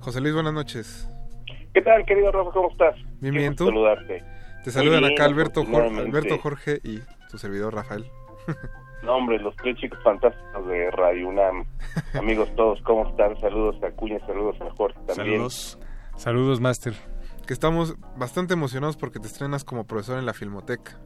[0.00, 1.08] José Luis, buenas noches.
[1.72, 2.50] ¿Qué tal, querido Rafa?
[2.50, 2.94] ¿Cómo estás?
[3.22, 3.70] Bien, Qué bien, gusto ¿tú?
[3.70, 4.41] saludarte.
[4.64, 6.18] Te saludan bien, acá Alberto, Jor- afortunadamente.
[6.18, 8.06] Alberto Jorge y tu servidor Rafael.
[9.02, 11.64] No, hombre, los tres chicos fantásticos de Radio UNAM.
[12.14, 13.36] Amigos todos, ¿cómo están?
[13.40, 15.42] Saludos a Cuña, saludos a Jorge también.
[16.16, 16.94] Saludos, Master.
[17.44, 21.00] Que estamos bastante emocionados porque te estrenas como profesor en la Filmoteca.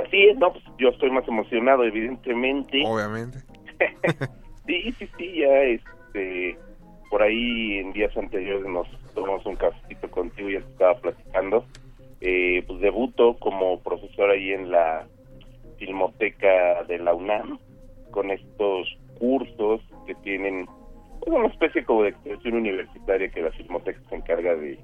[0.00, 2.82] Así es, no, pues yo estoy más emocionado, evidentemente.
[2.86, 3.40] Obviamente.
[4.68, 6.56] Sí, sí, sí, ya este,
[7.10, 11.64] por ahí en días anteriores nos tomamos un cafecito contigo y ya te estaba platicando.
[12.20, 15.06] Eh, pues debuto como profesor ahí en la
[15.78, 17.58] Filmoteca de la UNAM
[18.10, 18.88] con estos
[19.20, 20.66] cursos que tienen
[21.20, 24.78] pues, una especie como de extensión universitaria que la Filmoteca se encarga de,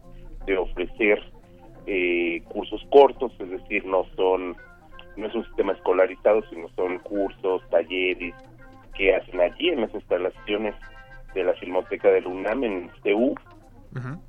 [0.46, 1.20] de ofrecer
[1.86, 4.56] eh, cursos cortos, es decir, no son
[5.16, 8.34] no es un sistema escolarizado, sino son cursos, talleres
[8.94, 10.74] que hacen allí en las instalaciones
[11.34, 13.34] de la Filmoteca del UNAM en CEU.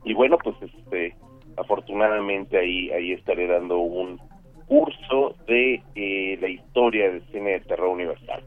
[0.03, 1.15] Y bueno, pues este
[1.57, 4.19] afortunadamente ahí ahí estaré dando un
[4.68, 8.44] curso de eh, la historia del cine de terror universal.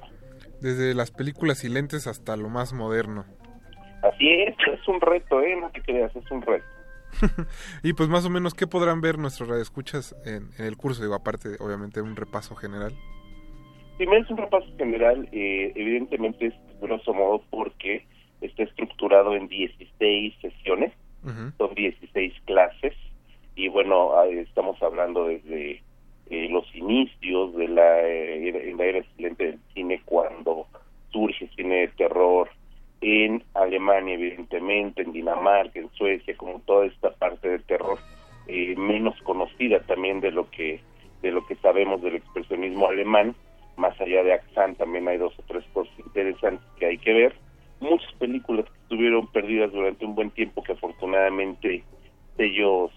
[0.61, 3.25] Desde las películas silentes hasta lo más moderno.
[4.03, 5.57] Así es, es un reto, ¿eh?
[5.57, 6.65] No te creas, es un reto.
[7.83, 11.03] y pues más o menos, ¿qué podrán ver nuestros radioescuchas en, en el curso?
[11.03, 12.93] Digo, aparte, obviamente, un repaso general.
[13.99, 18.07] Primero es un repaso general, eh, evidentemente es grosso modo porque
[18.41, 20.93] está estructurado en 16 sesiones,
[21.25, 22.95] son 16 clases,
[23.55, 25.83] y bueno, estamos hablando desde
[26.31, 30.67] eh, los inicios de la, eh, en la era excelente del cine, cuando
[31.11, 32.49] surge cine de terror
[33.01, 37.99] en Alemania, evidentemente, en Dinamarca, en Suecia, como toda esta parte de terror
[38.47, 40.81] eh, menos conocida también de lo que
[41.23, 43.35] de lo que sabemos del expresionismo alemán
[43.77, 47.35] más allá de Axan también hay dos o tres cosas interesantes que hay que ver.
[47.81, 51.85] Muchas películas que estuvieron perdidas durante un buen tiempo que afortunadamente
[52.37, 52.91] sellos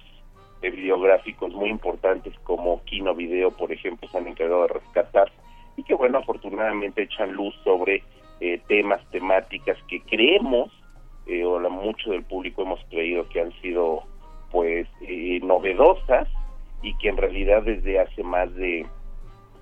[0.62, 5.32] videográficos muy importantes como Kino Video, por ejemplo, se han encargado de rescatar
[5.78, 8.04] y que bueno, afortunadamente echan luz sobre
[8.40, 10.72] eh, temas, temáticas que creemos,
[11.26, 14.04] eh, o la, mucho del público hemos creído que han sido
[14.52, 16.28] pues eh, novedosas
[16.82, 18.86] y que en realidad desde hace más de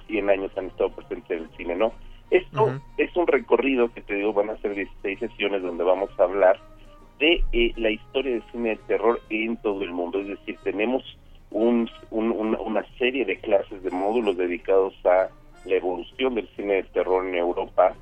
[0.07, 1.93] 100 años han estado presentes en el cine, ¿no?
[2.31, 6.23] Esto es un recorrido que te digo, van a ser 16 sesiones donde vamos a
[6.23, 6.59] hablar
[7.19, 10.19] de eh, la historia del cine de terror en todo el mundo.
[10.19, 11.03] Es decir, tenemos
[11.51, 15.29] un, una serie de clases de módulos dedicados a
[15.65, 17.95] la evolución del cine de terror en Europa,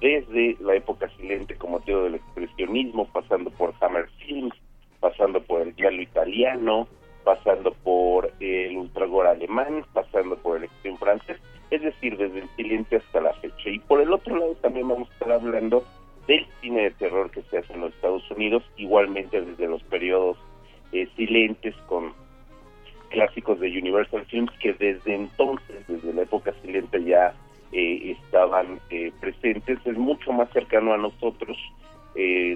[0.00, 4.54] desde la época silente como te del expresionismo, pasando por Hammer Films,
[5.00, 6.88] pasando por el giallo italiano,
[7.24, 11.38] pasando por el ultragor alemán, pasando por el extreme francés,
[11.70, 13.70] es decir, desde el silente hasta la fecha.
[13.70, 15.84] Y por el otro lado también vamos a estar hablando
[16.26, 20.38] del cine de terror que se hace en los Estados Unidos, igualmente desde los periodos
[20.92, 22.12] eh, silentes con
[23.10, 27.34] clásicos de Universal Films que desde entonces, desde la época silente ya
[27.72, 31.56] eh, estaban eh, presentes, es mucho más cercano a nosotros,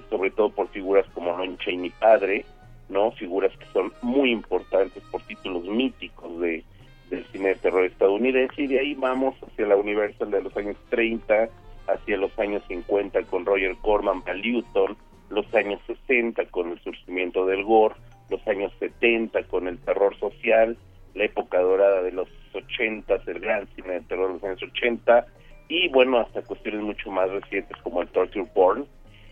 [0.09, 2.45] sobre todo por figuras como Lon Chaney padre,
[2.89, 6.65] no figuras que son muy importantes por títulos míticos de
[7.11, 10.77] del cine de terror estadounidense y de ahí vamos hacia la Universal de los años
[10.91, 11.49] 30,
[11.87, 14.97] hacia los años 50 con Roger Corman, Newton,
[15.31, 17.95] los años 60 con el surgimiento del gore,
[18.31, 20.77] los años 70 con el terror social,
[21.15, 25.27] la época dorada de los 80, el gran cine de terror de los años 80
[25.69, 28.87] y bueno, hasta cuestiones mucho más recientes como el torture porn.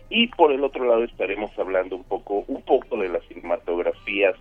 [0.09, 4.35] Y por el otro lado estaremos hablando un poco un poco de las cinematografías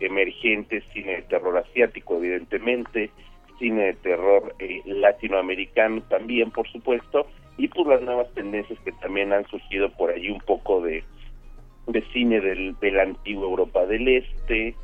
[0.00, 3.10] emergente, cine de terror asiático, evidentemente,
[3.58, 7.26] cine de terror eh, latinoamericano también, por supuesto,
[7.56, 11.04] y pues las nuevas tendencias que también han surgido por allí un poco de,
[11.86, 14.74] de cine del, de la antigua Europa del Este,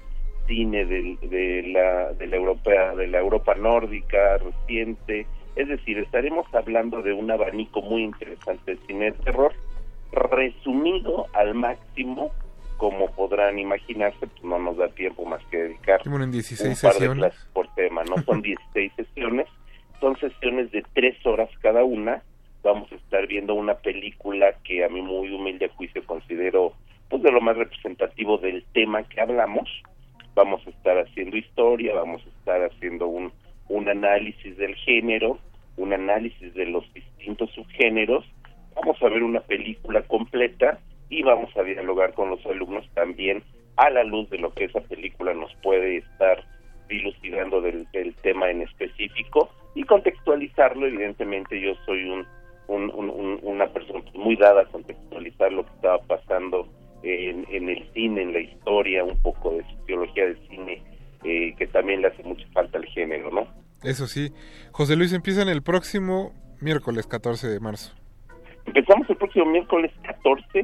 [0.46, 5.26] cine del, de la de la Europa de la Europa nórdica reciente,
[5.56, 9.52] es decir, estaremos hablando de un abanico muy interesante de cine de terror
[10.12, 12.32] resumido al máximo
[12.76, 17.16] como podrán imaginarse, pues no nos da tiempo más que dedicar un 16 par sesiones.
[17.16, 18.16] de clases por tema, ¿no?
[18.22, 19.46] Son 16 sesiones,
[20.00, 22.22] son sesiones de tres horas cada una.
[22.62, 26.72] Vamos a estar viendo una película que a mí muy humilde juicio considero
[27.10, 29.68] pues de lo más representativo del tema que hablamos.
[30.34, 33.30] Vamos a estar haciendo historia, vamos a estar haciendo un,
[33.68, 35.38] un análisis del género,
[35.76, 38.24] un análisis de los distintos subgéneros.
[38.74, 40.78] Vamos a ver una película completa
[41.08, 43.42] y vamos a dialogar con los alumnos también
[43.76, 46.44] a la luz de lo que esa película nos puede estar
[46.88, 47.86] dilucidando del,
[48.22, 50.86] tema en específico y contextualizarlo.
[50.86, 52.26] Evidentemente yo soy un,
[53.42, 56.68] una persona muy dada a contextualizar lo que estaba pasando
[57.02, 60.82] en, el cine, en la historia, un poco de sociología del cine,
[61.24, 63.46] eh, que también le hace mucha falta al género, ¿no?
[63.82, 64.30] Eso sí.
[64.72, 67.94] José Luis, empieza en el próximo miércoles 14 de marzo.
[68.72, 70.62] Empezamos el próximo miércoles 14,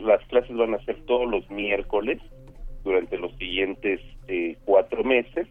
[0.00, 2.20] las clases van a ser todos los miércoles
[2.82, 5.46] durante los siguientes eh, cuatro meses.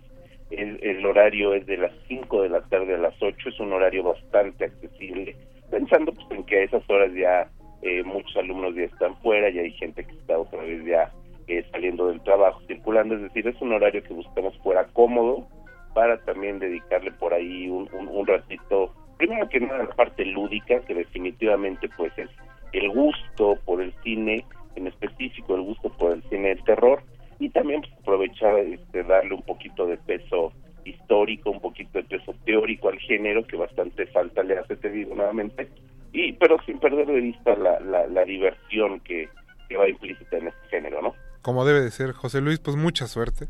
[0.52, 4.04] El, horario es de las 5 de la tarde a las 8, es un horario
[4.04, 5.38] bastante accesible,
[5.72, 7.50] pensando pues, en que a esas horas ya
[7.82, 11.14] eh, muchos alumnos ya están fuera, y hay gente que está otra vez ya
[11.48, 15.48] eh, saliendo del trabajo, circulando, es decir, es un horario que buscamos fuera cómodo
[15.94, 21.90] para también dedicarle por ahí un ratito primero que nada la parte lúdica, que definitivamente
[21.96, 22.30] pues es
[22.72, 27.04] el gusto por el cine, en específico el gusto por el cine de terror,
[27.38, 30.54] y también pues, aprovechar este, darle un poquito de peso
[30.86, 35.14] histórico, un poquito de peso teórico al género, que bastante falta le hace, te digo
[35.14, 35.70] nuevamente,
[36.14, 39.28] y pero sin perder de vista la, la, diversión que,
[39.68, 41.14] que va implícita en este género, ¿no?
[41.42, 43.48] Como debe de ser, José Luis, pues mucha suerte.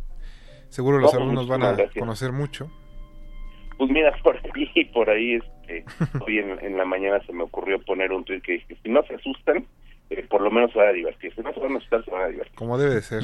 [0.69, 2.71] Seguro los alumnos van a conocer mucho.
[3.79, 5.85] Pues mira, por ahí, por ahí, este,
[6.19, 9.01] hoy en, en la mañana se me ocurrió poner un tweet que dije, si no
[9.03, 9.65] se asustan,
[10.09, 11.33] eh, por lo menos se van a divertir.
[11.33, 12.55] Si no se van a asustar, se van a divertir.
[12.55, 13.23] Como debe de ser.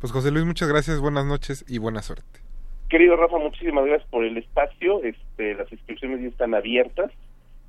[0.00, 2.40] Pues José Luis, muchas gracias, buenas noches y buena suerte.
[2.88, 5.00] Querido Rafa, muchísimas gracias por el espacio.
[5.04, 7.12] Este, las inscripciones ya están abiertas.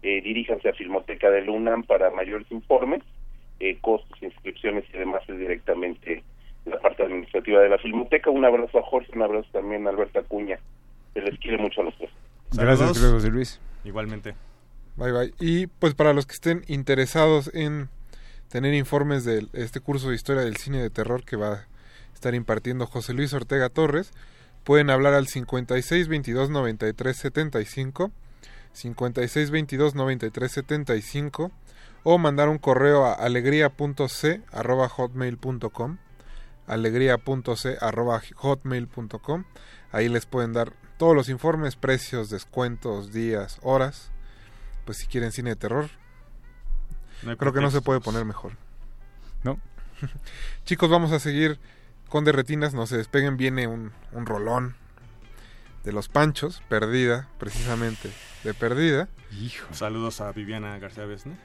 [0.01, 3.03] Eh, diríjanse a Filmoteca de UNAM para mayores informes,
[3.59, 6.23] eh, costos, inscripciones y demás es directamente
[6.65, 8.31] la parte administrativa de la Filmoteca.
[8.31, 10.57] Un abrazo a Jorge, un abrazo también a Alberto Acuña.
[11.13, 12.09] Se les quiere mucho a los tres.
[12.53, 13.59] Gracias, creo, José Luis.
[13.83, 14.35] Igualmente.
[14.97, 15.33] Bye bye.
[15.39, 17.89] Y pues para los que estén interesados en
[18.49, 21.67] tener informes de este curso de historia del cine de terror que va a
[22.13, 24.11] estar impartiendo José Luis Ortega Torres,
[24.63, 28.11] pueden hablar al 56 22 93 75
[28.73, 31.51] 56 22 93 75
[32.03, 35.97] o mandar un correo a alegría.c arroba hotmail.com
[36.67, 39.43] alegría.c arroba hotmail.com
[39.91, 44.11] ahí les pueden dar todos los informes, precios, descuentos, días, horas
[44.85, 45.89] pues si quieren cine de terror
[47.23, 48.51] No creo que no se puede poner mejor.
[49.43, 49.59] No.
[50.65, 51.57] Chicos vamos a seguir
[52.07, 54.75] con derretinas no se despeguen viene un, un rolón
[55.83, 58.11] de los panchos perdida precisamente
[58.43, 59.09] de perdida.
[59.71, 61.35] Saludos a Viviana García Besne.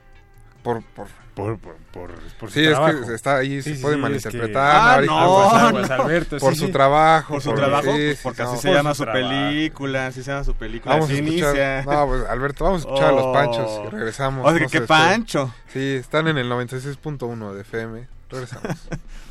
[0.66, 2.10] Por por por por por,
[2.40, 3.06] por sí su es trabajo.
[3.06, 6.38] que está ahí Sí, se sí, puede sí, malinterpretar es que- Ah, no, Aguas, Alberto,
[6.38, 6.72] por sí, su sí.
[6.72, 10.44] trabajo Por su trabajo, sí, sí, porque así se llama su película, así se llama
[10.44, 10.94] su película.
[10.94, 11.86] Vamos a escuchar.
[11.86, 13.84] No, pues, Alberto, vamos a escuchar a los panchos Oh.
[13.86, 14.46] y regresamos.
[14.46, 14.86] Oye, no qué se despeguen.
[15.10, 15.54] pancho.
[15.72, 18.08] Sí, están en el 96.1 de FM.
[18.30, 18.76] Regresamos.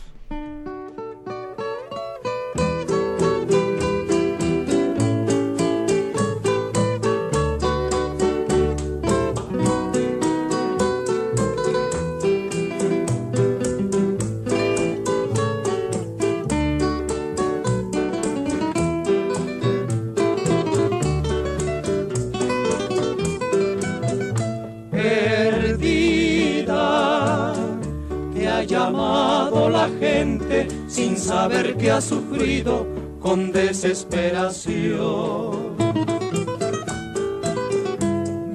[30.00, 32.88] gente sin saber que has sufrido
[33.20, 35.76] con desesperación.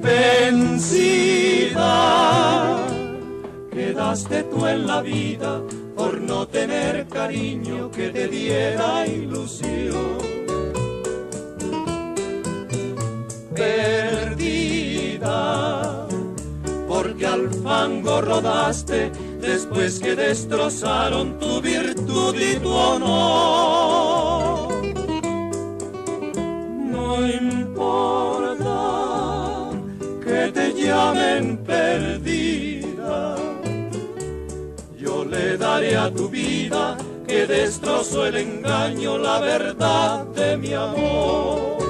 [0.01, 1.85] Vencida,
[3.71, 5.61] quedaste tú en la vida
[5.95, 10.17] por no tener cariño que te diera ilusión.
[13.55, 15.31] Perdida
[16.87, 24.71] porque al fango rodaste después que destrozaron tu virtud y tu honor.
[26.95, 28.71] No importa
[30.23, 33.35] que te llamen perdida,
[34.97, 36.97] yo le daré a tu vida
[37.27, 41.80] que destrozó el engaño la verdad de mi amor.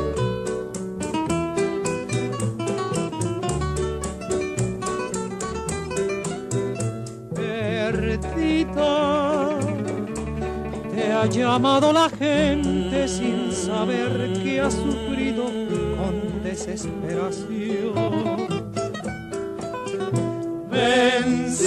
[11.21, 17.93] Ha llamado la gente sin saber que has sufrido con desesperación.
[20.71, 21.61] Vencida,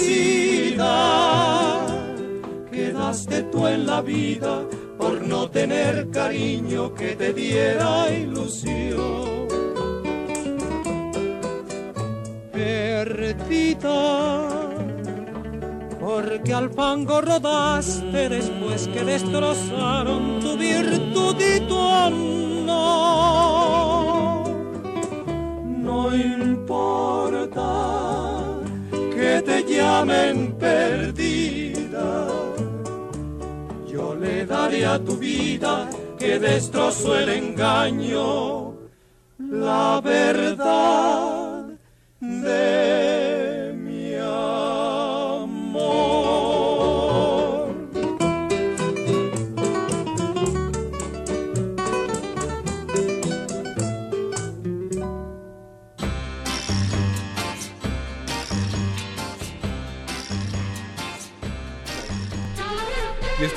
[2.69, 4.65] quedaste tú en la vida
[4.97, 9.47] por no tener cariño que te diera ilusión.
[12.51, 14.24] Perdida
[16.05, 22.75] porque al fango rodaste después que destrozaron tu virtud y tu honor.
[25.65, 27.63] No importa
[29.15, 32.27] que te llamen perdida,
[33.91, 38.75] yo le daré a tu vida que destrozó el engaño,
[39.39, 41.65] la verdad
[42.19, 43.24] de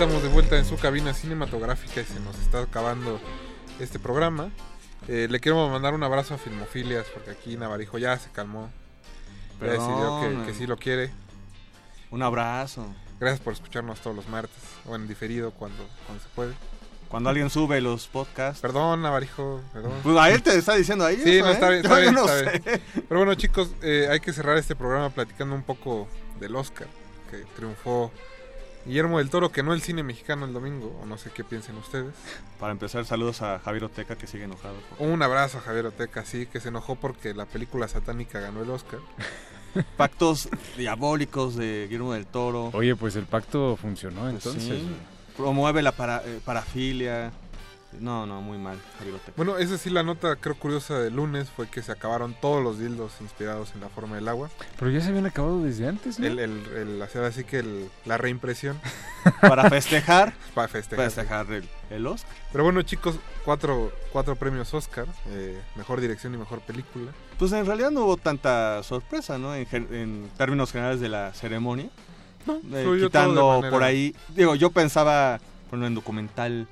[0.00, 3.18] estamos de vuelta en su cabina cinematográfica y se nos está acabando
[3.80, 4.52] este programa.
[5.08, 8.70] Eh, le quiero mandar un abrazo a Filmofilias porque aquí Navarijo ya se calmó.
[9.60, 11.10] Ya decidió que, que sí lo quiere.
[12.12, 12.86] Un abrazo.
[13.18, 16.54] Gracias por escucharnos todos los martes o en diferido cuando, cuando se puede.
[17.08, 18.60] Cuando alguien sube los podcasts.
[18.60, 19.94] Perdón, Navarijo, perdón.
[20.04, 21.16] Pues a él te está diciendo ahí.
[21.16, 21.54] Sí, eso, no, ¿eh?
[21.54, 22.82] está bien, está bien, está bien.
[23.08, 26.06] Pero bueno, chicos, eh, hay que cerrar este programa platicando un poco
[26.38, 26.86] del Oscar,
[27.32, 28.12] que triunfó
[28.86, 31.76] Guillermo del Toro que no el cine mexicano el domingo, o no sé qué piensen
[31.76, 32.14] ustedes.
[32.58, 34.76] Para empezar, saludos a Javier Oteca que sigue enojado.
[34.98, 38.70] Un abrazo a Javier Oteca, sí, que se enojó porque la película satánica ganó el
[38.70, 39.00] Oscar.
[39.96, 42.70] Pactos diabólicos de Guillermo del Toro.
[42.72, 44.62] Oye, pues el pacto funcionó Pues entonces.
[44.64, 44.88] sí.
[45.36, 47.30] Promueve la para- eh, parafilia.
[48.00, 48.76] No, no, muy mal.
[49.36, 52.78] Bueno, esa sí la nota creo curiosa del lunes fue que se acabaron todos los
[52.78, 54.50] dildos inspirados en la forma del agua.
[54.78, 56.26] Pero ya se habían acabado desde antes, ¿no?
[56.26, 58.78] El, el, el- hacer así que el- la reimpresión.
[59.40, 60.34] Para festejar.
[60.54, 61.04] Para festejar.
[61.06, 62.30] Festejar el, el Oscar.
[62.52, 65.06] Pero bueno, chicos, cuatro, cuatro premios Oscar.
[65.28, 67.10] eh, mejor dirección y mejor película.
[67.38, 69.54] Pues en realidad no hubo tanta sorpresa, ¿no?
[69.54, 71.88] En, términos generales de la ceremonia.
[72.46, 74.14] No, Eh, quitando manera- por ahí.
[74.34, 75.40] Digo, yo pensaba,
[75.70, 76.66] bueno, en documental.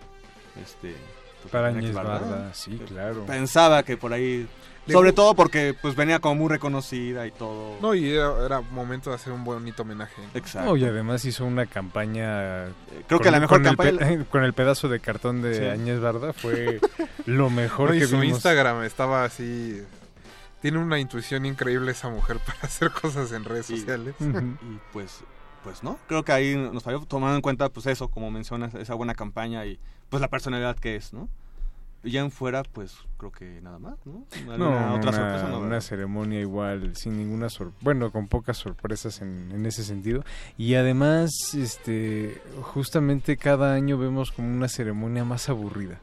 [0.63, 0.95] Este.
[1.43, 2.19] pues, Para Añez Añez Barda.
[2.19, 3.25] Barda, sí, claro.
[3.27, 4.47] Pensaba que por ahí.
[4.87, 7.77] Le Sobre todo porque pues venía como muy reconocida y todo.
[7.83, 10.23] No, y era, era momento de hacer un bonito homenaje.
[10.33, 10.71] Exacto.
[10.71, 12.67] No, y además hizo una campaña.
[13.09, 15.65] creo que la mejor con el campaña- pe- con el pedazo de cartón de Sí.
[15.65, 16.81] Añez Barda fue
[17.25, 18.37] lo mejor No, y que su vimos.
[18.37, 19.83] Instagram estaba así.
[20.63, 24.15] Tiene una intuición increíble esa mujer para hacer cosas en redes Y- sociales.
[24.21, 25.19] Y pues,
[25.65, 28.95] pues no, creo que ahí nos falló tomando en cuenta pues eso, como mencionas, esa
[28.95, 31.29] buena campaña y pues la personalidad que es, ¿no?
[32.05, 34.25] Y ya en fuera, pues creo que nada más, ¿no?
[34.47, 35.49] No, ¿Alguna otra una, sorpresa?
[35.49, 40.25] No, una ceremonia igual, sin ninguna sor bueno, con pocas sorpresas en, en ese sentido.
[40.57, 45.99] Y además, este, justamente cada año vemos como una ceremonia más aburrida,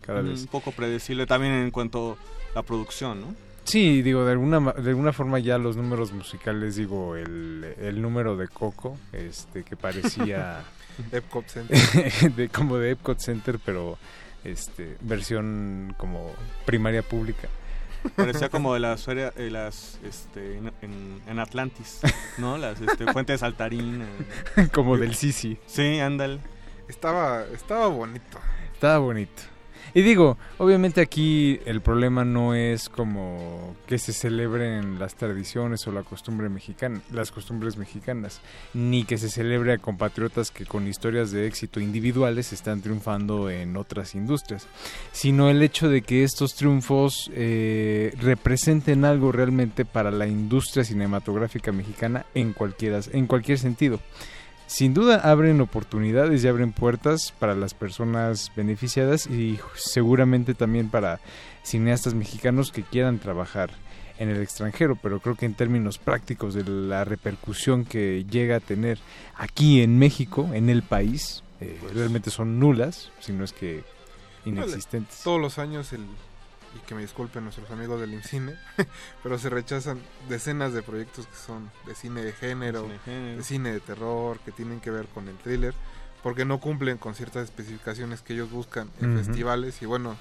[0.00, 0.40] cada Mm, vez.
[0.40, 2.18] Un poco predecible también en cuanto
[2.52, 3.34] a la producción, ¿no?
[3.62, 8.36] Sí, digo, de alguna, de alguna forma ya los números musicales, digo, el, el número
[8.36, 10.64] de Coco, este, que parecía...
[11.12, 12.32] Epcot Center.
[12.34, 13.98] de, como de Epcot Center, pero
[14.44, 16.32] este versión como
[16.66, 17.48] primaria pública.
[18.16, 22.00] Parecía como de las, eh, las este, en, en- Atlantis,
[22.36, 22.58] ¿no?
[22.58, 24.06] Las este, fuentes saltarines.
[24.74, 25.56] como del Sisi.
[25.66, 26.38] Sí, ándale.
[26.88, 28.38] Estaba, estaba bonito.
[28.74, 29.42] Estaba bonito.
[29.96, 35.92] Y digo, obviamente aquí el problema no es como que se celebren las tradiciones o
[35.92, 38.40] la costumbre mexicana, las costumbres mexicanas,
[38.74, 43.76] ni que se celebre a compatriotas que con historias de éxito individuales están triunfando en
[43.76, 44.66] otras industrias,
[45.12, 51.70] sino el hecho de que estos triunfos eh, representen algo realmente para la industria cinematográfica
[51.70, 52.52] mexicana en
[53.12, 54.00] en cualquier sentido.
[54.66, 61.20] Sin duda abren oportunidades y abren puertas para las personas beneficiadas y seguramente también para
[61.62, 63.70] cineastas mexicanos que quieran trabajar
[64.18, 68.60] en el extranjero, pero creo que en términos prácticos de la repercusión que llega a
[68.60, 68.98] tener
[69.36, 73.82] aquí en México, en el país, eh, realmente son nulas, si no es que
[74.44, 75.20] inexistentes.
[75.24, 76.04] Todos los años, el,
[76.74, 78.54] y que me disculpen nuestros amigos del IMCINE,
[79.22, 82.98] pero se rechazan decenas de proyectos que son de cine de género, De cine de
[83.04, 83.36] género.
[83.36, 85.74] de cine de terror, que tienen que ver con el thriller,
[86.22, 89.82] porque no cumplen con ciertas especificaciones que ellos buscan en festivales.
[89.82, 90.16] Y bueno,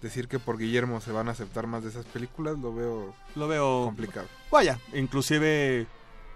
[0.00, 3.48] decir que por Guillermo se van a aceptar más de esas películas lo veo, Lo
[3.48, 4.26] veo complicado.
[4.50, 5.86] Vaya, inclusive,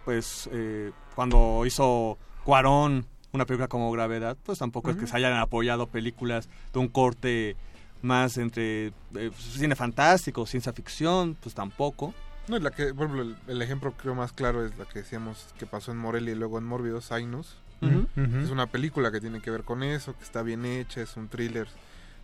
[0.04, 5.34] pues, eh, cuando hizo Cuarón una película como Gravedad, pues tampoco es que se hayan
[5.34, 7.56] apoyado películas de un corte
[8.02, 12.14] más entre eh, cine fantástico, ciencia ficción, pues tampoco.
[12.48, 15.00] No, y la que, por ejemplo, el, el ejemplo creo más claro es la que
[15.00, 17.56] decíamos que pasó en Morelia y luego en Mórbido, Sinus.
[17.82, 18.06] Ujú.
[18.16, 18.38] Ujú.
[18.38, 21.28] Es una película que tiene que ver con eso, que está bien hecha, es un
[21.28, 21.68] thriller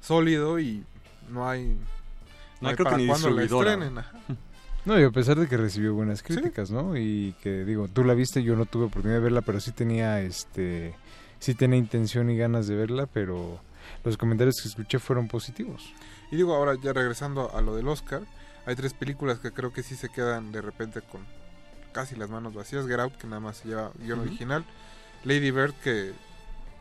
[0.00, 0.84] sólido y
[1.30, 1.76] no hay...
[2.60, 3.98] No hay creo que ni cuándo la estrenen.
[3.98, 4.18] ajá.
[4.84, 6.96] No, y a pesar de que recibió buenas críticas, ¿no?
[6.96, 10.20] Y que digo, tú la viste, yo no tuve oportunidad de verla, pero sí tenía
[10.20, 10.94] este
[11.38, 13.60] sí tenía intención y ganas de verla, pero
[14.02, 15.92] los comentarios que escuché fueron positivos.
[16.30, 18.22] Y digo, ahora ya regresando a lo del Oscar,
[18.66, 21.22] hay tres películas que creo que sí se quedan de repente con
[21.92, 22.86] casi las manos vacías.
[22.86, 24.64] Get Out, que nada más se lleva guion original.
[25.24, 26.12] Lady Bird, que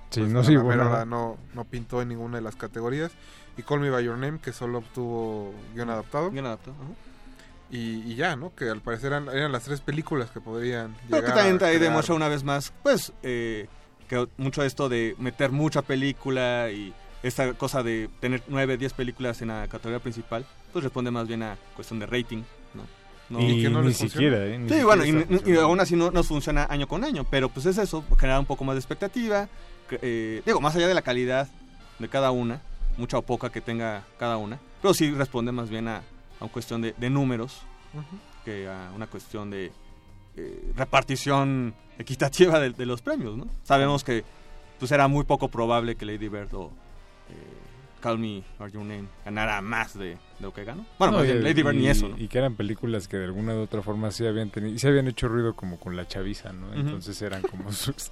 [0.09, 3.11] Sí, pues, no no, no pintó en ninguna de las categorías.
[3.57, 6.29] Y Call Me By Your Name, que solo obtuvo guion adaptado.
[6.29, 6.91] Guión adaptado, ajá.
[7.71, 8.53] Y, y ya, ¿no?
[8.53, 12.13] Que al parecer eran, eran las tres películas que podrían Pero que también ahí demuestra
[12.13, 13.67] una vez más, pues, eh,
[14.03, 16.93] que mucho esto de meter mucha película y
[17.23, 21.43] esta cosa de tener nueve, diez películas en la categoría principal, pues responde más bien
[21.43, 22.43] a cuestión de rating,
[22.73, 22.83] ¿no?
[23.29, 24.57] No- Y ni siquiera, ¿eh?
[24.59, 27.47] Ni sí, siquiera bueno, y, y- aún así no nos funciona año con año, pero
[27.49, 29.47] pues es eso, generar un poco más de expectativa,
[29.89, 31.47] que, eh, digo, más allá de la calidad
[31.99, 32.61] de cada una,
[32.97, 36.01] mucha o poca que tenga cada una, pero sí responde más bien a, a
[36.41, 37.61] una cuestión de, de números
[37.93, 38.17] Ujú.
[38.43, 39.71] que a una cuestión de
[40.37, 43.47] eh, repartición equitativa de, de los premios, ¿no?
[43.63, 44.23] Sabemos que
[44.79, 46.71] pues era muy poco probable que Lady Bird o
[47.29, 47.33] eh,
[48.01, 50.85] Call Me By Your Name ganara más de, de lo que ganó.
[50.99, 52.17] Bueno, No, bien, y- Lady Bird ni y- eso, ¿no?
[52.17, 55.07] Y que eran películas que de alguna u otra forma sí habían tenido, sí habían
[55.07, 56.73] hecho ruido como con la chaviza, ¿no?
[56.73, 58.11] Entonces eran como sus...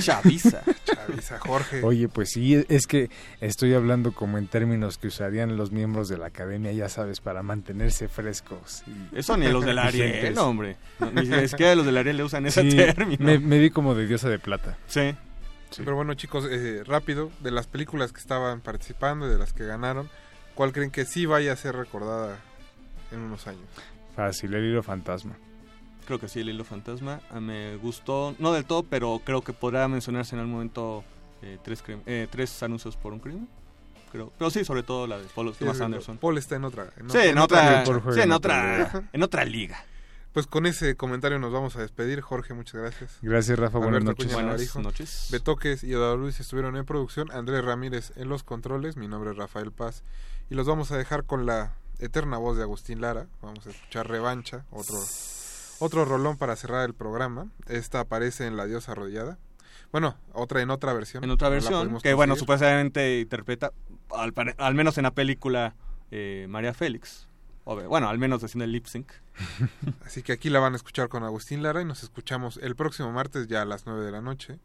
[0.00, 0.62] Chaviza.
[0.84, 1.82] Chaviza, Jorge.
[1.82, 6.18] Oye, pues sí, es que estoy hablando como en términos que usarían los miembros de
[6.18, 8.82] la academia, ya sabes, para mantenerse frescos.
[8.86, 10.38] y- Eso ni los del Ariel, vigentes.
[10.38, 10.76] hombre.
[10.98, 13.24] No, ni siquiera los del Ariel le usan ese Sí, término.
[13.24, 14.76] Me, me vi como de diosa de plata.
[14.86, 15.14] Sí.
[15.76, 19.64] Pero bueno, chicos, eh, rápido, de las películas que estaban participando y de las que
[19.66, 20.08] ganaron,
[20.54, 22.38] ¿cuál creen que sí vaya a ser recordada
[23.12, 23.66] en unos años?
[24.16, 25.36] Fácil, el hilo fantasma.
[26.08, 27.20] Creo que sí, el hilo fantasma.
[27.30, 31.04] Ah, me gustó, no del todo, pero creo que podrá mencionarse en algún momento
[31.42, 33.46] eh, tres, eh, tres anuncios por un crimen.
[34.10, 34.32] Creo.
[34.38, 36.16] Pero sí, sobre todo la de Paul Sí, Thomas es- Anderson.
[36.16, 36.86] Paul está en otra.
[37.10, 39.84] sí, en otra, sí, en otra, en otra liga.
[40.32, 42.20] Pues con ese comentario nos vamos a despedir.
[42.22, 43.18] Jorge, muchas gracias.
[43.20, 44.32] Gracias, Rafa, buenas Alberto noches.
[44.32, 45.28] Buenas Navarijo, noches.
[45.30, 47.30] Betoques y Eduardo Luis estuvieron en producción.
[47.32, 48.96] Andrés Ramírez en los controles.
[48.96, 50.04] Mi nombre es Rafael Paz.
[50.48, 53.26] Y los vamos a dejar con la eterna voz de Agustín Lara.
[53.42, 54.96] Vamos a escuchar Revancha, otro,
[55.78, 57.48] otro rolón para cerrar el programa.
[57.66, 59.38] Esta aparece en La Diosa Arrodillada.
[59.92, 61.24] Bueno, otra en otra versión.
[61.24, 63.72] En otra versión, que bueno, supuestamente interpreta,
[64.10, 65.74] al, menos en la película,
[66.10, 67.26] eh, María Félix.
[67.64, 69.12] Bueno, al menos haciendo el lip sync.
[70.06, 73.12] Así que aquí la van a escuchar con Agustín Lara y nos escuchamos el próximo
[73.12, 74.58] martes ya a las 9 de la noche.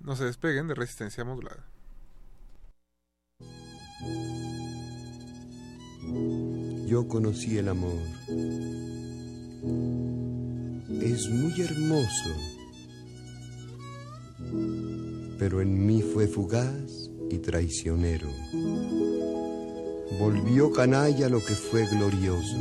[0.00, 1.64] No se despeguen de Resistencia Modulada.
[6.86, 7.98] Yo conocí el amor.
[11.00, 12.34] Es muy hermoso,
[15.38, 18.28] pero en mí fue fugaz y traicionero.
[20.18, 22.58] Volvió canalla lo que fue glorioso,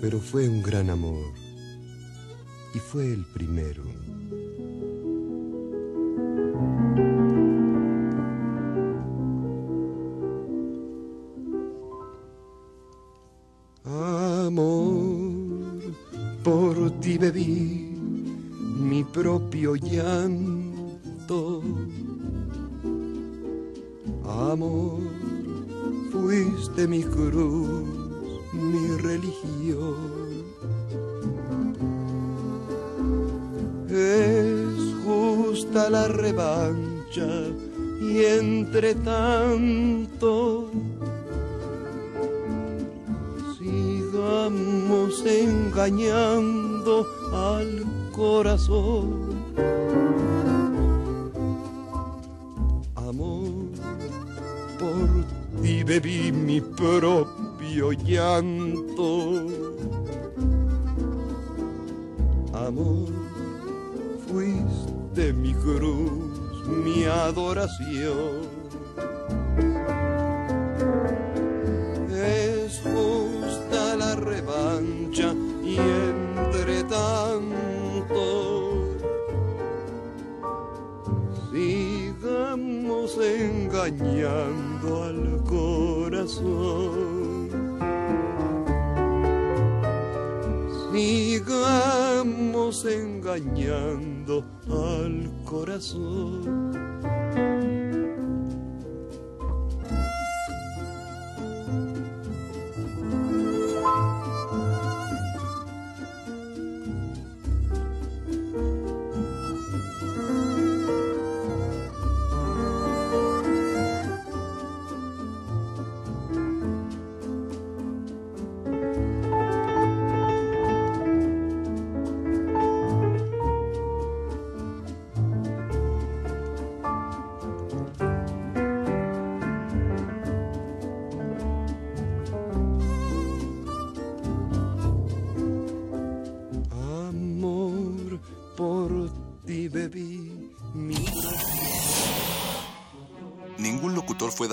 [0.00, 1.34] pero fue un gran amor
[2.74, 3.99] y fue el primero.
[37.16, 39.49] Y entre tanto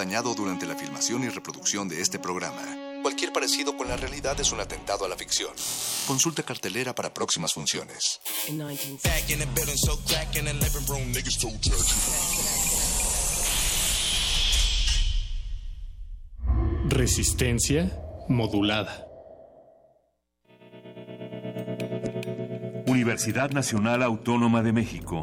[0.08, 2.62] dañado durante la filmación y reproducción de este programa.
[3.02, 5.52] Cualquier parecido con la realidad es un atentado a la ficción.
[6.08, 8.22] Consulta cartelera para próximas funciones.
[16.86, 19.06] Resistencia modulada.
[22.86, 25.20] Universidad Nacional Autónoma de México.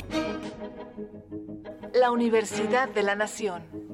[1.94, 3.85] La Universidad de la Nación.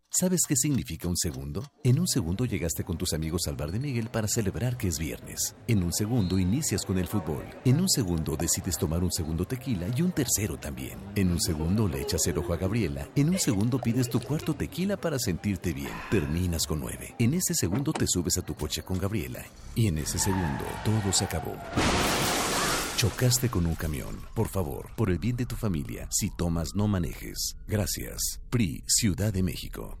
[0.13, 1.71] ¿Sabes qué significa un segundo?
[1.85, 4.99] En un segundo llegaste con tus amigos al bar de Miguel para celebrar que es
[4.99, 5.55] viernes.
[5.69, 7.45] En un segundo inicias con el fútbol.
[7.63, 10.99] En un segundo decides tomar un segundo tequila y un tercero también.
[11.15, 13.07] En un segundo le echas el ojo a Gabriela.
[13.15, 15.93] En un segundo pides tu cuarto tequila para sentirte bien.
[16.09, 17.15] Terminas con nueve.
[17.17, 19.45] En ese segundo te subes a tu coche con Gabriela.
[19.75, 21.55] Y en ese segundo todo se acabó.
[22.97, 24.19] Chocaste con un camión.
[24.35, 27.55] Por favor, por el bien de tu familia, si tomas no manejes.
[27.65, 28.41] Gracias.
[28.49, 30.00] PRI, Ciudad de México.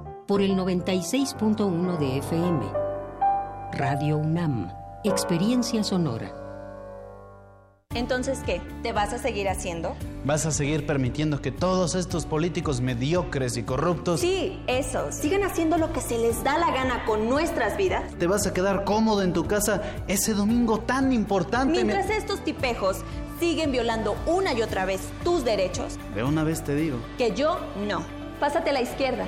[0.31, 2.65] por el 96.1 de FM.
[3.73, 4.71] Radio UNAM,
[5.03, 6.33] Experiencia Sonora.
[7.93, 8.61] Entonces, ¿qué?
[8.81, 9.93] ¿Te vas a seguir haciendo?
[10.23, 14.21] ¿Vas a seguir permitiendo que todos estos políticos mediocres y corruptos...
[14.21, 15.11] Sí, eso.
[15.11, 18.15] Sigan haciendo lo que se les da la gana con nuestras vidas.
[18.17, 21.73] ¿Te vas a quedar cómodo en tu casa ese domingo tan importante?
[21.73, 23.01] Mientras estos tipejos
[23.41, 25.99] siguen violando una y otra vez tus derechos.
[26.15, 26.99] De una vez te digo.
[27.17, 28.05] Que yo no.
[28.39, 29.27] Pásate a la izquierda.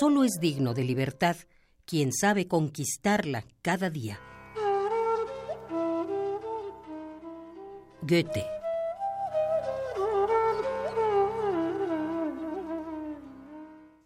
[0.00, 1.36] Solo es digno de libertad
[1.84, 4.18] quien sabe conquistarla cada día.
[8.00, 8.46] Goethe.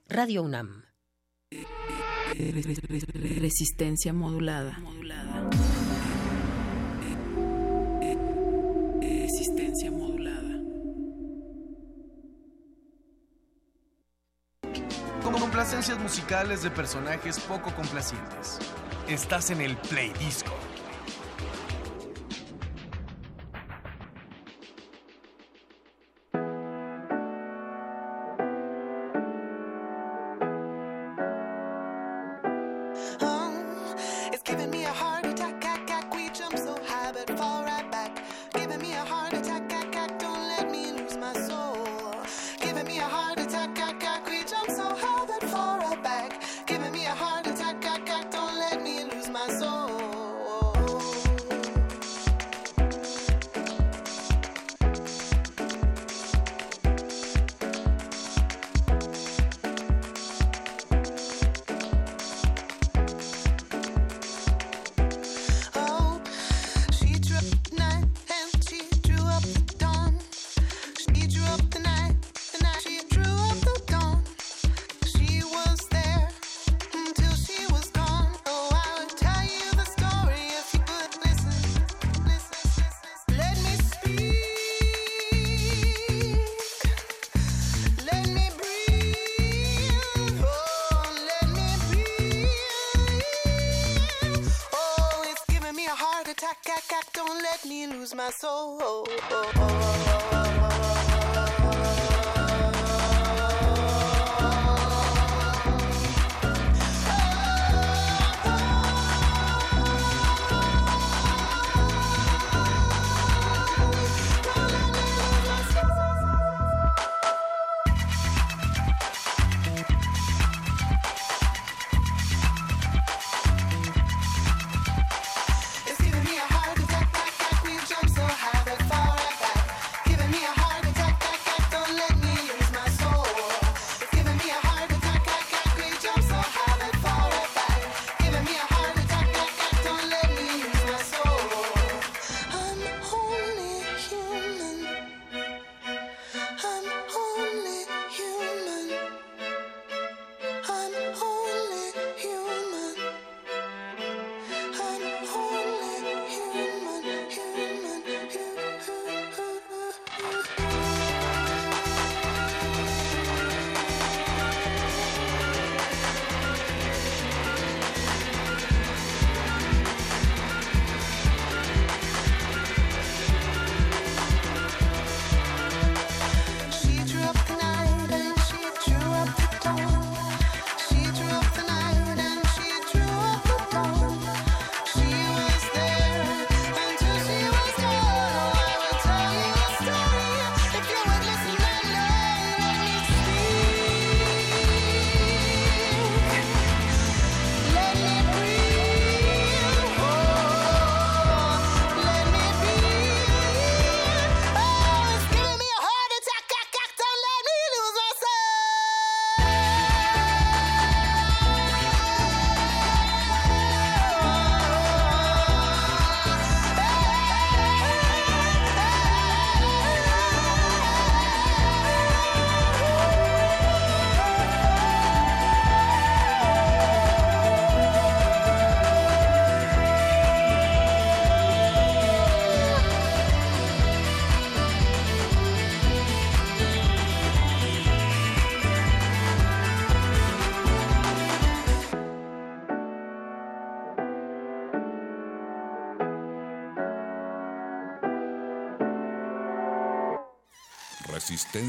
[0.08, 0.82] Radio UNAM.
[3.38, 4.76] Resistencia modulada.
[16.04, 18.58] musicales de personajes poco complacientes.
[19.08, 20.52] Estás en el Play Disco.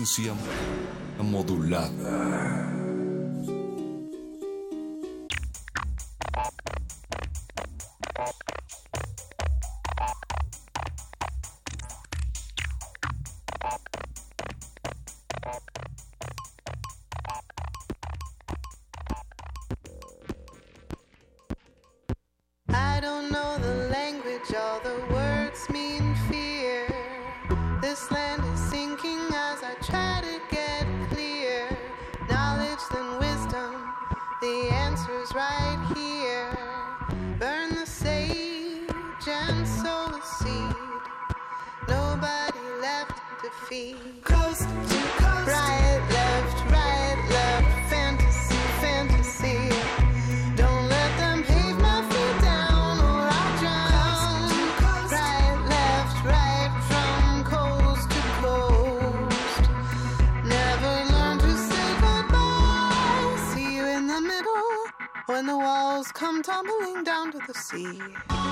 [0.06, 0.34] resistencia
[1.18, 1.95] modulada.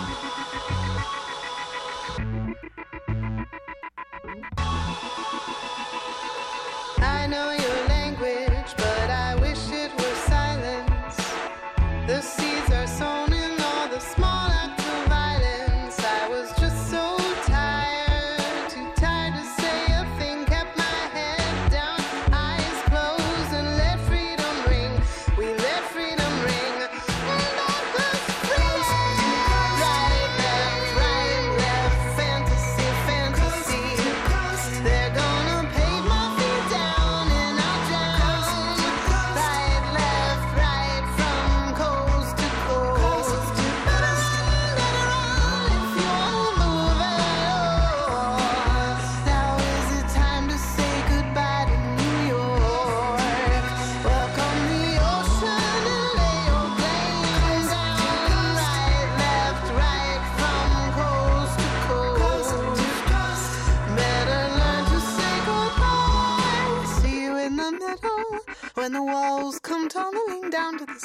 [0.06, 0.24] Thank
[3.08, 3.13] you.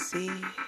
[0.09, 0.68] see.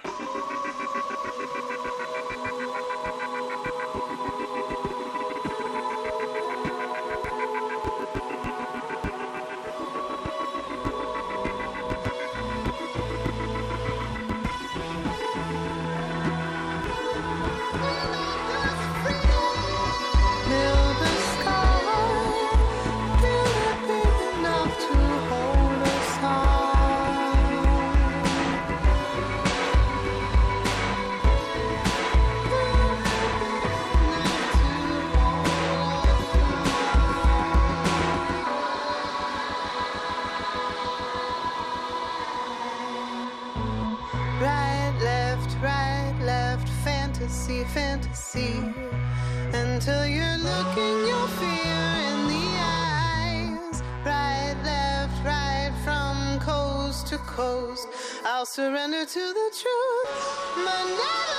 [58.24, 60.64] I'll surrender to the truth.
[60.64, 61.29] My name.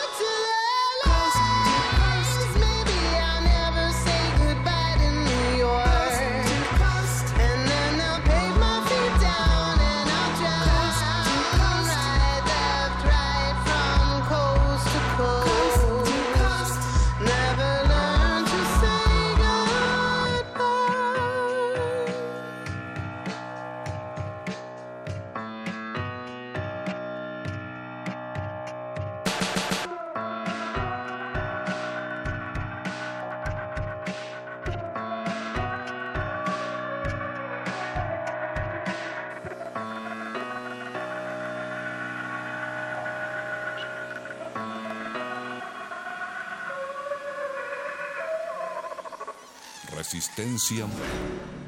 [50.52, 50.86] frecuencia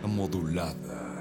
[0.03, 1.13] modulada.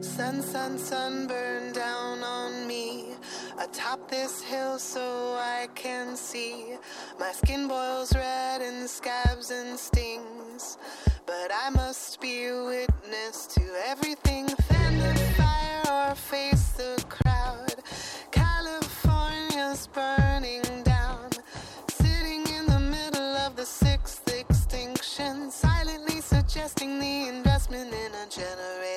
[0.00, 3.14] Sun, sun, sun, burn down on me.
[3.58, 6.76] Atop this hill so I can see.
[7.18, 10.78] My skin boils red and scabs and stings.
[11.26, 14.15] But I must be witness to everything.
[26.66, 28.95] investing the investment in a generation.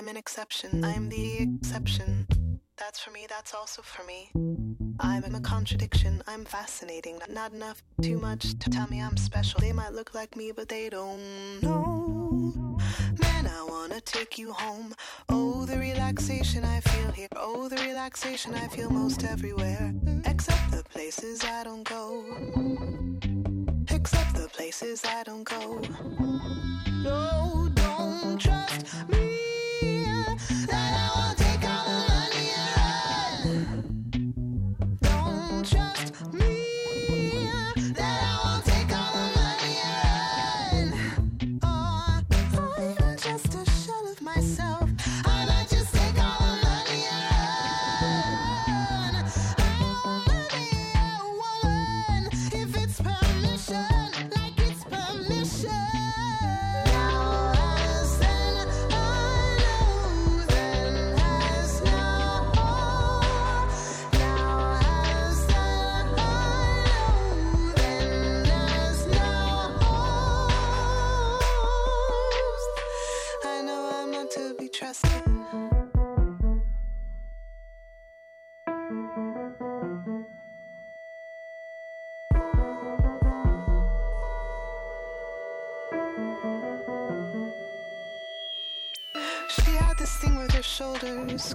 [0.00, 0.82] I'm an exception.
[0.82, 2.26] I'm the exception.
[2.78, 4.30] That's for me, that's also for me.
[4.98, 6.22] I'm a contradiction.
[6.26, 7.18] I'm fascinating.
[7.28, 9.60] Not enough, too much to tell me I'm special.
[9.60, 11.20] They might look like me, but they don't
[11.62, 12.78] know.
[13.20, 14.94] Man, I wanna take you home.
[15.28, 17.28] Oh, the relaxation I feel here.
[17.36, 19.92] Oh, the relaxation I feel most everywhere.
[20.24, 22.24] Except the places I don't go.
[23.90, 25.82] Except the places I don't go.
[27.04, 27.59] No,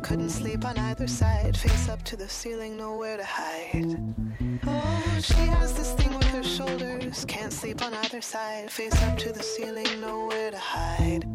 [0.05, 3.97] couldn't sleep on either side, face up to the ceiling, nowhere to hide.
[4.67, 9.17] Oh, she has this thing with her shoulders, can't sleep on either side, face up
[9.17, 11.25] to the ceiling, nowhere to hide.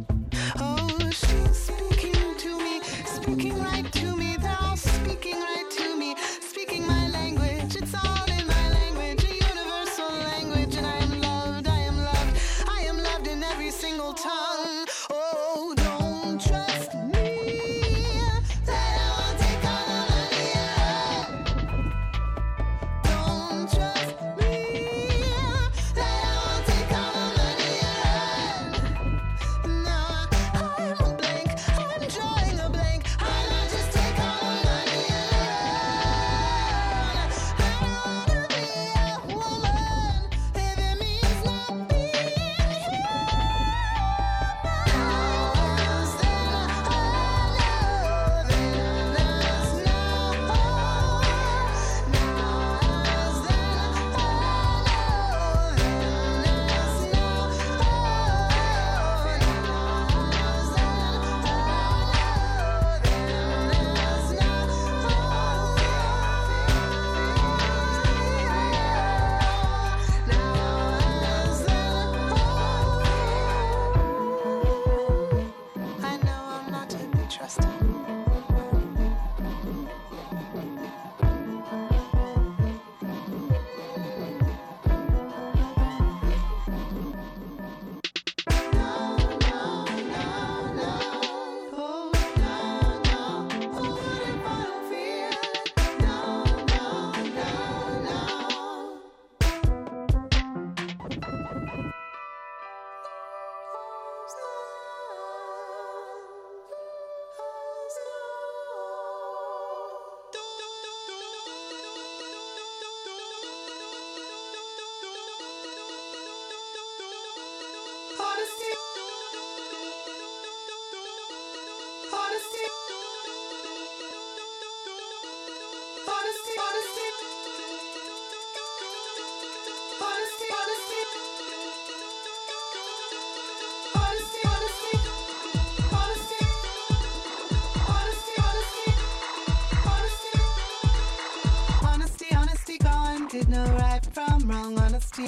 [0.61, 6.87] Oh, she's speaking to me, speaking right to me, thou speaking right to me, speaking
[6.87, 11.81] my language, it's all in my language, a universal language, and I am loved, I
[11.81, 14.50] am loved, I am loved in every single tongue.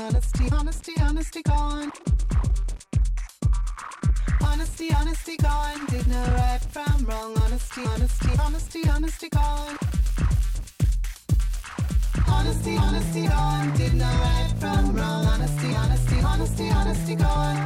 [0.01, 0.49] Honesty.
[0.51, 0.53] Honesty.
[0.53, 0.93] Honesty.
[1.01, 1.93] Honesty gone.
[4.43, 5.87] Honesty, honesty gone.
[5.87, 7.37] Did no right from wrong.
[7.43, 9.77] Honesty, honesty, honesty, honesty gone.
[12.27, 13.73] Honesty, honesty gone.
[13.77, 15.27] Did no right from wrong.
[15.27, 17.57] Honesty, honesty, honesty, honesty gone.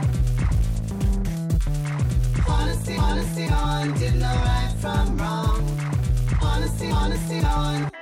[2.49, 3.95] Honesty, honesty gone.
[3.95, 5.79] Did no right from wrong.
[6.43, 7.96] Honesty, honesty gone.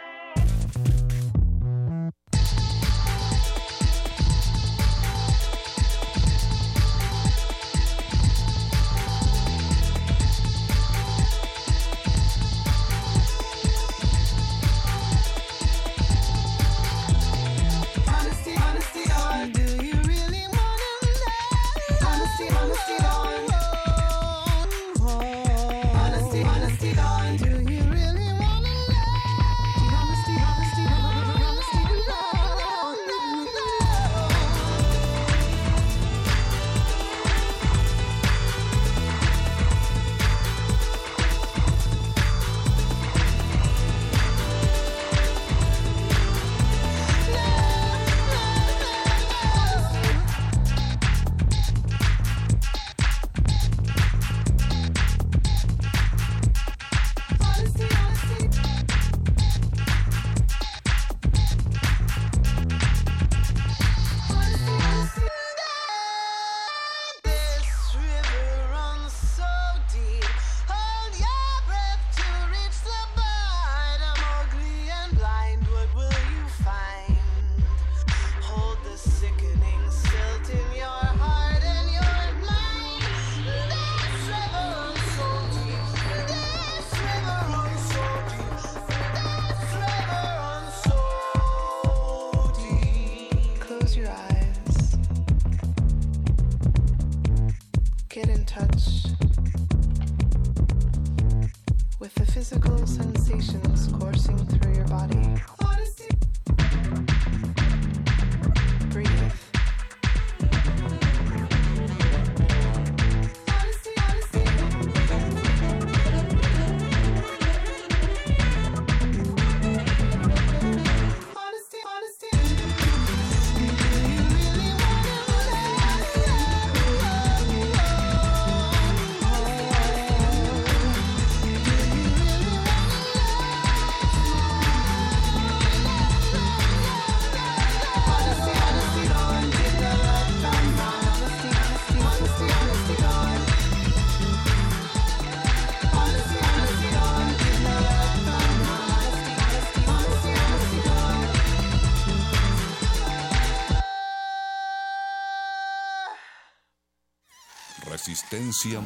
[158.65, 158.81] Resistencia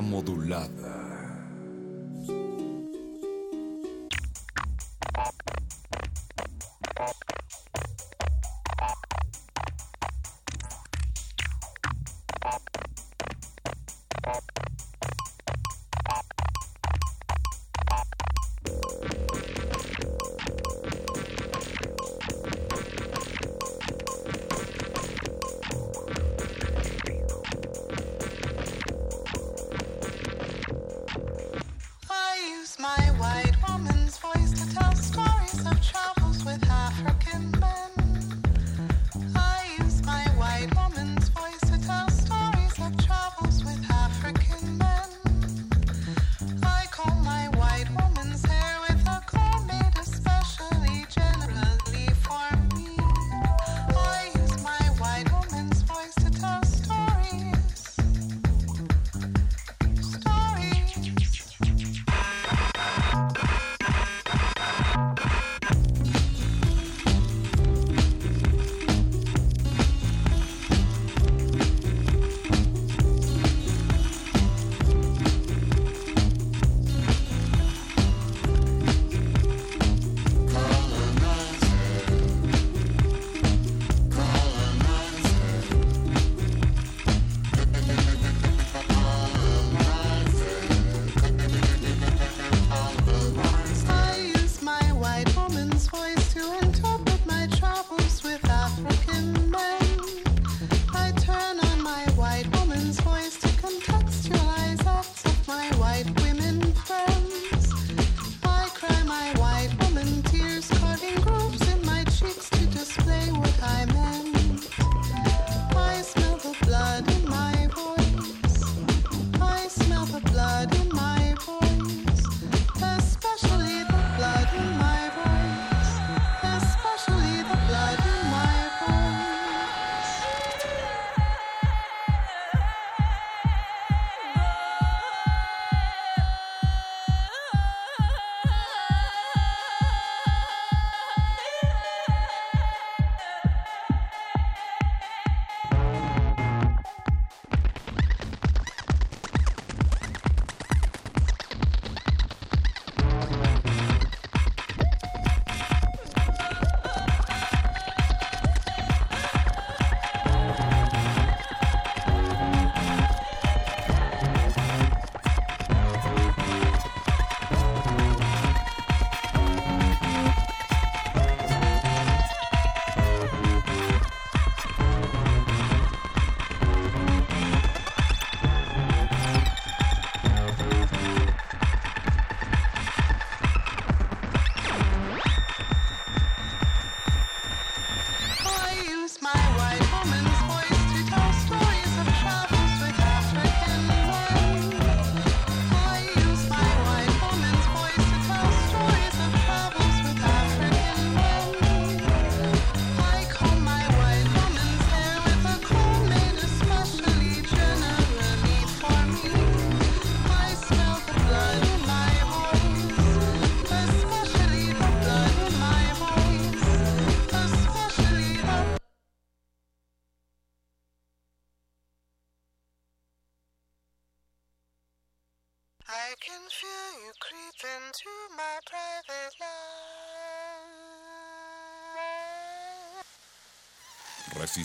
[0.00, 0.75] modulada.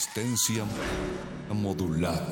[0.01, 0.65] Resistencia
[1.53, 2.31] modulada.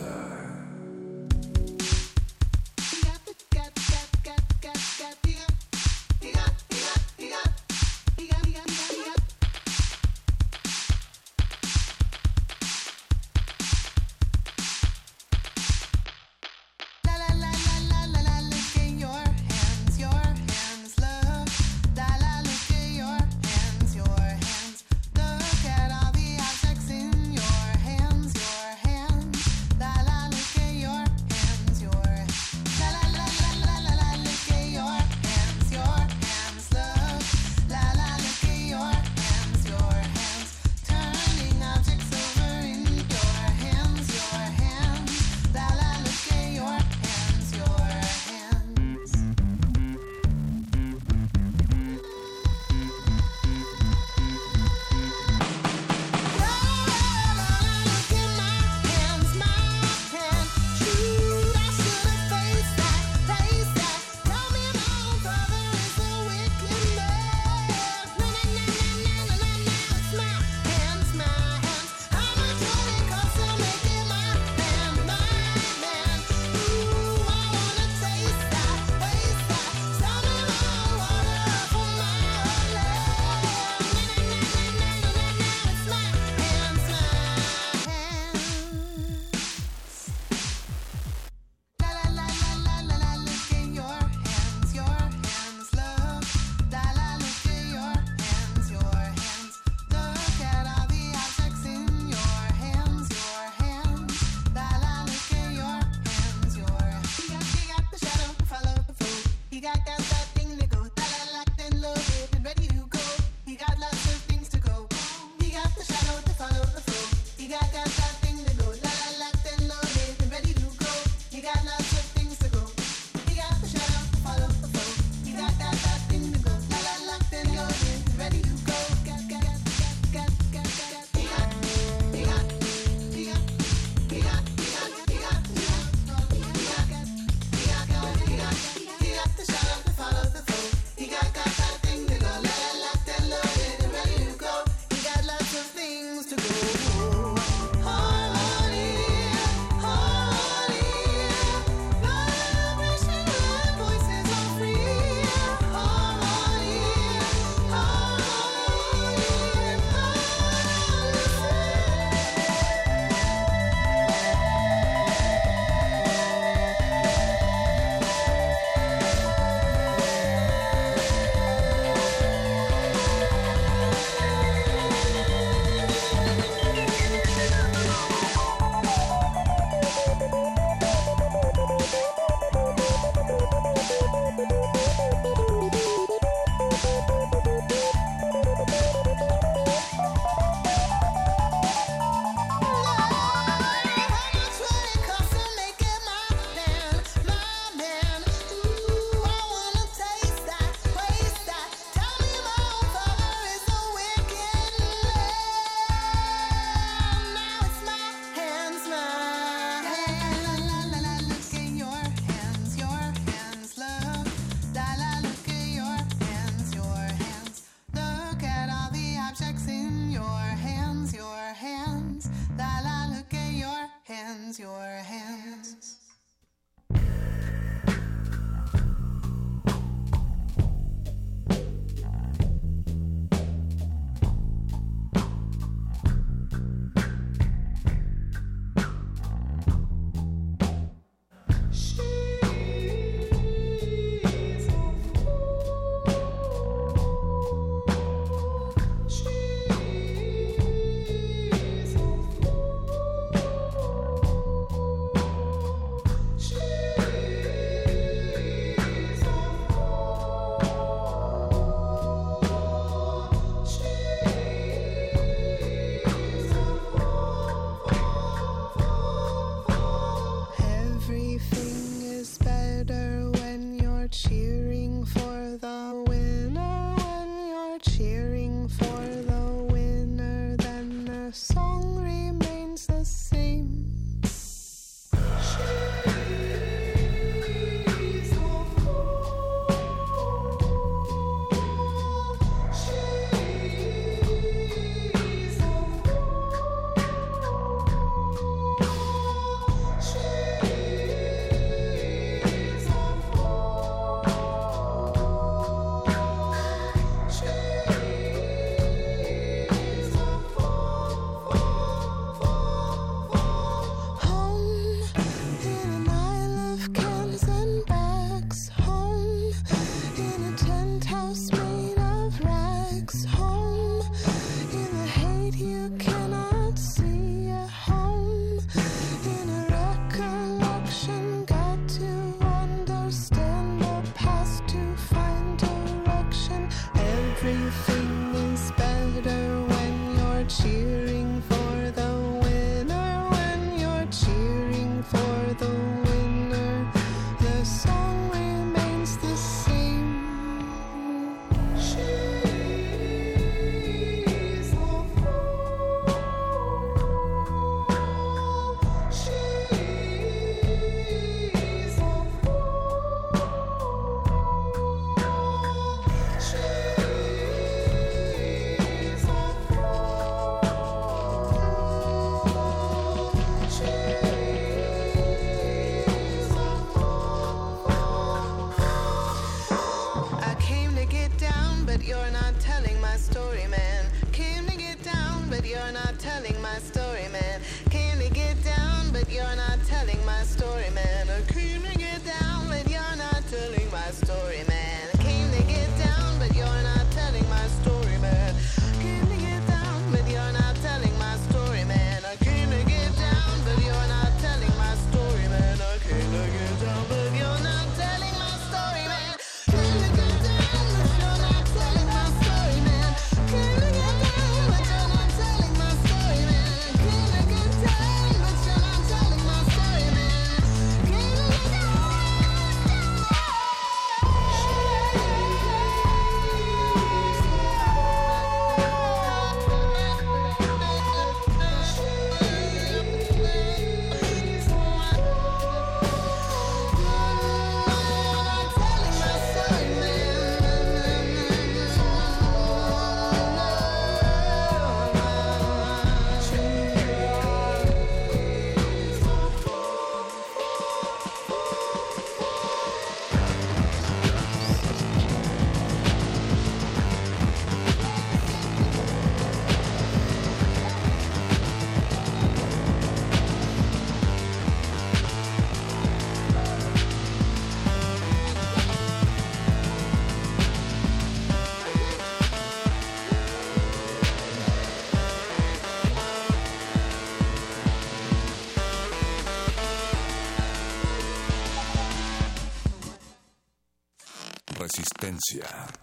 [485.49, 485.98] Resistencia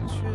[0.00, 0.29] picture.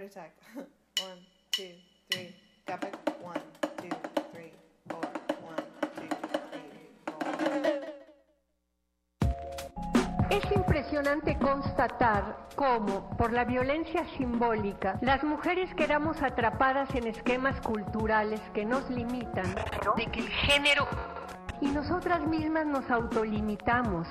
[0.00, 0.32] Heart attack.
[0.56, 1.18] one,
[1.50, 1.74] two,
[2.10, 2.34] three.
[2.66, 2.94] Capic.
[3.22, 3.40] One,
[3.78, 3.88] two,
[4.32, 4.52] three,
[4.88, 5.00] four.
[5.44, 5.64] One,
[5.96, 6.08] two,
[6.50, 6.70] three,
[7.06, 7.20] four.
[10.30, 18.40] Es impresionante constatar cómo, por la violencia simbólica, las mujeres quedamos atrapadas en esquemas culturales
[18.54, 19.54] que nos limitan,
[19.96, 20.86] de que el género...
[21.62, 24.08] Y nosotras mismas nos autolimitamos,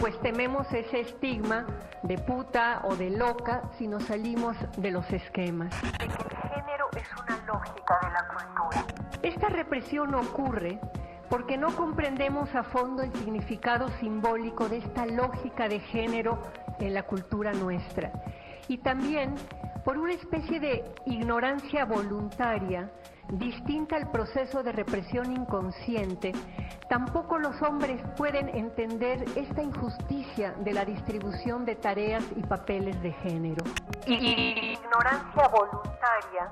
[0.00, 1.66] pues tememos ese estigma
[2.02, 5.70] de puta o de loca si nos salimos de los esquemas.
[5.82, 8.86] De que el género es una lógica de la cultura.
[9.22, 10.80] Esta represión ocurre
[11.28, 16.42] porque no comprendemos a fondo el significado simbólico de esta lógica de género
[16.78, 18.10] en la cultura nuestra.
[18.68, 19.34] Y también
[19.84, 22.90] por una especie de ignorancia voluntaria
[23.32, 26.32] distinta al proceso de represión inconsciente,
[26.88, 33.12] tampoco los hombres pueden entender esta injusticia de la distribución de tareas y papeles de
[33.12, 33.64] género.
[34.06, 36.50] Y ignorancia voluntaria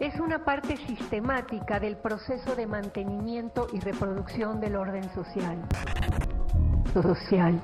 [0.00, 5.56] es una parte sistemática del proceso de mantenimiento y reproducción del orden social.
[6.92, 7.60] Social.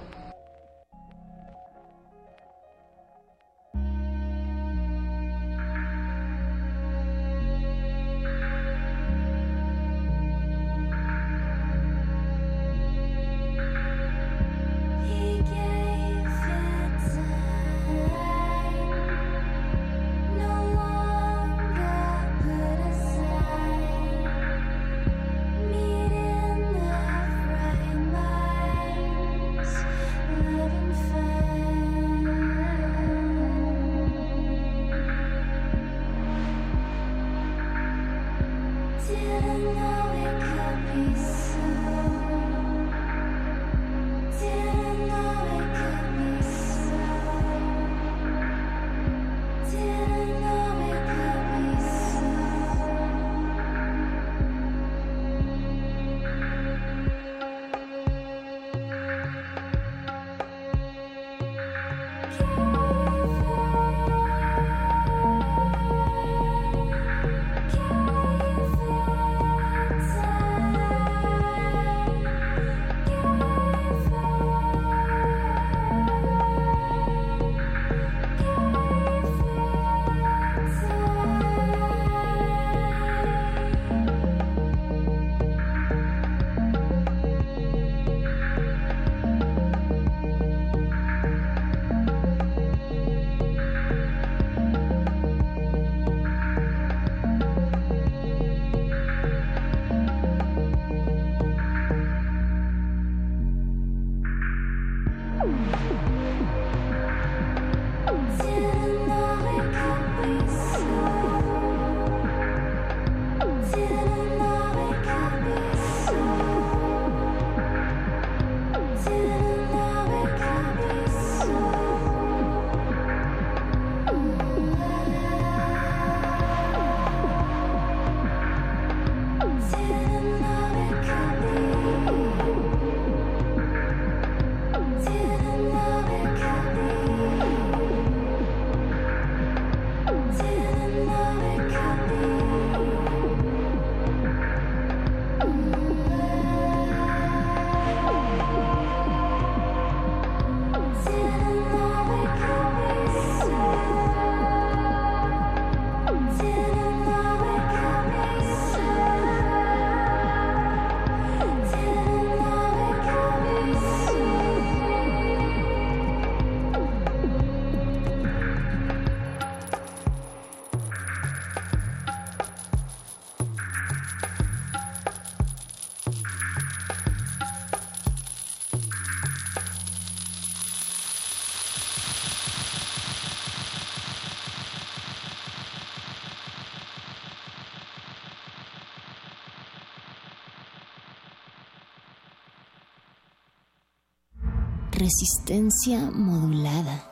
[195.12, 197.11] Resistencia modulada.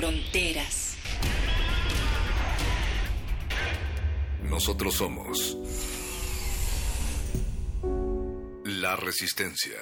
[0.00, 0.96] fronteras.
[4.44, 5.58] Nosotros somos
[8.64, 9.76] la resistencia.